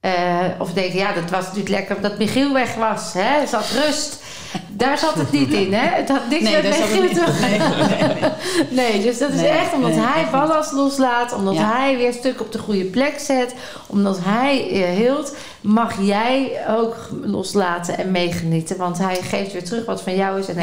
eh, 0.00 0.44
of 0.58 0.72
denk 0.72 0.92
ja, 0.92 1.12
dat 1.12 1.30
was 1.30 1.42
natuurlijk 1.42 1.68
lekker 1.68 1.96
omdat 1.96 2.18
Michiel 2.18 2.52
weg 2.52 2.74
was. 2.74 3.12
Hè? 3.12 3.40
Er 3.40 3.48
zat 3.48 3.70
rust. 3.70 4.22
Daar 4.68 4.98
zat 4.98 5.14
het 5.14 5.32
niet 5.32 5.52
in, 5.52 5.72
hè? 5.72 5.86
Het 5.96 6.08
had 6.08 6.28
niks 6.30 6.42
Nee, 6.42 6.62
met. 6.62 6.62
Nee, 6.62 7.00
nee, 7.00 7.58
nee. 7.58 8.30
Nee, 8.70 9.02
dus 9.02 9.18
dat 9.18 9.30
is 9.30 9.42
echt 9.42 9.72
omdat 9.74 9.94
hij 9.94 10.26
ballast 10.30 10.72
loslaat, 10.72 11.32
omdat 11.32 11.54
Ja. 11.54 11.72
hij 11.76 11.96
weer 11.96 12.12
stuk 12.12 12.40
op 12.40 12.52
de 12.52 12.58
goede 12.58 12.84
plek 12.84 13.18
zet, 13.18 13.54
omdat 13.86 14.18
hij 14.22 14.70
eh, 14.70 14.96
hield, 14.96 15.36
mag 15.60 16.00
jij 16.02 16.52
ook 16.68 16.96
loslaten 17.22 17.98
en 17.98 18.10
meegenieten, 18.10 18.76
want 18.76 18.98
hij 18.98 19.16
geeft 19.16 19.52
weer 19.52 19.64
terug 19.64 19.84
wat 19.84 20.02
van 20.02 20.16
jou 20.16 20.38
is. 20.38 20.48
En 20.48 20.62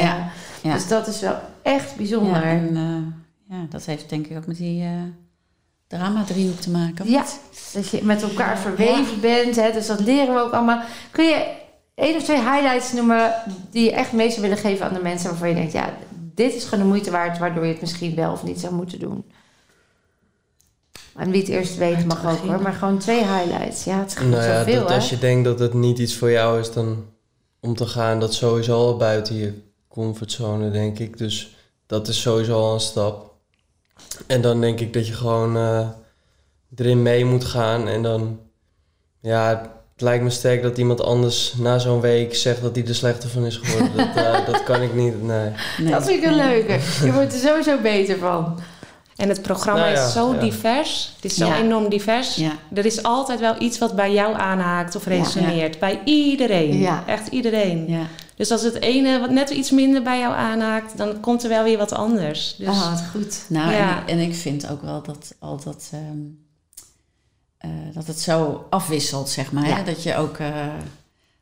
Ja. 0.62 0.72
Dus 0.74 0.88
dat 0.88 1.06
is 1.06 1.20
wel 1.20 1.36
echt 1.62 1.96
bijzonder. 1.96 2.36
Ja, 2.46 2.50
en, 2.50 2.70
eh, 2.76 3.56
ja, 3.56 3.64
dat 3.70 3.84
heeft 3.84 4.08
denk 4.10 4.26
ik 4.26 4.36
ook 4.36 4.46
met 4.46 4.56
die 4.56 4.82
eh 4.82 4.88
drama-driehoek 5.86 6.60
te 6.60 6.70
maken. 6.70 7.10
Ja, 7.10 7.24
dat 7.72 7.88
je 7.88 8.00
met 8.02 8.22
elkaar 8.22 8.58
verweven 8.58 9.20
bent, 9.20 9.56
hè, 9.56 9.72
dus 9.72 9.86
dat 9.86 10.00
leren 10.00 10.34
we 10.34 10.40
ook 10.40 10.52
allemaal. 10.52 10.80
Kun 11.10 11.24
je 11.24 11.44
één 11.98 12.16
of 12.16 12.22
twee 12.22 12.40
highlights 12.40 12.92
noemen 12.92 13.34
die 13.70 13.84
je 13.84 13.92
echt 13.92 14.12
mee 14.12 14.30
zou 14.30 14.42
willen 14.42 14.56
geven 14.56 14.86
aan 14.86 14.94
de 14.94 15.02
mensen 15.02 15.28
waarvan 15.30 15.48
je 15.48 15.54
denkt, 15.54 15.72
ja, 15.72 15.94
dit 16.34 16.54
is 16.54 16.64
gewoon 16.64 16.84
de 16.84 16.90
moeite 16.90 17.10
waard, 17.10 17.38
waardoor 17.38 17.64
je 17.66 17.72
het 17.72 17.80
misschien 17.80 18.14
wel 18.14 18.32
of 18.32 18.42
niet 18.42 18.60
zou 18.60 18.74
moeten 18.74 18.98
doen? 18.98 19.24
En 21.16 21.30
wie 21.30 21.40
het 21.40 21.50
eerst 21.50 21.76
weet 21.76 22.06
mag 22.06 22.26
ook 22.26 22.38
hoor, 22.38 22.62
maar 22.62 22.72
gewoon 22.72 22.98
twee 22.98 23.24
highlights. 23.24 23.84
Ja, 23.84 23.98
het 23.98 24.08
is 24.08 24.14
Nou 24.14 24.42
ja, 24.42 24.58
zoveel 24.58 24.80
dat 24.80 24.88
hè. 24.88 24.94
als 24.94 25.10
je 25.10 25.18
denkt 25.18 25.44
dat 25.44 25.58
het 25.58 25.74
niet 25.74 25.98
iets 25.98 26.16
voor 26.16 26.30
jou 26.30 26.60
is, 26.60 26.72
dan 26.72 27.04
om 27.60 27.74
te 27.74 27.86
gaan, 27.86 28.20
dat 28.20 28.34
sowieso 28.34 28.74
al 28.74 28.96
buiten 28.96 29.34
je 29.34 29.62
comfortzone, 29.88 30.70
denk 30.70 30.98
ik. 30.98 31.18
Dus 31.18 31.56
dat 31.86 32.08
is 32.08 32.20
sowieso 32.20 32.54
al 32.54 32.74
een 32.74 32.80
stap. 32.80 33.34
En 34.26 34.40
dan 34.40 34.60
denk 34.60 34.80
ik 34.80 34.92
dat 34.92 35.06
je 35.06 35.12
gewoon 35.12 35.56
eh, 35.56 35.88
erin 36.76 37.02
mee 37.02 37.24
moet 37.24 37.44
gaan. 37.44 37.88
En 37.88 38.02
dan, 38.02 38.40
ja, 39.20 39.72
het 39.98 40.06
lijkt 40.06 40.24
me 40.24 40.30
sterk 40.30 40.62
dat 40.62 40.78
iemand 40.78 41.02
anders 41.02 41.54
na 41.56 41.78
zo'n 41.78 42.00
week 42.00 42.34
zegt 42.34 42.62
dat 42.62 42.76
hij 42.76 42.86
er 42.86 42.94
slechter 42.94 43.28
van 43.28 43.46
is 43.46 43.56
geworden. 43.56 43.96
dat, 43.96 44.24
eh, 44.24 44.46
dat 44.52 44.62
kan 44.64 44.82
ik 44.82 44.94
niet, 44.94 45.22
nee. 45.22 45.50
Nee. 45.78 45.90
Dat 45.92 46.04
vind 46.06 46.22
ik 46.22 46.28
een 46.30 46.36
leuke. 46.36 46.78
Je 47.04 47.12
wordt 47.12 47.32
er 47.32 47.38
sowieso 47.38 47.78
beter 47.82 48.18
van. 48.18 48.58
En 49.16 49.28
het 49.28 49.42
programma 49.42 49.80
Nou 49.80 49.92
ja, 49.94 50.06
is 50.06 50.12
zo 50.12 50.32
ja. 50.34 50.40
divers. 50.40 51.12
Het 51.16 51.24
is 51.24 51.34
zo 51.36 51.46
Ja. 51.46 51.56
enorm 51.58 51.88
divers. 51.88 52.34
Ja. 52.36 52.52
Er 52.74 52.86
is 52.86 53.02
altijd 53.02 53.40
wel 53.40 53.54
iets 53.58 53.78
wat 53.78 53.96
bij 53.96 54.12
jou 54.12 54.34
aanhaakt 54.34 54.96
of 54.96 55.04
Ja. 55.04 55.10
resoneert. 55.10 55.78
Bij 55.78 56.00
iedereen. 56.04 56.78
Ja. 56.78 57.02
Echt 57.06 57.26
iedereen. 57.28 57.84
Ja. 57.88 58.02
Dus 58.36 58.50
als 58.50 58.62
het 58.62 58.80
ene 58.80 59.20
wat 59.20 59.30
net 59.30 59.50
iets 59.50 59.70
minder 59.70 60.02
bij 60.02 60.18
jou 60.18 60.34
aanhaakt, 60.34 60.96
dan 60.98 61.20
komt 61.20 61.42
er 61.42 61.48
wel 61.48 61.64
weer 61.64 61.78
wat 61.78 61.92
anders. 61.92 62.54
Dus 62.58 62.68
Ah, 62.68 62.90
wat 62.90 63.02
goed. 63.12 63.44
Nou, 63.48 63.72
Ja. 63.72 63.90
en, 63.90 63.98
ik, 64.02 64.08
en 64.08 64.18
ik 64.30 64.34
vind 64.34 64.70
ook 64.70 64.82
wel 64.82 65.02
dat 65.02 65.34
al 65.38 65.60
dat... 65.64 65.90
ehm, 65.92 66.18
eh, 67.58 67.70
dat 67.94 68.06
het 68.06 68.20
zo 68.20 68.66
afwisselt, 68.70 69.28
zeg 69.28 69.52
maar. 69.52 69.68
Ja. 69.68 69.76
Hè? 69.76 69.82
Dat 69.84 70.02
je 70.02 70.16
ook 70.16 70.36
eh, 70.38 70.50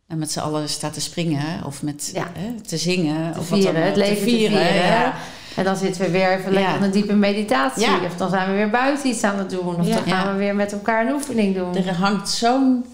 met 0.06 0.32
z'n 0.32 0.38
allen 0.38 0.68
staat 0.68 0.92
te 0.92 1.00
springen 1.00 1.64
of 1.64 1.82
met 1.82 2.10
Ja. 2.14 2.26
te 2.66 2.76
zingen. 2.76 3.32
Te 3.32 3.38
of 3.38 3.48
wat 3.50 3.62
dan 3.62 3.72
vieren, 3.72 3.86
het 3.86 3.96
leven 3.96 4.16
te 4.16 4.22
vieren. 4.22 4.74
ja. 4.74 5.14
En 5.56 5.64
dan 5.64 5.76
zitten 5.76 6.02
we 6.02 6.10
weer 6.10 6.30
even 6.38 6.52
lekker 6.52 6.72
Ja. 6.72 6.76
in 6.76 6.82
een 6.82 6.90
diepe 6.90 7.14
meditatie. 7.14 7.82
Ja. 7.86 7.98
Of 8.04 8.16
dan 8.16 8.30
zijn 8.30 8.50
we 8.50 8.56
weer 8.56 8.70
buiten 8.70 9.08
iets 9.08 9.22
aan 9.22 9.38
het 9.38 9.50
doen. 9.50 9.76
Of 9.80 9.86
Ja. 9.86 9.94
dan 9.94 10.04
gaan 10.04 10.32
we 10.32 10.38
weer 10.38 10.54
met 10.54 10.72
elkaar 10.72 11.06
een 11.06 11.12
oefening 11.12 11.54
doen. 11.54 11.76
Er 11.76 11.94
hangt 11.94 12.28
zo'n... 12.28 12.84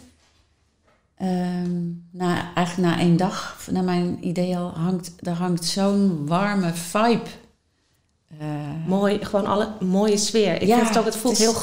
ehm, 1.17 1.81
na, 2.11 2.51
eigenlijk 2.55 2.89
na 2.89 2.99
één 3.03 3.17
dag, 3.17 3.59
naar 3.71 3.85
mijn 3.85 4.19
idee 4.21 4.57
al, 4.57 4.71
hangt, 4.77 5.13
er 5.21 5.33
hangt 5.33 5.65
zo'n 5.65 6.27
warme 6.27 6.75
vibe. 6.75 7.29
Eh, 8.41 8.47
Mooi, 8.87 9.19
gewoon 9.25 9.47
alle 9.47 9.69
mooie 9.81 10.17
sfeer. 10.17 10.55
Ik 10.63 10.67
Ja, 10.69 10.77
vind 10.77 10.89
het 10.89 10.99
ook, 10.99 11.05
het 11.05 11.17
voelt 11.17 11.39
het 11.39 11.47
is- 11.47 11.53
heel 11.53 11.61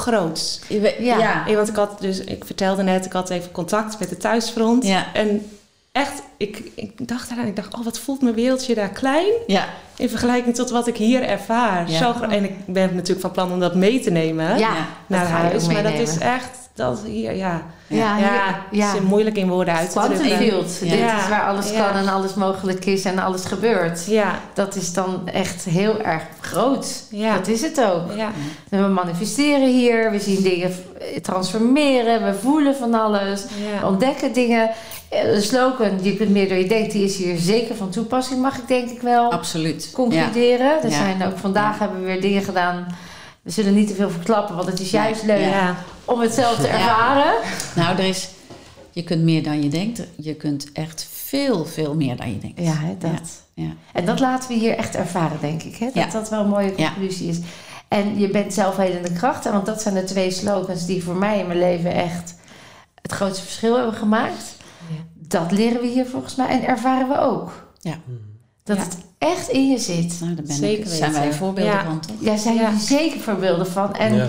weet- 0.82 0.96
Ja. 1.00 1.18
want 1.56 1.68
ik 1.68 1.76
had 1.76 2.00
dus, 2.02 2.20
ik 2.20 2.46
vertelde 2.46 2.84
net, 2.84 3.06
ik 3.06 3.12
had 3.14 3.30
even 3.30 3.52
contact 3.52 4.00
met 4.00 4.10
de 4.10 4.18
thuisfront. 4.18 4.86
Ja. 4.86 5.14
En 5.14 5.50
echt, 5.92 6.22
ik, 6.38 6.72
ik 6.76 7.08
dacht 7.08 7.32
eraan, 7.32 7.46
ik 7.46 7.56
dacht, 7.56 7.74
oh, 7.78 7.84
wat 7.84 8.00
voelt 8.00 8.22
mijn 8.22 8.36
wereldje 8.36 8.76
daar 8.76 8.90
klein 8.90 9.32
ja. 9.48 9.66
in 9.98 10.10
vergelijking 10.10 10.56
tot 10.56 10.70
wat 10.70 10.88
ik 10.88 10.98
hier 10.98 11.24
ervaar. 11.24 11.90
Ja. 11.92 11.98
Zo, 11.98 12.22
en 12.22 12.44
ik 12.44 12.66
ben 12.66 12.96
natuurlijk 12.96 13.22
van 13.22 13.32
plan 13.32 13.52
om 13.52 13.60
dat 13.60 13.76
mee 13.76 14.00
te 14.00 14.10
nemen 14.12 14.60
naar 15.08 15.28
huis. 15.28 15.68
Maar 15.68 15.84
dat 15.84 15.94
is 15.94 16.18
echt, 16.18 16.69
dat 16.80 17.00
hier, 17.06 17.36
ja, 17.36 17.62
Ja, 17.88 17.98
ja, 17.98 18.16
hier- 18.18 18.80
ja. 18.80 18.88
het 18.88 18.96
is 19.02 19.08
moeilijk 19.08 19.36
in 19.38 19.48
woorden 19.50 19.74
uit 19.74 19.92
te 19.92 20.00
drukken. 20.00 20.38
field. 20.38 20.80
Ja. 20.82 20.90
Dit 20.90 21.00
Ja. 21.00 21.18
is 21.22 21.30
waar 21.30 21.44
alles 21.48 21.72
Ja. 21.72 21.84
kan 21.88 21.96
en 22.02 22.08
alles 22.08 22.34
mogelijk 22.34 22.86
is 22.86 23.06
en 23.06 23.20
alles 23.20 23.46
gebeurt. 23.46 24.06
Ja, 24.06 24.40
Dat 24.54 24.76
is 24.76 24.94
dan 24.94 25.28
echt 25.28 25.64
heel 25.66 26.02
erg 26.02 26.24
groot. 26.42 27.04
Ja. 27.10 27.36
Dat 27.36 27.48
is 27.48 27.62
het 27.62 27.82
ook. 27.82 28.12
ja, 28.16 28.32
En 28.70 28.82
we 28.84 28.88
manifesteren 28.90 29.68
hier, 29.68 30.12
we 30.12 30.20
zien 30.20 30.42
dingen 30.44 30.72
transformeren, 31.22 32.26
we 32.26 32.34
voelen 32.34 32.76
van 32.76 32.94
alles, 32.94 33.44
we 33.82 33.86
ontdekken 33.88 34.34
dingen. 34.34 34.70
Eh, 35.10 35.22
De 35.24 35.42
slogan, 35.42 35.90
je 36.02 36.16
kunt 36.18 36.30
meer 36.30 36.48
door 36.50 36.58
je 36.58 36.68
denkt, 36.68 36.92
die 36.92 37.04
is 37.04 37.16
hier 37.18 37.38
zeker 37.38 37.76
van 37.76 37.90
toepassing, 37.90 38.42
mag 38.42 38.58
ik 38.58 38.68
denk 38.68 38.90
ik 38.90 39.02
wel 39.02 39.32
Absoluut. 39.32 39.84
Ja. 39.84 39.90
concluderen. 39.96 40.84
Er 40.84 40.92
zijn 40.92 41.24
ook 41.26 41.38
vandaag 41.38 41.80
hebben 41.80 42.00
we 42.00 42.06
weer 42.06 42.22
dingen 42.22 42.44
gedaan. 42.44 42.88
We 43.50 43.56
zullen 43.56 43.74
niet 43.74 43.88
te 43.88 43.94
veel 43.96 44.10
verklappen, 44.10 44.56
want 44.56 44.68
het 44.68 44.80
is 44.80 44.92
juist 44.92 45.24
leuk 45.24 45.40
ja. 45.52 45.76
om 46.06 46.20
het 46.20 46.34
zelf 46.34 46.56
te 46.56 46.68
Ja. 46.68 46.74
ervaren. 46.74 47.34
Nou, 47.76 47.98
er 47.98 48.04
is, 48.04 48.30
je 48.92 49.04
kunt 49.04 49.22
meer 49.24 49.44
dan 49.44 49.64
je 49.64 49.70
denkt. 49.70 50.02
Je 50.16 50.36
kunt 50.36 50.72
echt 50.74 51.08
veel, 51.12 51.66
veel 51.66 51.96
meer 51.96 52.16
dan 52.16 52.32
je 52.32 52.38
denkt. 52.40 52.60
Ja, 52.62 52.74
hè, 52.74 52.98
dat. 52.98 53.42
Ja. 53.54 53.70
En 53.94 54.06
dat 54.06 54.20
laten 54.20 54.50
we 54.50 54.56
hier 54.56 54.76
echt 54.78 54.96
ervaren, 54.96 55.38
denk 55.42 55.64
ik. 55.64 55.76
Hè? 55.76 55.86
Dat 55.86 55.94
Ja. 55.96 56.10
dat 56.12 56.30
wel 56.30 56.40
een 56.44 56.50
mooie 56.50 56.74
Ja. 56.76 56.88
conclusie 56.94 57.30
is. 57.30 57.40
En 57.88 58.20
je 58.20 58.30
bent 58.30 58.54
zelfhelende 58.54 59.14
krachten, 59.14 59.52
want 59.52 59.66
dat 59.66 59.82
zijn 59.82 59.94
de 59.94 60.04
twee 60.04 60.32
slogans 60.32 60.86
die 60.86 61.04
voor 61.04 61.16
mij 61.16 61.40
in 61.40 61.48
mijn 61.48 61.60
leven 61.60 61.94
echt 61.94 62.36
het 63.02 63.12
grootste 63.12 63.44
verschil 63.44 63.76
hebben 63.76 63.94
gemaakt. 63.96 64.56
Ja. 64.90 64.96
Dat 65.28 65.52
leren 65.52 65.82
we 65.82 65.88
hier 65.88 66.06
volgens 66.06 66.36
mij 66.36 66.48
en 66.48 66.68
ervaren 66.68 67.08
we 67.08 67.20
ook. 67.20 67.68
Dat 68.64 68.78
Ja. 68.78 68.84
het 68.84 68.98
echt 69.20 69.50
in 69.50 69.70
je 69.72 69.78
zit. 69.78 70.20
Nou, 70.20 70.36
daar 70.36 70.44
ben 70.46 70.56
Zeker 70.56 70.86
ik, 70.86 70.92
zijn 70.94 71.12
wij 71.12 71.22
weten. 71.22 71.38
voorbeelden 71.38 71.74
Ja. 71.74 71.84
van, 71.84 72.00
toch? 72.00 72.16
Daar 72.20 72.38
zijn 72.38 72.56
Ja. 72.56 72.62
jullie 72.70 72.80
zeker 72.80 73.20
voorbeelden 73.20 73.68
van. 73.68 73.94
En 73.96 74.16
ja. 74.16 74.28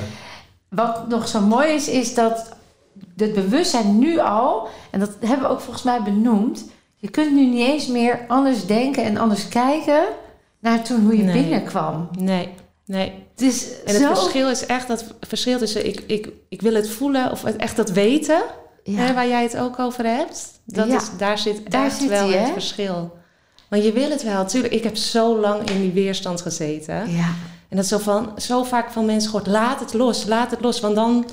wat 0.69 1.09
nog 1.09 1.29
zo 1.29 1.41
mooi 1.41 1.69
is, 1.73 1.89
is 1.89 2.15
dat 2.15 2.49
het 3.17 3.33
bewustzijn 3.35 3.99
nu 3.99 4.19
al, 4.19 4.69
en 4.91 5.01
dat 5.01 5.11
hebben 5.21 5.47
we 5.49 5.53
ook 5.55 5.61
volgens 5.61 5.85
mij 5.85 6.03
benoemd, 6.03 6.65
je 6.97 7.11
kunt 7.11 7.33
nu 7.33 7.47
niet 7.47 7.67
eens 7.69 7.87
meer 7.87 8.25
anders 8.29 8.67
denken 8.67 9.05
en 9.05 9.17
anders 9.17 9.49
kijken 9.49 10.03
naar 10.61 10.83
toen 10.83 11.03
hoe 11.05 11.17
je 11.17 11.23
Nee. 11.23 11.43
binnenkwam. 11.43 12.09
Nee, 12.19 12.49
nee. 12.87 13.13
Het 13.31 13.43
is 13.43 13.67
En 13.85 13.95
het 13.95 14.03
zo... 14.03 14.15
verschil 14.15 14.49
is 14.51 14.67
echt 14.67 14.89
dat 14.89 15.05
verschil 15.21 15.59
tussen 15.59 15.87
ik, 15.87 16.03
ik, 16.07 16.29
ik 16.49 16.61
wil 16.63 16.75
het 16.75 16.89
voelen 16.91 17.31
of 17.31 17.45
echt 17.45 17.77
dat 17.77 17.91
weten, 17.91 18.43
hè, 18.85 19.07
Ja. 19.07 19.15
waar 19.15 19.29
jij 19.29 19.43
het 19.43 19.57
ook 19.57 19.79
over 19.79 20.05
hebt. 20.07 20.61
Dat 20.65 20.89
Ja. 20.89 20.97
is, 20.97 21.11
daar 21.19 21.39
zit 21.39 21.71
Daar 21.71 21.85
echt 21.87 21.97
zit 21.99 22.09
wel 22.09 22.27
die, 22.27 22.37
het 22.37 22.47
hè? 22.47 22.53
verschil. 22.53 23.19
Want 23.71 23.85
je 23.85 23.93
wil 23.93 24.11
het 24.11 24.23
wel, 24.23 24.33
natuurlijk. 24.33 24.73
Ik 24.75 24.85
heb 24.85 24.97
zo 24.97 25.39
lang 25.41 25.71
in 25.71 25.81
die 25.81 25.93
weerstand 25.93 26.41
gezeten. 26.41 26.95
ja. 27.11 27.29
En 27.69 27.77
dat 27.77 27.85
is 27.85 27.91
zo, 27.91 27.99
van, 27.99 28.33
zo 28.39 28.63
vaak 28.65 28.91
van 28.91 29.05
mensen 29.05 29.31
gehoord, 29.31 29.47
laat 29.49 29.81
het 29.81 29.93
los, 29.95 30.25
laat 30.27 30.51
het 30.51 30.61
los. 30.61 30.81
Want 30.81 30.95
dan, 30.95 31.27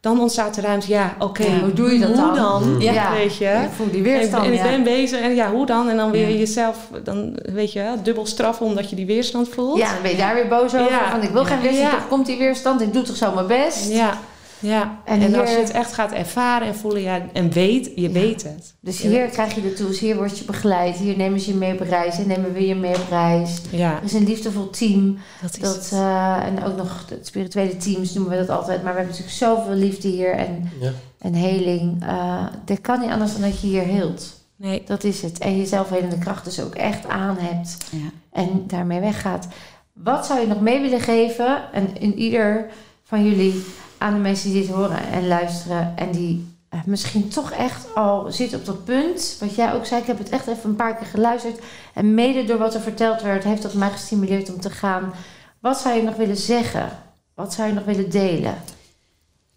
dan 0.00 0.20
ontstaat 0.20 0.54
de 0.54 0.60
ruimte, 0.60 0.88
ja, 0.88 1.14
oké, 1.18 1.42
Ja, 1.44 1.58
hoe 1.60 1.72
doe 1.72 1.92
je 1.92 1.98
dat 1.98 2.08
hoe 2.08 2.16
dan? 2.16 2.34
dan? 2.34 2.76
Ja. 2.80 2.92
Ja. 2.92 3.12
Weet 3.12 3.36
je? 3.36 3.44
Ik 3.64 3.68
voel 3.76 3.86
die 3.90 3.96
En, 3.96 4.02
weerstand. 4.02 4.44
en 4.44 4.52
ik 4.52 4.58
ja. 4.58 4.64
ben 4.64 4.82
bezig 4.82 5.20
en 5.20 5.34
ja, 5.34 5.50
hoe 5.50 5.66
dan? 5.66 5.88
En 5.88 5.96
dan 5.96 6.10
weer 6.10 6.28
Ja. 6.28 6.36
jezelf, 6.36 6.76
dan 7.04 7.36
weet 7.52 7.72
je, 7.72 7.94
dubbel 8.02 8.26
straffen 8.26 8.66
omdat 8.66 8.90
je 8.90 8.96
die 8.96 9.06
weerstand 9.06 9.48
voelt. 9.48 9.78
Ja, 9.78 9.92
dan 9.92 10.02
ben 10.02 10.10
je 10.10 10.16
daar 10.16 10.34
weer 10.34 10.48
boos 10.48 10.74
over. 10.74 10.90
Ja. 10.90 11.10
Van 11.10 11.22
ik 11.22 11.30
wil 11.30 11.44
geen 11.44 11.60
weerstand, 11.60 11.90
Ja. 11.92 11.98
toch 11.98 12.08
komt 12.08 12.26
die 12.26 12.38
weerstand. 12.38 12.80
Ik 12.80 12.92
doe 12.92 13.02
toch 13.02 13.16
zo 13.16 13.32
mijn 13.34 13.46
best. 13.46 13.88
Ja, 13.90 14.18
ja. 14.58 14.98
En 15.04 15.20
En, 15.20 15.34
als 15.34 15.50
je 15.50 15.56
het 15.58 15.70
echt 15.70 15.92
gaat 15.92 16.12
ervaren 16.12 16.66
en 16.68 16.74
voelen 16.74 17.02
ja, 17.02 17.20
en 17.32 17.50
weet, 17.50 17.90
je 17.94 18.08
weet 18.10 18.42
het. 18.42 18.74
Dus 18.80 19.00
hier 19.00 19.26
krijg 19.26 19.54
je 19.54 19.62
de 19.62 19.72
tools, 19.72 19.98
hier 19.98 20.16
word 20.16 20.38
je 20.38 20.44
begeleid. 20.44 20.96
Hier 20.96 21.16
nemen 21.16 21.40
ze 21.40 21.50
je 21.50 21.56
mee 21.56 21.72
op 21.72 21.80
reis 21.80 22.18
en 22.18 22.26
nemen 22.26 22.52
we 22.52 22.66
je 22.66 22.74
mee 22.74 22.94
op 22.94 23.06
reis. 23.10 23.60
Ja, 23.70 23.96
Er 23.96 24.04
is 24.04 24.12
een 24.12 24.24
liefdevol 24.24 24.70
team. 24.70 25.18
dat 25.42 25.52
is 25.54 25.58
Dat, 25.60 25.74
het. 25.74 25.92
eh, 25.92 26.36
en 26.44 26.64
ook 26.64 26.76
nog 26.76 27.04
het 27.08 27.26
spirituele 27.26 27.76
teams 27.76 28.14
noemen 28.14 28.32
we 28.32 28.38
dat 28.46 28.56
altijd. 28.56 28.82
Maar 28.82 28.92
we 28.94 28.98
hebben 28.98 29.16
natuurlijk 29.18 29.36
zoveel 29.36 29.74
liefde 29.74 30.08
hier 30.08 30.30
en, 30.34 30.70
Ja. 30.80 30.90
en 31.18 31.34
heling. 31.34 32.02
Eh 32.04 32.46
dat 32.64 32.80
kan 32.80 33.00
niet 33.00 33.10
anders 33.10 33.32
dan 33.32 33.40
dat 33.42 33.60
je 33.60 33.66
hier 33.66 33.82
heelt. 33.82 34.34
Nee, 34.56 34.82
Dat 34.86 35.04
is 35.04 35.22
het. 35.22 35.38
En 35.38 35.56
je 35.56 35.66
zelfhelende 35.66 36.18
kracht 36.18 36.44
dus 36.44 36.60
ook 36.60 36.74
echt 36.74 37.06
aan 37.08 37.36
hebt. 37.40 37.76
Ja. 37.90 38.10
En 38.32 38.64
daarmee 38.66 39.00
weggaat. 39.00 39.46
Wat 39.92 40.26
zou 40.26 40.40
je 40.40 40.46
nog 40.46 40.60
mee 40.60 40.80
willen 40.80 41.00
geven? 41.00 41.72
En 41.72 41.88
in 42.00 42.18
ieder 42.18 42.66
van 43.04 43.24
jullie 43.28 43.64
aan 43.98 44.12
de 44.14 44.20
mensen 44.20 44.50
die 44.52 44.60
dit 44.66 44.70
horen 44.74 45.08
en 45.10 45.26
luisteren. 45.26 45.92
En 45.96 46.10
die 46.10 46.54
eh, 46.68 46.80
misschien 46.86 47.28
toch 47.28 47.50
echt 47.50 47.94
al 47.94 48.32
zitten 48.32 48.58
op 48.58 48.64
dat 48.64 48.84
punt. 48.84 49.36
Wat 49.40 49.54
jij 49.54 49.74
ook 49.74 49.86
zei, 49.86 50.00
ik 50.00 50.06
heb 50.06 50.18
het 50.18 50.28
echt 50.28 50.46
even 50.46 50.70
een 50.70 50.76
paar 50.76 50.96
keer 50.96 51.06
geluisterd. 51.06 51.58
En 51.94 52.14
mede 52.14 52.44
door 52.44 52.58
wat 52.58 52.74
er 52.74 52.80
verteld 52.80 53.22
werd, 53.22 53.44
heeft 53.44 53.62
dat 53.62 53.74
mij 53.74 53.90
gestimuleerd 53.90 54.52
om 54.54 54.60
te 54.60 54.70
gaan. 54.70 55.12
Wat 55.60 55.78
zou 55.80 55.96
je 55.96 56.02
nog 56.02 56.16
willen 56.16 56.36
zeggen? 56.36 56.90
Wat 57.34 57.52
zou 57.54 57.68
je 57.68 57.74
nog 57.74 57.84
willen 57.84 58.10
delen? 58.10 58.54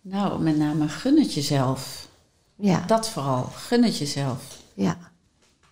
Nou, 0.02 0.42
met 0.42 0.58
name 0.58 0.88
gun 0.88 1.20
het 1.20 1.34
jezelf. 1.34 2.08
Ja, 2.56 2.84
Dat 2.88 3.10
vooral. 3.10 3.44
Gun 3.56 3.84
het 3.84 3.98
jezelf. 3.98 4.42
ja. 4.74 4.98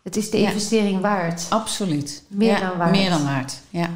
Het 0.03 0.15
is 0.17 0.29
de 0.29 0.39
Ja. 0.39 0.47
investering 0.47 1.01
waard. 1.01 1.45
Absoluut. 1.49 2.23
Meer 2.27 2.47
Ja, 2.59 2.69
dan 2.69 2.77
waard. 2.77 2.91
Meer 2.91 3.09
dan 3.09 3.23
waard. 3.23 3.59
Ja. 3.69 3.89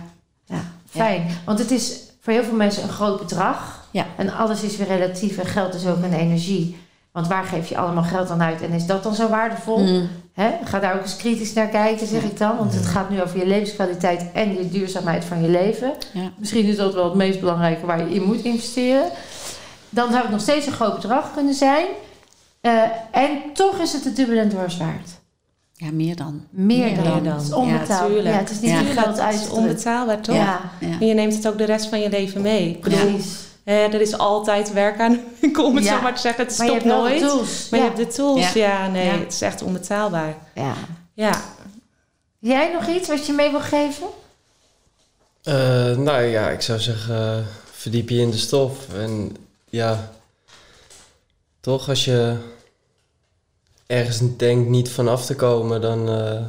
Ja, 0.46 0.62
fijn. 0.90 1.28
Want 1.46 1.60
het 1.60 1.72
is 1.72 2.00
voor 2.22 2.34
heel 2.34 2.44
veel 2.44 2.56
mensen 2.56 2.84
een 2.84 2.90
groot 2.90 3.20
bedrag. 3.20 3.81
Ja. 3.92 4.06
En 4.18 4.34
alles 4.34 4.62
is 4.62 4.78
weer 4.78 4.88
relatief 4.88 5.38
en 5.38 5.46
geld 5.46 5.74
is 5.74 5.86
ook 5.88 6.04
een 6.04 6.14
energie. 6.14 6.78
Want 7.12 7.28
waar 7.28 7.44
geef 7.44 7.70
je 7.70 7.78
allemaal 7.78 8.04
geld 8.04 8.30
aan 8.30 8.42
uit 8.42 8.62
en 8.62 8.72
is 8.72 8.86
dat 8.86 9.04
dan 9.04 9.16
zo 9.16 9.30
waardevol? 9.30 9.78
Mm. 9.80 10.08
Hè? 10.34 10.50
Ga 10.64 10.80
daar 10.80 10.96
ook 10.96 11.02
eens 11.02 11.16
kritisch 11.16 11.54
naar 11.54 11.68
kijken, 11.68 12.08
zeg 12.08 12.22
Ja. 12.22 12.28
ik 12.30 12.38
dan. 12.38 12.58
Want 12.58 12.74
het 12.74 12.86
gaat 12.86 13.10
nu 13.10 13.22
over 13.22 13.38
je 13.40 13.48
levenskwaliteit 13.48 14.26
en 14.34 14.54
je 14.54 14.70
duurzaamheid 14.70 15.26
van 15.26 15.42
je 15.42 15.50
leven. 15.50 15.94
Ja. 16.14 16.32
Misschien 16.38 16.66
is 16.66 16.76
dat 16.76 16.94
wel 16.94 17.04
het 17.04 17.14
meest 17.14 17.40
belangrijke 17.40 17.86
waar 17.86 18.00
je 18.00 18.14
in 18.16 18.24
moet 18.24 18.44
investeren. 18.44 19.10
Dan 19.90 20.10
zou 20.10 20.22
het 20.22 20.32
nog 20.32 20.42
steeds 20.42 20.66
een 20.66 20.72
groot 20.74 20.96
bedrag 20.96 21.34
kunnen 21.34 21.54
zijn. 21.54 21.86
Eh, 22.62 22.82
en 23.12 23.30
toch 23.54 23.78
is 23.80 23.94
het 23.94 24.20
en 24.30 24.50
dwars 24.50 24.78
waard. 24.78 25.10
ja, 25.74 25.92
meer 25.92 26.16
dan. 26.16 26.42
Meer, 26.50 26.78
Meer 26.86 26.96
dan. 27.04 27.24
dan. 27.24 27.34
Het 27.34 27.42
is 27.44 27.50
Ja, 27.50 27.56
onbetaalbaar. 27.56 28.08
Ja, 28.10 28.14
tuurlijk. 28.16 28.36
het 28.40 28.50
is 28.50 28.60
niet 28.60 28.70
Ja. 28.70 28.82
geld 29.02 29.22
het 29.22 29.34
is 29.34 29.50
onbetaalbaar 29.50 30.22
toch? 30.22 30.36
Ja, 30.36 30.60
Ja. 30.80 30.88
En 31.00 31.08
je 31.08 31.14
neemt 31.14 31.34
het 31.36 31.48
ook 31.48 31.58
de 31.58 31.64
rest 31.66 31.86
van 31.88 32.00
je 32.00 32.10
leven 32.10 32.42
mee. 32.42 32.78
Precies. 32.82 33.50
Eh, 33.72 33.94
er 33.94 34.02
is 34.02 34.18
altijd 34.18 34.74
werk 34.74 35.00
aan, 35.00 35.20
ik 35.40 35.58
om 35.60 35.76
het 35.76 35.84
Ja. 35.86 35.96
zo 35.96 36.02
maar 36.02 36.16
te 36.16 36.22
zeggen. 36.22 36.46
Het 36.46 36.58
Maar 36.58 36.68
je 36.68 36.72
stopt 36.80 36.88
de 36.88 36.96
nooit. 36.98 37.20
tools. 37.22 37.70
Maar 37.70 37.80
ja. 37.80 37.86
je 37.86 37.92
hebt 37.96 38.10
de 38.10 38.16
tools. 38.16 38.54
Ja. 38.54 38.60
Ja, 38.68 38.88
nee, 38.88 39.06
Ja. 39.06 39.12
het 39.20 39.34
is 39.34 39.42
echt 39.42 39.62
onbetaalbaar. 39.62 40.36
ja. 40.56 40.74
Ja, 41.14 41.42
Jij 42.40 42.72
nog 42.74 42.88
iets 42.88 43.08
wat 43.08 43.26
je 43.26 43.34
mee 43.34 43.52
wil 43.52 43.60
geven? 43.60 44.08
Eh, 45.44 45.98
nou 45.98 46.22
ja, 46.22 46.50
ik 46.50 46.62
zou 46.62 46.80
zeggen, 46.80 47.16
eh, 47.38 47.38
verdiep 47.72 48.10
je 48.10 48.20
in 48.20 48.30
de 48.32 48.38
stof. 48.38 48.94
En 48.94 49.36
ja, 49.70 50.12
toch 51.60 51.90
als 51.90 52.06
je 52.06 52.38
ergens 53.88 54.20
denkt 54.38 54.70
niet 54.70 54.90
vanaf 54.90 55.26
te 55.26 55.36
komen, 55.36 55.82
dan 55.82 56.10
eh, 56.10 56.42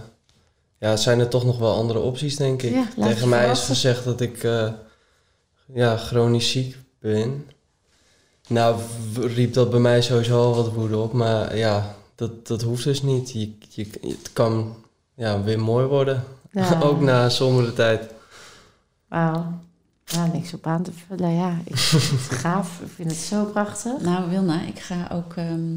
ja, 0.78 0.96
zijn 0.96 1.20
er 1.20 1.28
toch 1.28 1.44
nog 1.44 1.58
wel 1.58 1.74
andere 1.74 1.98
opties, 1.98 2.36
denk 2.36 2.62
ik. 2.62 2.72
Ja, 2.74 2.86
Tegen 3.06 3.28
mij 3.28 3.50
is 3.50 3.60
gezegd 3.60 4.04
dat 4.04 4.20
ik 4.20 4.42
eh, 4.44 4.72
ja, 5.74 5.96
chronisch 5.96 6.50
ziek 6.50 6.76
ben. 7.02 7.46
Nou, 8.48 8.80
riep 9.14 9.52
dat 9.52 9.70
bij 9.70 9.80
mij 9.80 10.02
sowieso 10.02 10.42
al 10.42 10.54
wat 10.54 10.72
woede 10.72 10.98
op, 10.98 11.12
maar 11.12 11.56
ja, 11.56 11.96
dat, 12.14 12.46
dat 12.46 12.62
hoeft 12.62 12.84
dus 12.84 13.02
niet. 13.02 13.32
Je, 13.32 13.52
je, 13.68 13.86
het 14.00 14.32
kan 14.32 14.76
ja, 15.14 15.42
weer 15.42 15.60
mooi 15.60 15.86
worden, 15.86 16.24
Ja. 16.50 16.80
ook 16.88 17.00
na 17.00 17.28
sombere 17.28 17.72
tijd. 17.72 18.10
Wauw. 19.08 19.60
Ja, 20.04 20.26
niks 20.26 20.54
op 20.54 20.66
aan 20.66 20.82
te 20.82 20.92
vullen. 21.06 21.34
Ja, 21.34 21.58
ik 21.64 21.76
vind 21.76 22.02
het 22.10 22.38
gaaf. 22.38 22.80
Ik 22.80 22.90
vind 22.94 23.10
het 23.10 23.20
zo 23.20 23.44
prachtig. 23.44 24.00
Nou, 24.00 24.30
Wilna, 24.30 24.62
ik 24.62 24.78
ga 24.78 25.08
ook... 25.12 25.34
ehm, 25.34 25.76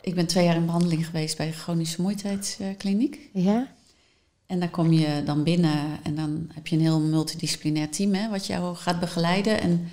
ik 0.00 0.14
ben 0.14 0.26
twee 0.26 0.44
jaar 0.44 0.56
in 0.56 0.66
behandeling 0.66 1.06
geweest 1.06 1.36
bij 1.36 1.46
de 1.46 1.52
chronische 1.52 1.94
vermoeidheidskliniek. 1.94 3.30
Ja? 3.32 3.66
En 4.46 4.60
daar 4.60 4.70
kom 4.70 4.92
je 4.92 5.22
dan 5.24 5.42
binnen 5.42 5.98
en 6.02 6.14
dan 6.14 6.50
heb 6.54 6.66
je 6.66 6.76
een 6.76 6.82
heel 6.82 7.00
multidisciplinair 7.00 7.90
team 7.90 8.14
hè, 8.14 8.28
wat 8.28 8.46
jou 8.46 8.76
gaat 8.76 9.00
begeleiden. 9.00 9.60
En, 9.60 9.90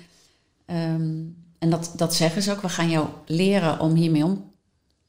ehm, 0.66 1.22
En 1.58 1.70
dat, 1.70 1.92
dat 1.96 2.14
zeggen 2.14 2.42
ze 2.42 2.52
ook. 2.52 2.60
We 2.60 2.68
gaan 2.68 2.90
jou 2.90 3.08
leren 3.26 3.80
om 3.80 3.94
hiermee, 3.94 4.24
om, 4.24 4.50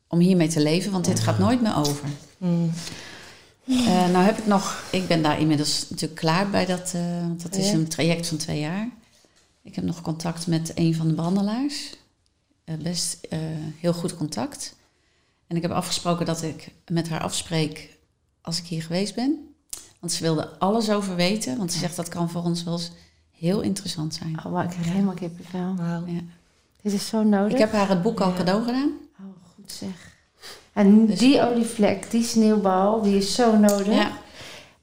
om 0.08 0.20
hiermee 0.20 0.48
te 0.48 0.62
leven, 0.62 0.92
want 0.92 1.06
dit 1.06 1.20
gaat 1.20 1.40
nooit 1.40 1.62
meer 1.62 1.76
over. 1.76 2.10
Mm. 2.38 2.72
Eh, 3.68 4.10
nou 4.10 4.26
heb 4.26 4.38
ik 4.38 4.46
nog, 4.46 4.84
ik 4.92 5.08
ben 5.08 5.24
daar 5.24 5.40
inmiddels 5.40 5.90
natuurlijk 5.90 6.20
klaar 6.20 6.50
bij 6.50 6.66
dat, 6.66 6.92
eh, 6.96 7.20
want 7.20 7.42
dat 7.42 7.56
is 7.56 7.72
een 7.72 7.88
traject 7.88 8.28
van 8.28 8.38
twee 8.38 8.60
jaar. 8.60 8.90
Ik 9.64 9.76
heb 9.76 9.84
nog 9.84 10.02
contact 10.02 10.48
met 10.48 10.72
een 10.76 10.96
van 10.96 11.08
de 11.08 11.14
behandelaars. 11.14 11.96
Eh, 12.64 12.76
best 12.76 13.28
heel 13.80 13.94
goed 13.94 14.16
contact. 14.16 14.76
En 15.48 15.56
ik 15.56 15.62
heb 15.62 15.72
afgesproken 15.72 16.26
dat 16.26 16.44
ik 16.44 16.72
met 16.88 17.10
haar 17.10 17.22
afspreek 17.22 17.95
als 18.46 18.60
ik 18.60 18.66
hier 18.66 18.82
geweest 18.82 19.16
ben. 19.16 19.56
Want 20.00 20.14
ze 20.14 20.24
wilde 20.24 20.50
alles 20.60 20.90
over 20.90 21.16
weten, 21.16 21.58
want 21.58 21.72
ze 21.72 21.80
zegt 21.80 21.96
dat 21.96 22.10
kan 22.10 22.30
voor 22.30 22.44
ons 22.44 22.64
wel 22.64 22.74
eens 22.74 22.92
heel 23.32 23.62
interessant 23.62 24.14
zijn. 24.16 24.38
Oh, 24.46 24.52
maar 24.52 24.64
ik 24.64 24.70
krijg 24.70 24.88
helemaal 24.88 25.14
kippenvel. 25.14 25.76
Wauw. 25.78 26.04
Ja. 26.06 26.20
Dit 26.82 26.94
is 26.94 27.08
zo 27.08 27.24
nodig. 27.24 27.52
Ik 27.54 27.58
heb 27.60 27.72
haar 27.72 27.90
het 27.90 28.02
boek 28.02 28.20
al 28.20 28.30
Ja. 28.30 28.36
cadeau 28.36 28.64
gedaan. 28.64 28.92
Oh, 29.20 29.26
goed 29.56 29.72
zeg. 29.72 30.14
En 30.74 31.06
Dus- 31.06 31.20
die 31.20 31.42
olievlek, 31.42 32.12
die 32.12 32.24
sneeuwbal, 32.24 33.02
die 33.02 33.18
is 33.18 33.36
zo 33.36 33.58
nodig. 33.58 33.88
Ja. 33.96 34.12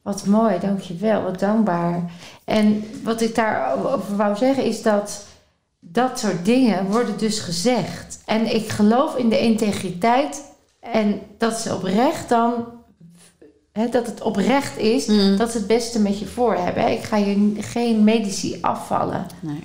Wat 0.03 0.27
mooi, 0.27 0.59
dankjewel. 0.59 1.23
Wat 1.23 1.39
dankbaar. 1.39 2.13
En 2.45 2.85
wat 3.03 3.21
ik 3.21 3.35
daarover 3.35 4.17
wou 4.17 4.37
zeggen 4.37 4.65
is 4.65 4.83
dat 4.83 5.27
dat 5.81 6.19
soort 6.19 6.45
dingen 6.45 6.87
worden 6.87 7.19
dus 7.19 7.39
gezegd. 7.39 8.21
En 8.25 8.55
ik 8.55 8.69
geloof 8.69 9.17
in 9.17 9.29
de 9.29 9.39
integriteit 9.41 10.43
en 10.81 11.21
dat 11.39 11.59
ze 11.59 11.75
oprecht 11.75 12.29
dan... 12.29 12.65
Hè, 13.73 13.89
dat 13.89 14.07
het 14.07 14.21
oprecht 14.23 14.79
is, 14.79 15.07
Mm. 15.07 15.37
dat 15.37 15.51
ze 15.51 15.59
het 15.59 15.67
beste 15.67 16.01
met 16.01 16.19
je 16.19 16.27
voor 16.27 16.55
hebben. 16.55 16.91
Ik 16.93 17.03
ga 17.03 17.17
je 17.17 17.53
geen 17.61 18.05
medici 18.05 18.59
afvallen. 18.61 19.27
Nee. 19.41 19.61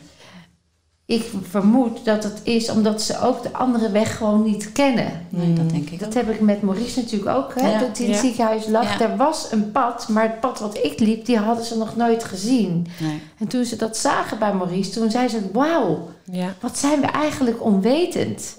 Ik 1.06 1.30
vermoed 1.42 2.06
dat 2.06 2.24
het 2.24 2.40
is 2.44 2.70
omdat 2.70 3.02
ze 3.02 3.20
ook 3.22 3.44
de 3.44 3.54
andere 3.54 3.92
weg 3.92 4.18
gewoon 4.18 4.44
niet 4.44 4.72
kennen. 4.72 5.26
nee, 5.30 5.54
dat 5.54 5.70
denk 5.70 5.90
ik 5.90 6.00
Dat 6.00 6.08
ook. 6.08 6.14
heb 6.14 6.30
ik 6.30 6.40
met 6.42 6.62
Maurice 6.62 7.00
natuurlijk 7.02 7.38
ook, 7.38 7.54
hè, 7.56 7.72
Ja. 7.72 7.80
dat 7.80 7.98
hij 7.98 8.06
in 8.06 8.12
het 8.12 8.22
Ja. 8.22 8.28
ziekenhuis 8.28 8.68
lag. 8.68 9.00
Ja. 9.00 9.06
Er 9.10 9.18
was 9.18 9.52
een 9.52 9.72
pad, 9.72 10.08
maar 10.10 10.24
het 10.24 10.40
pad 10.40 10.60
wat 10.60 10.78
ik 10.84 11.00
liep, 11.00 11.26
die 11.26 11.38
hadden 11.38 11.66
ze 11.66 11.78
nog 11.78 11.96
nooit 11.96 12.24
gezien. 12.24 12.88
Nee. 13.00 13.22
En 13.40 13.48
toen 13.48 13.66
ze 13.66 13.76
dat 13.76 13.98
zagen 13.98 14.40
bij 14.40 14.54
Maurice, 14.54 14.90
toen 14.92 15.12
zei 15.12 15.28
ze, 15.28 15.40
wauw, 15.54 16.10
Ja. 16.32 16.54
wat 16.60 16.78
zijn 16.78 17.02
we 17.02 17.08
eigenlijk 17.08 17.64
onwetend. 17.64 18.58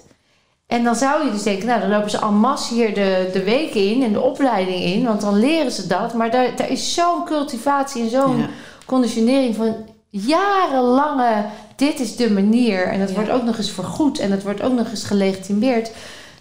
En 0.69 0.83
dan 0.83 0.95
zou 0.95 1.25
je 1.25 1.31
dus 1.31 1.43
denken, 1.43 1.67
nou 1.67 1.79
dan 1.79 1.89
lopen 1.89 2.09
ze 2.09 2.17
en 2.19 2.33
masse 2.33 2.73
hier 2.73 2.93
de, 2.93 3.29
de 3.33 3.43
week 3.43 3.73
in 3.73 4.03
en 4.03 4.13
de 4.13 4.21
opleiding 4.21 4.83
in, 4.83 5.03
want 5.03 5.21
dan 5.21 5.39
leren 5.39 5.71
ze 5.71 5.87
dat. 5.87 6.13
Maar 6.13 6.31
daar, 6.31 6.55
daar 6.55 6.69
is 6.69 6.93
zo'n 6.93 7.25
cultivatie 7.25 8.03
en 8.03 8.09
zo'n 8.09 8.37
Ja. 8.37 8.49
conditionering 8.85 9.55
van 9.55 9.75
jarenlange, 10.09 11.45
dit 11.75 11.99
is 11.99 12.15
de 12.15 12.31
manier. 12.31 12.83
En 12.87 12.99
dat 12.99 13.09
Ja. 13.09 13.15
wordt 13.15 13.29
ook 13.29 13.43
nog 13.43 13.57
eens 13.57 13.71
vergoed 13.71 14.19
en 14.19 14.29
dat 14.29 14.43
wordt 14.43 14.61
ook 14.61 14.73
nog 14.73 14.89
eens 14.89 15.03
gelegitimeerd. 15.03 15.91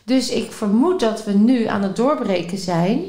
Dus 0.04 0.30
ik 0.30 0.52
vermoed 0.52 1.00
dat 1.00 1.24
we 1.24 1.32
nu 1.32 1.66
aan 1.66 1.82
het 1.82 1.96
doorbreken 1.96 2.58
zijn. 2.58 3.00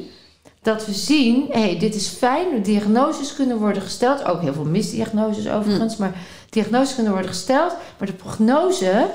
Dat 0.61 0.86
we 0.86 0.93
zien, 0.93 1.45
hé, 1.49 1.59
hey, 1.59 1.80
dit 1.80 1.95
is 1.95 2.07
fijn, 2.07 2.61
diagnoses 2.63 3.34
kunnen 3.36 3.57
worden 3.57 3.82
gesteld. 3.82 4.26
Ook 4.26 4.41
heel 4.41 4.53
veel 4.53 4.63
misdiagnoses 4.65 5.49
overigens, 5.49 5.97
maar 5.97 6.13
diagnoses 6.49 6.95
kunnen 6.95 7.11
worden 7.11 7.32
gesteld. 7.32 7.74
Maar 7.97 8.07
de 8.07 8.13
prognose, 8.13 9.05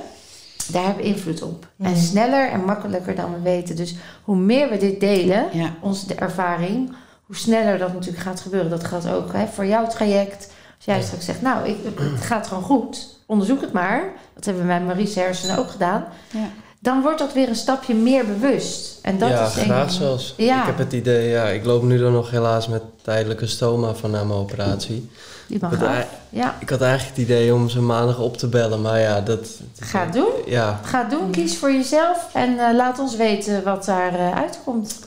daar 0.72 0.84
hebben 0.84 1.02
we 1.02 1.08
invloed 1.08 1.42
op. 1.42 1.66
En 1.78 1.96
sneller 1.96 2.50
en 2.50 2.64
makkelijker 2.64 3.14
dan 3.14 3.32
we 3.34 3.40
weten. 3.42 3.76
Dus 3.76 3.94
hoe 4.24 4.36
meer 4.36 4.68
we 4.68 4.76
dit 4.76 5.00
delen, 5.00 5.46
Ja. 5.52 5.74
onze 5.80 6.06
de 6.06 6.14
ervaring, 6.14 6.92
hoe 7.26 7.36
sneller 7.36 7.78
dat 7.78 7.92
natuurlijk 7.92 8.22
gaat 8.22 8.40
gebeuren. 8.40 8.70
Dat 8.70 8.84
geldt 8.84 9.08
ook 9.08 9.32
hè, 9.32 9.46
voor 9.46 9.66
jouw 9.66 9.86
traject. 9.86 10.52
Als 10.76 10.84
jij 10.84 11.02
straks 11.02 11.24
zegt, 11.24 11.42
nou, 11.42 11.68
ik, 11.68 11.76
het 12.00 12.20
gaat 12.20 12.46
gewoon 12.46 12.62
goed, 12.62 13.18
onderzoek 13.26 13.60
het 13.60 13.72
maar. 13.72 14.12
Dat 14.34 14.44
hebben 14.44 14.62
we 14.62 14.72
met 14.72 14.86
Marie's 14.86 15.14
hersenen 15.14 15.58
ook 15.58 15.70
gedaan. 15.70 16.04
Ja. 16.30 16.48
Dan 16.80 17.02
wordt 17.02 17.18
dat 17.18 17.32
weer 17.32 17.48
een 17.48 17.56
stapje 17.56 17.94
meer 17.94 18.26
bewust. 18.26 18.98
En 19.02 19.18
dat 19.18 19.28
ja, 19.28 19.46
is 19.46 19.52
graag 19.52 19.90
zelfs. 19.90 20.34
Ja. 20.36 20.60
Ik 20.60 20.66
heb 20.66 20.78
het 20.78 20.92
idee, 20.92 21.28
ja, 21.28 21.44
ik 21.44 21.64
loop 21.64 21.82
nu 21.82 21.98
dan 21.98 22.12
nog 22.12 22.30
helaas 22.30 22.68
met 22.68 22.82
tijdelijke 23.02 23.46
stoma 23.46 23.94
van 23.94 24.10
na 24.10 24.24
mijn 24.24 24.38
operatie. 24.38 25.10
Die 25.46 25.58
mag 25.60 25.72
Ik 25.72 25.78
had, 25.78 25.88
af. 25.88 26.06
Ja, 26.30 26.54
ik 26.60 26.68
had 26.70 26.80
eigenlijk 26.80 27.16
het 27.16 27.24
idee 27.26 27.54
om 27.54 27.68
ze 27.68 27.80
maandag 27.80 28.18
op 28.18 28.36
te 28.36 28.46
bellen, 28.46 28.82
maar 28.82 29.00
ja, 29.00 29.20
dat... 29.20 29.48
ga 29.80 30.06
doen. 30.06 30.30
Ja, 30.46 30.80
Ga 30.84 31.04
doen, 31.04 31.30
kies 31.30 31.56
voor 31.56 31.72
jezelf 31.72 32.28
en 32.32 32.58
eh, 32.58 32.74
laat 32.74 32.98
ons 32.98 33.16
weten 33.16 33.62
wat 33.64 33.84
daar 33.84 34.14
eh, 34.14 34.36
uitkomt. 34.36 34.98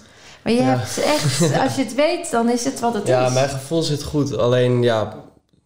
Maar 0.42 0.54
je 0.54 0.60
Ja. 0.60 0.66
hebt 0.66 0.98
echt, 1.04 1.42
als 1.64 1.76
je 1.76 1.84
het 1.84 1.96
weet, 1.96 2.32
dan 2.32 2.50
is 2.50 2.64
het 2.66 2.80
wat 2.80 2.94
het 2.94 3.08
ja 3.08 3.26
is. 3.28 3.34
mijn 3.34 3.50
gevoel 3.50 3.82
zit 3.82 4.04
goed. 4.04 4.38
Alleen, 4.38 4.84
ja, 4.84 5.14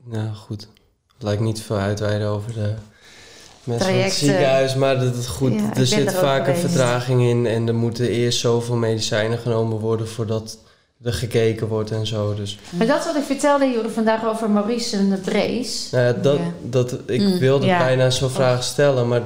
nou 0.04 0.34
goed. 0.34 0.68
Het 1.14 1.24
lijkt 1.24 1.42
niet 1.42 1.62
veel 1.62 1.78
uitweiden 1.78 2.28
over 2.28 2.54
de 2.54 2.60
mensen 2.60 2.76
van 3.64 3.74
het 3.74 3.82
Trajecten. 3.82 4.18
ziekenhuis, 4.28 4.76
maar 4.76 5.00
dat 5.00 5.16
het 5.16 5.28
goed. 5.28 5.54
Ja, 5.54 5.74
er 5.74 5.88
zit 5.88 6.06
er 6.06 6.20
vaak 6.20 6.48
een 6.48 6.56
vertraging 6.58 7.22
in 7.22 7.46
en 7.46 7.68
er 7.68 7.76
moeten 7.76 8.08
eerst 8.10 8.40
zoveel 8.40 8.76
medicijnen 8.76 9.38
genomen 9.38 9.78
worden 9.80 10.08
voordat 10.08 10.58
er 11.04 11.14
gekeken 11.14 11.68
wordt 11.68 11.92
en 11.92 12.08
zo. 12.08 12.34
Dus 12.36 12.60
Maar 12.70 12.88
dat 12.88 13.06
wat 13.06 13.16
ik 13.16 13.24
vertelde 13.24 13.66
jullie 13.72 13.90
vandaag 13.92 14.26
over 14.26 14.50
Maurice 14.50 14.98
en 14.98 15.10
de 15.10 15.18
Brace. 15.18 15.88
nou 15.96 16.06
ja, 16.06 16.14
dat, 16.14 16.38
Ja. 16.38 16.44
dat, 16.62 16.98
ik 17.06 17.22
Mm, 17.22 17.38
wilde 17.40 17.66
ja. 17.66 17.78
bijna 17.78 18.10
zo'n 18.10 18.30
vraag 18.30 18.64
stellen, 18.64 19.08
maar 19.08 19.22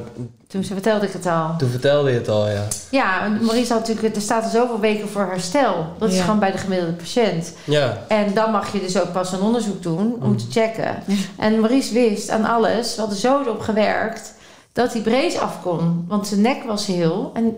Toen 0.47 0.63
ze 0.63 0.73
vertelde 0.73 1.05
ik 1.05 1.13
het 1.13 1.26
al. 1.26 1.55
toen 1.57 1.69
vertelde 1.69 2.09
je 2.11 2.17
het 2.17 2.28
al, 2.30 2.49
ja. 2.49 2.67
Ja, 2.91 3.23
en 3.23 3.45
Maurice 3.45 3.73
had 3.73 3.88
natuurlijk, 3.88 4.15
er 4.15 4.21
staat 4.21 4.43
er 4.43 4.49
zoveel 4.49 4.80
weken 4.80 5.09
voor 5.09 5.21
herstel. 5.30 5.86
Dat 5.99 6.11
is 6.11 6.19
gewoon 6.21 6.39
bij 6.39 6.51
de 6.51 6.57
gemiddelde 6.57 6.93
patiënt. 6.93 7.53
Ja, 7.63 8.03
En 8.07 8.34
dan 8.34 8.51
mag 8.51 8.71
je 8.73 8.80
dus 8.80 8.99
ook 9.01 9.11
pas 9.11 9.32
een 9.32 9.41
onderzoek 9.41 9.84
doen 9.84 10.15
om 10.21 10.30
Mm. 10.30 10.38
te 10.38 10.45
checken. 10.51 10.95
En 11.38 11.59
Maurice 11.59 11.93
wist 11.93 12.30
aan 12.30 12.45
alles, 12.45 12.95
we 12.95 13.01
hadden 13.01 13.19
zo 13.19 13.41
erop 13.41 13.59
gewerkt, 13.61 14.34
dat 14.73 14.93
hij 14.93 15.01
breed 15.01 15.39
af 15.39 15.61
kon. 15.61 16.05
Want 16.07 16.28
zijn 16.28 16.41
nek 16.41 16.63
was 16.63 16.86
heel. 16.86 17.32
En 17.34 17.55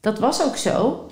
dat 0.00 0.18
was 0.18 0.42
ook 0.42 0.56
zo. 0.56 1.06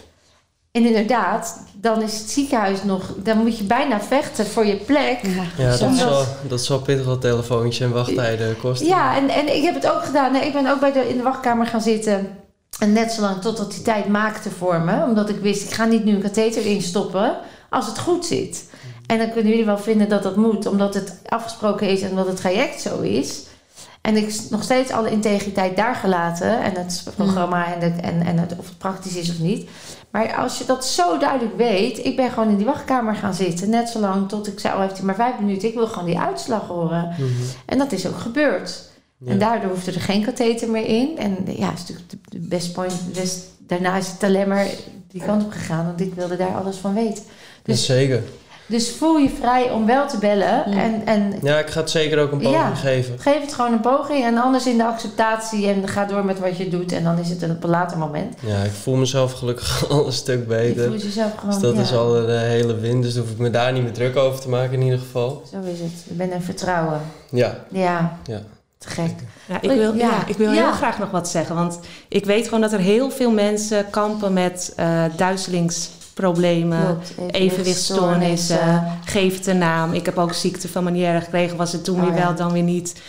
En 0.72 0.86
inderdaad, 0.86 1.62
dan 1.74 2.02
is 2.02 2.18
het 2.18 2.30
ziekenhuis 2.30 2.84
nog... 2.84 3.14
Dan 3.16 3.38
moet 3.38 3.58
je 3.58 3.64
bijna 3.64 4.00
vechten 4.00 4.46
voor 4.46 4.66
je 4.66 4.76
plek. 4.76 5.18
Ja. 5.22 5.42
ja 5.64 5.76
dat, 5.76 5.94
zal, 5.96 6.24
dat 6.48 6.60
zal 6.60 6.80
pittig 6.80 7.06
wat 7.06 7.20
telefoontje 7.20 7.84
en 7.84 7.92
wachttijden 7.92 8.58
kosten. 8.58 8.86
Ja, 8.86 9.16
en, 9.16 9.28
en 9.28 9.56
ik 9.56 9.62
heb 9.62 9.74
het 9.74 9.90
ook 9.90 10.04
gedaan. 10.04 10.32
Nee, 10.32 10.46
ik 10.46 10.52
ben 10.52 10.66
ook 10.66 10.80
bij 10.80 10.92
de, 10.92 11.08
in 11.08 11.16
de 11.16 11.22
wachtkamer 11.22 11.66
gaan 11.66 11.80
zitten. 11.80 12.28
En 12.78 12.92
net 12.92 13.12
zolang 13.12 13.40
totdat 13.40 13.72
die 13.72 13.82
tijd 13.82 14.08
maakte 14.08 14.50
voor 14.50 14.80
me. 14.80 15.04
Omdat 15.04 15.28
ik 15.28 15.38
wist, 15.38 15.62
ik 15.64 15.74
ga 15.74 15.84
niet 15.84 16.04
nu 16.04 16.14
een 16.14 16.22
katheter 16.22 16.66
instoppen 16.66 17.36
als 17.70 17.86
het 17.86 17.98
goed 17.98 18.26
zit. 18.26 18.64
En 19.06 19.18
dan 19.18 19.30
kunnen 19.30 19.50
jullie 19.50 19.66
wel 19.66 19.78
vinden 19.78 20.08
dat 20.08 20.22
dat 20.22 20.36
moet. 20.36 20.66
Omdat 20.66 20.94
het 20.94 21.20
afgesproken 21.26 21.88
is 21.88 22.00
en 22.00 22.10
omdat 22.10 22.26
het 22.26 22.36
traject 22.36 22.80
zo 22.80 23.00
is. 23.00 23.42
En 24.00 24.16
ik 24.16 24.40
nog 24.50 24.62
steeds 24.62 24.90
alle 24.90 25.10
integriteit 25.10 25.76
daar 25.76 25.94
gelaten. 25.94 26.62
En 26.62 26.74
het 26.74 27.04
programma 27.16 27.74
en, 27.74 27.80
de, 27.80 28.00
en, 28.00 28.26
en 28.26 28.38
het, 28.38 28.54
of 28.58 28.68
het 28.68 28.78
praktisch 28.78 29.16
is 29.16 29.30
of 29.30 29.38
niet. 29.38 29.68
Maar 30.10 30.34
als 30.36 30.58
je 30.58 30.64
dat 30.64 30.86
zo 30.86 31.18
duidelijk 31.18 31.56
weet. 31.56 32.04
Ik 32.04 32.16
ben 32.16 32.30
gewoon 32.30 32.48
in 32.48 32.56
die 32.56 32.66
wachtkamer 32.66 33.14
gaan 33.14 33.34
zitten. 33.34 33.70
Net 33.70 33.88
zolang 33.88 34.28
tot 34.28 34.46
ik 34.46 34.60
zei, 34.60 34.74
al 34.74 34.80
heeft 34.80 34.96
hij 34.96 35.06
maar 35.06 35.14
vijf 35.14 35.38
minuten. 35.40 35.68
Ik 35.68 35.74
wil 35.74 35.86
gewoon 35.86 36.04
die 36.08 36.18
uitslag 36.18 36.66
horen. 36.68 37.08
Mhm. 37.08 37.24
En 37.66 37.78
dat 37.78 37.92
is 37.92 38.06
ook 38.06 38.18
gebeurd. 38.18 38.88
Ja. 39.18 39.30
En 39.30 39.38
daardoor 39.38 39.70
hoefde 39.70 39.92
er 39.92 40.00
geen 40.00 40.24
katheter 40.24 40.70
meer 40.70 40.86
in. 40.86 41.18
En 41.18 41.36
ja, 41.46 41.72
is 41.72 41.78
natuurlijk 41.78 42.10
de- 42.10 42.38
best 42.38 42.72
point. 42.72 43.12
Best, 43.12 43.44
daarna 43.58 43.96
is 43.96 44.06
het 44.08 44.22
alleen 44.22 44.48
maar 44.48 44.66
die 45.08 45.22
kant 45.22 45.44
op 45.44 45.52
gegaan. 45.52 45.84
Want 45.86 46.00
ik 46.00 46.14
wilde 46.14 46.36
daar 46.36 46.54
alles 46.56 46.76
van 46.76 46.94
weten. 46.94 47.24
Dus, 47.62 47.84
zeker. 47.86 48.22
Dus 48.70 48.90
voel 48.90 49.16
je 49.16 49.28
vrij 49.40 49.70
om 49.70 49.86
wel 49.86 50.08
te 50.08 50.18
bellen. 50.18 50.70
Ja. 50.70 50.82
En, 50.82 51.02
en 51.06 51.34
Ja, 51.42 51.58
ik 51.58 51.70
ga 51.70 51.80
het 51.80 51.90
zeker 51.90 52.18
ook 52.18 52.32
een 52.32 52.38
poging 52.38 52.54
Ja. 52.62 52.74
geven. 52.74 53.18
geef 53.18 53.40
het 53.40 53.54
gewoon 53.54 53.72
een 53.72 53.80
poging. 53.80 54.24
En 54.24 54.38
anders 54.38 54.66
in 54.66 54.76
de 54.76 54.84
acceptatie. 54.84 55.66
En 55.68 55.88
ga 55.88 56.04
door 56.04 56.24
met 56.24 56.38
wat 56.40 56.56
je 56.56 56.68
doet. 56.68 56.92
En 56.92 57.04
dan 57.04 57.18
is 57.18 57.28
het 57.30 57.42
op 57.50 57.64
een 57.64 57.70
later 57.70 57.98
moment. 57.98 58.34
Ja, 58.46 58.62
ik 58.62 58.70
voel 58.70 58.94
mezelf 58.96 59.32
gelukkig 59.32 59.84
al 59.90 60.06
een 60.06 60.12
stuk 60.12 60.38
Je 60.40 60.44
beter. 60.46 60.86
voelt 60.88 61.02
jezelf 61.02 61.32
gewoon... 61.38 61.52
Dus 61.54 61.62
dat 61.62 61.74
ja, 61.74 61.80
is 61.80 61.92
al 61.92 62.16
een 62.16 62.28
eh, 62.28 62.40
hele 62.40 62.74
win, 62.76 63.02
dus 63.02 63.16
hoef 63.16 63.30
ik 63.30 63.38
me 63.38 63.50
daar 63.50 63.72
niet 63.72 63.82
meer 63.82 63.92
druk 63.92 64.16
over 64.16 64.40
te 64.40 64.48
maken 64.48 64.72
in 64.72 64.82
ieder 64.82 64.98
geval. 64.98 65.42
Zo 65.50 65.56
is 65.72 65.78
het. 65.80 65.90
Ik 66.08 66.16
ben 66.16 66.32
een 66.32 66.42
vertrouwen. 66.42 67.00
Ja, 67.30 67.54
Ja, 67.70 68.18
ja. 68.26 68.40
te 68.78 68.88
gek. 68.88 69.10
Ja, 69.48 69.60
ik 69.60 69.70
wil, 69.70 69.94
Ja. 69.94 70.26
ik 70.26 70.36
wil 70.36 70.52
Ja. 70.52 70.62
heel 70.62 70.72
graag 70.72 70.98
nog 70.98 71.10
wat 71.10 71.28
zeggen. 71.28 71.54
Want 71.54 71.78
ik 72.08 72.24
weet 72.24 72.44
gewoon 72.44 72.60
dat 72.60 72.72
er 72.72 72.78
heel 72.78 73.10
veel 73.10 73.30
mensen 73.30 73.90
kampen 73.90 74.32
met 74.32 74.72
eh 74.76 75.04
Klopt. 77.16 77.34
Evenwichtstoornissen, 77.34 78.84
geef 79.04 79.34
het 79.36 79.46
een 79.46 79.58
naam. 79.58 79.92
Ik 79.92 80.06
heb 80.06 80.18
ook 80.18 80.32
ziekte 80.32 80.68
van 80.68 80.84
Meniere 80.84 81.20
gekregen, 81.20 81.56
was 81.56 81.72
het 81.72 81.84
toen 81.84 82.00
Oh, 82.00 82.06
weer 82.06 82.14
ja. 82.16 82.24
wel, 82.24 82.34
dan 82.34 82.52
weer 82.52 82.62
niet. 82.62 83.00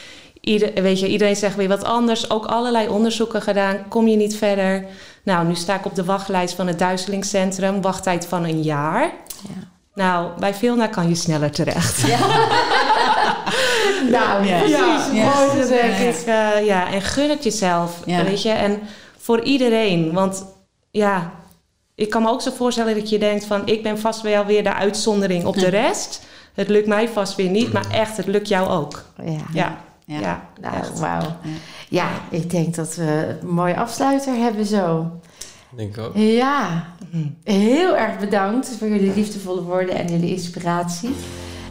Ieder, 0.42 0.72
weet 0.82 1.00
je, 1.00 1.08
iedereen 1.08 1.36
zegt 1.36 1.56
weer 1.56 1.68
wat 1.68 1.84
anders. 1.84 2.30
Ook 2.30 2.46
allerlei 2.46 2.88
onderzoeken 2.88 3.42
gedaan, 3.42 3.78
kom 3.88 4.08
je 4.08 4.16
niet 4.16 4.36
verder. 4.36 4.86
Nou, 5.24 5.48
nu 5.48 5.56
sta 5.56 5.76
ik 5.76 5.86
op 5.86 5.96
de 5.96 6.04
wachtlijst 6.06 6.56
van 6.56 6.68
het 6.68 6.80
Duizelingscentrum, 6.80 7.82
wachttijd 7.82 8.26
van 8.26 8.44
een 8.44 8.62
jaar. 8.62 9.02
Ja. 9.02 9.70
Nou, 9.96 10.40
bij 10.40 10.54
Vilna 10.54 10.88
kan 10.88 11.08
je 11.10 11.16
sneller 11.16 11.52
terecht. 11.52 12.04
Nou, 14.12 14.46
Ja. 14.46 14.58
precies. 14.60 15.12
Ja. 15.14 15.34
Mooi 15.46 15.68
denk 15.68 15.98
ik, 16.16 16.26
eh, 16.26 16.66
ja, 16.66 16.92
en 16.92 17.02
gun 17.02 17.30
het 17.30 17.44
jezelf, 17.44 18.00
weet 18.06 18.42
je. 18.42 18.50
En 18.50 18.80
voor 19.18 19.42
iedereen, 19.42 20.14
want 20.14 20.46
ja, 20.92 21.32
ik 22.02 22.10
kan 22.10 22.22
me 22.22 22.30
ook 22.30 22.42
zo 22.42 22.52
voorstellen 22.52 22.96
dat 22.96 23.10
je 23.10 23.20
denkt 23.20 23.46
van... 23.46 23.62
ik 23.68 23.84
ben 23.84 24.00
vast 24.00 24.22
wel 24.22 24.46
weer 24.46 24.64
de 24.64 24.74
uitzondering 24.74 25.46
op 25.46 25.56
de 25.56 25.70
rest. 25.70 26.22
Het 26.54 26.70
lukt 26.70 26.88
mij 26.88 27.10
vast 27.10 27.36
weer 27.36 27.50
niet, 27.50 27.74
maar 27.74 27.90
echt, 27.92 28.18
het 28.18 28.28
lukt 28.28 28.48
jou 28.48 28.70
ook. 28.70 29.04
Ja. 29.24 29.32
Ja, 29.54 29.78
Ja. 30.06 30.20
Ja, 30.20 30.42
Nou, 30.62 30.76
echt. 30.76 31.00
wauw. 31.00 31.36
Ja, 31.90 32.08
ik 32.30 32.50
denk 32.50 32.76
dat 32.76 32.96
we 32.96 33.38
een 33.42 33.48
mooie 33.48 33.78
afsluiter 33.78 34.34
hebben 34.34 34.66
zo. 34.66 35.12
Denk 35.76 35.98
ik 35.98 36.04
ook. 36.04 36.12
Ja, 36.16 36.86
heel 37.44 37.98
erg 37.98 38.20
bedankt 38.20 38.76
voor 38.80 38.88
jullie 38.88 39.14
liefdevolle 39.14 39.62
woorden 39.62 39.96
en 39.96 40.08
jullie 40.08 40.30
inspiratie. 40.30 41.16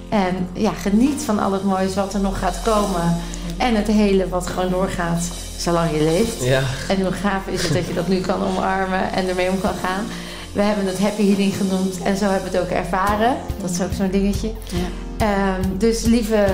En 0.09 0.49
ja, 0.53 0.70
geniet 0.70 1.22
van 1.22 1.39
al 1.39 1.53
het 1.53 1.64
moois 1.64 1.95
wat 1.95 2.14
er 2.14 2.20
nog 2.20 2.39
gaat 2.39 2.62
komen. 2.62 3.16
En 3.61 3.74
het 3.74 3.86
hele 3.86 4.28
wat 4.28 4.46
gewoon 4.46 4.70
doorgaat 4.70 5.28
zolang 5.56 5.90
je 5.90 6.02
leeft. 6.02 6.44
Ja, 6.44 6.62
En 6.88 7.00
hoe 7.00 7.12
gaaf 7.12 7.46
is 7.46 7.62
het 7.62 7.72
dat 7.72 7.86
je 7.86 7.94
dat 7.94 8.08
nu 8.08 8.20
kan 8.20 8.42
omarmen 8.42 9.12
en 9.12 9.28
ermee 9.28 9.50
om 9.50 9.61
kan 9.61 9.74
gaan. 9.74 10.04
We 10.52 10.62
hebben 10.62 10.86
het 10.86 10.98
happy 10.98 11.26
healing 11.26 11.54
genoemd 11.56 12.02
en 12.02 12.16
zo 12.16 12.24
hebben 12.24 12.50
we 12.50 12.56
het 12.56 12.66
ook 12.66 12.76
ervaren. 12.76 13.36
Dat 13.61 13.70
is 13.70 13.82
ook 13.82 13.92
zo'n 13.92 14.11
dingetje. 14.11 14.52
Ja. 14.68 15.26
Ehm, 15.26 15.78
dus 15.78 16.02
lieve 16.02 16.46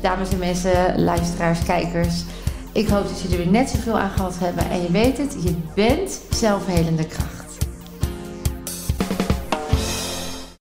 dames 0.00 0.28
en 0.30 0.38
mensen, 0.38 1.02
luisteraars, 1.04 1.62
kijkers. 1.62 2.14
Ik 2.72 2.88
hoop 2.88 3.08
dat 3.08 3.20
jullie 3.20 3.36
er 3.36 3.42
weer 3.42 3.52
net 3.52 3.70
zoveel 3.70 3.98
aan 3.98 4.10
gehad 4.10 4.34
hebben. 4.38 4.70
En 4.70 4.82
je 4.82 4.90
weet 4.90 5.18
het, 5.18 5.36
je 5.42 5.54
bent 5.74 6.20
zelfhelende 6.30 7.06
kracht. 7.06 7.37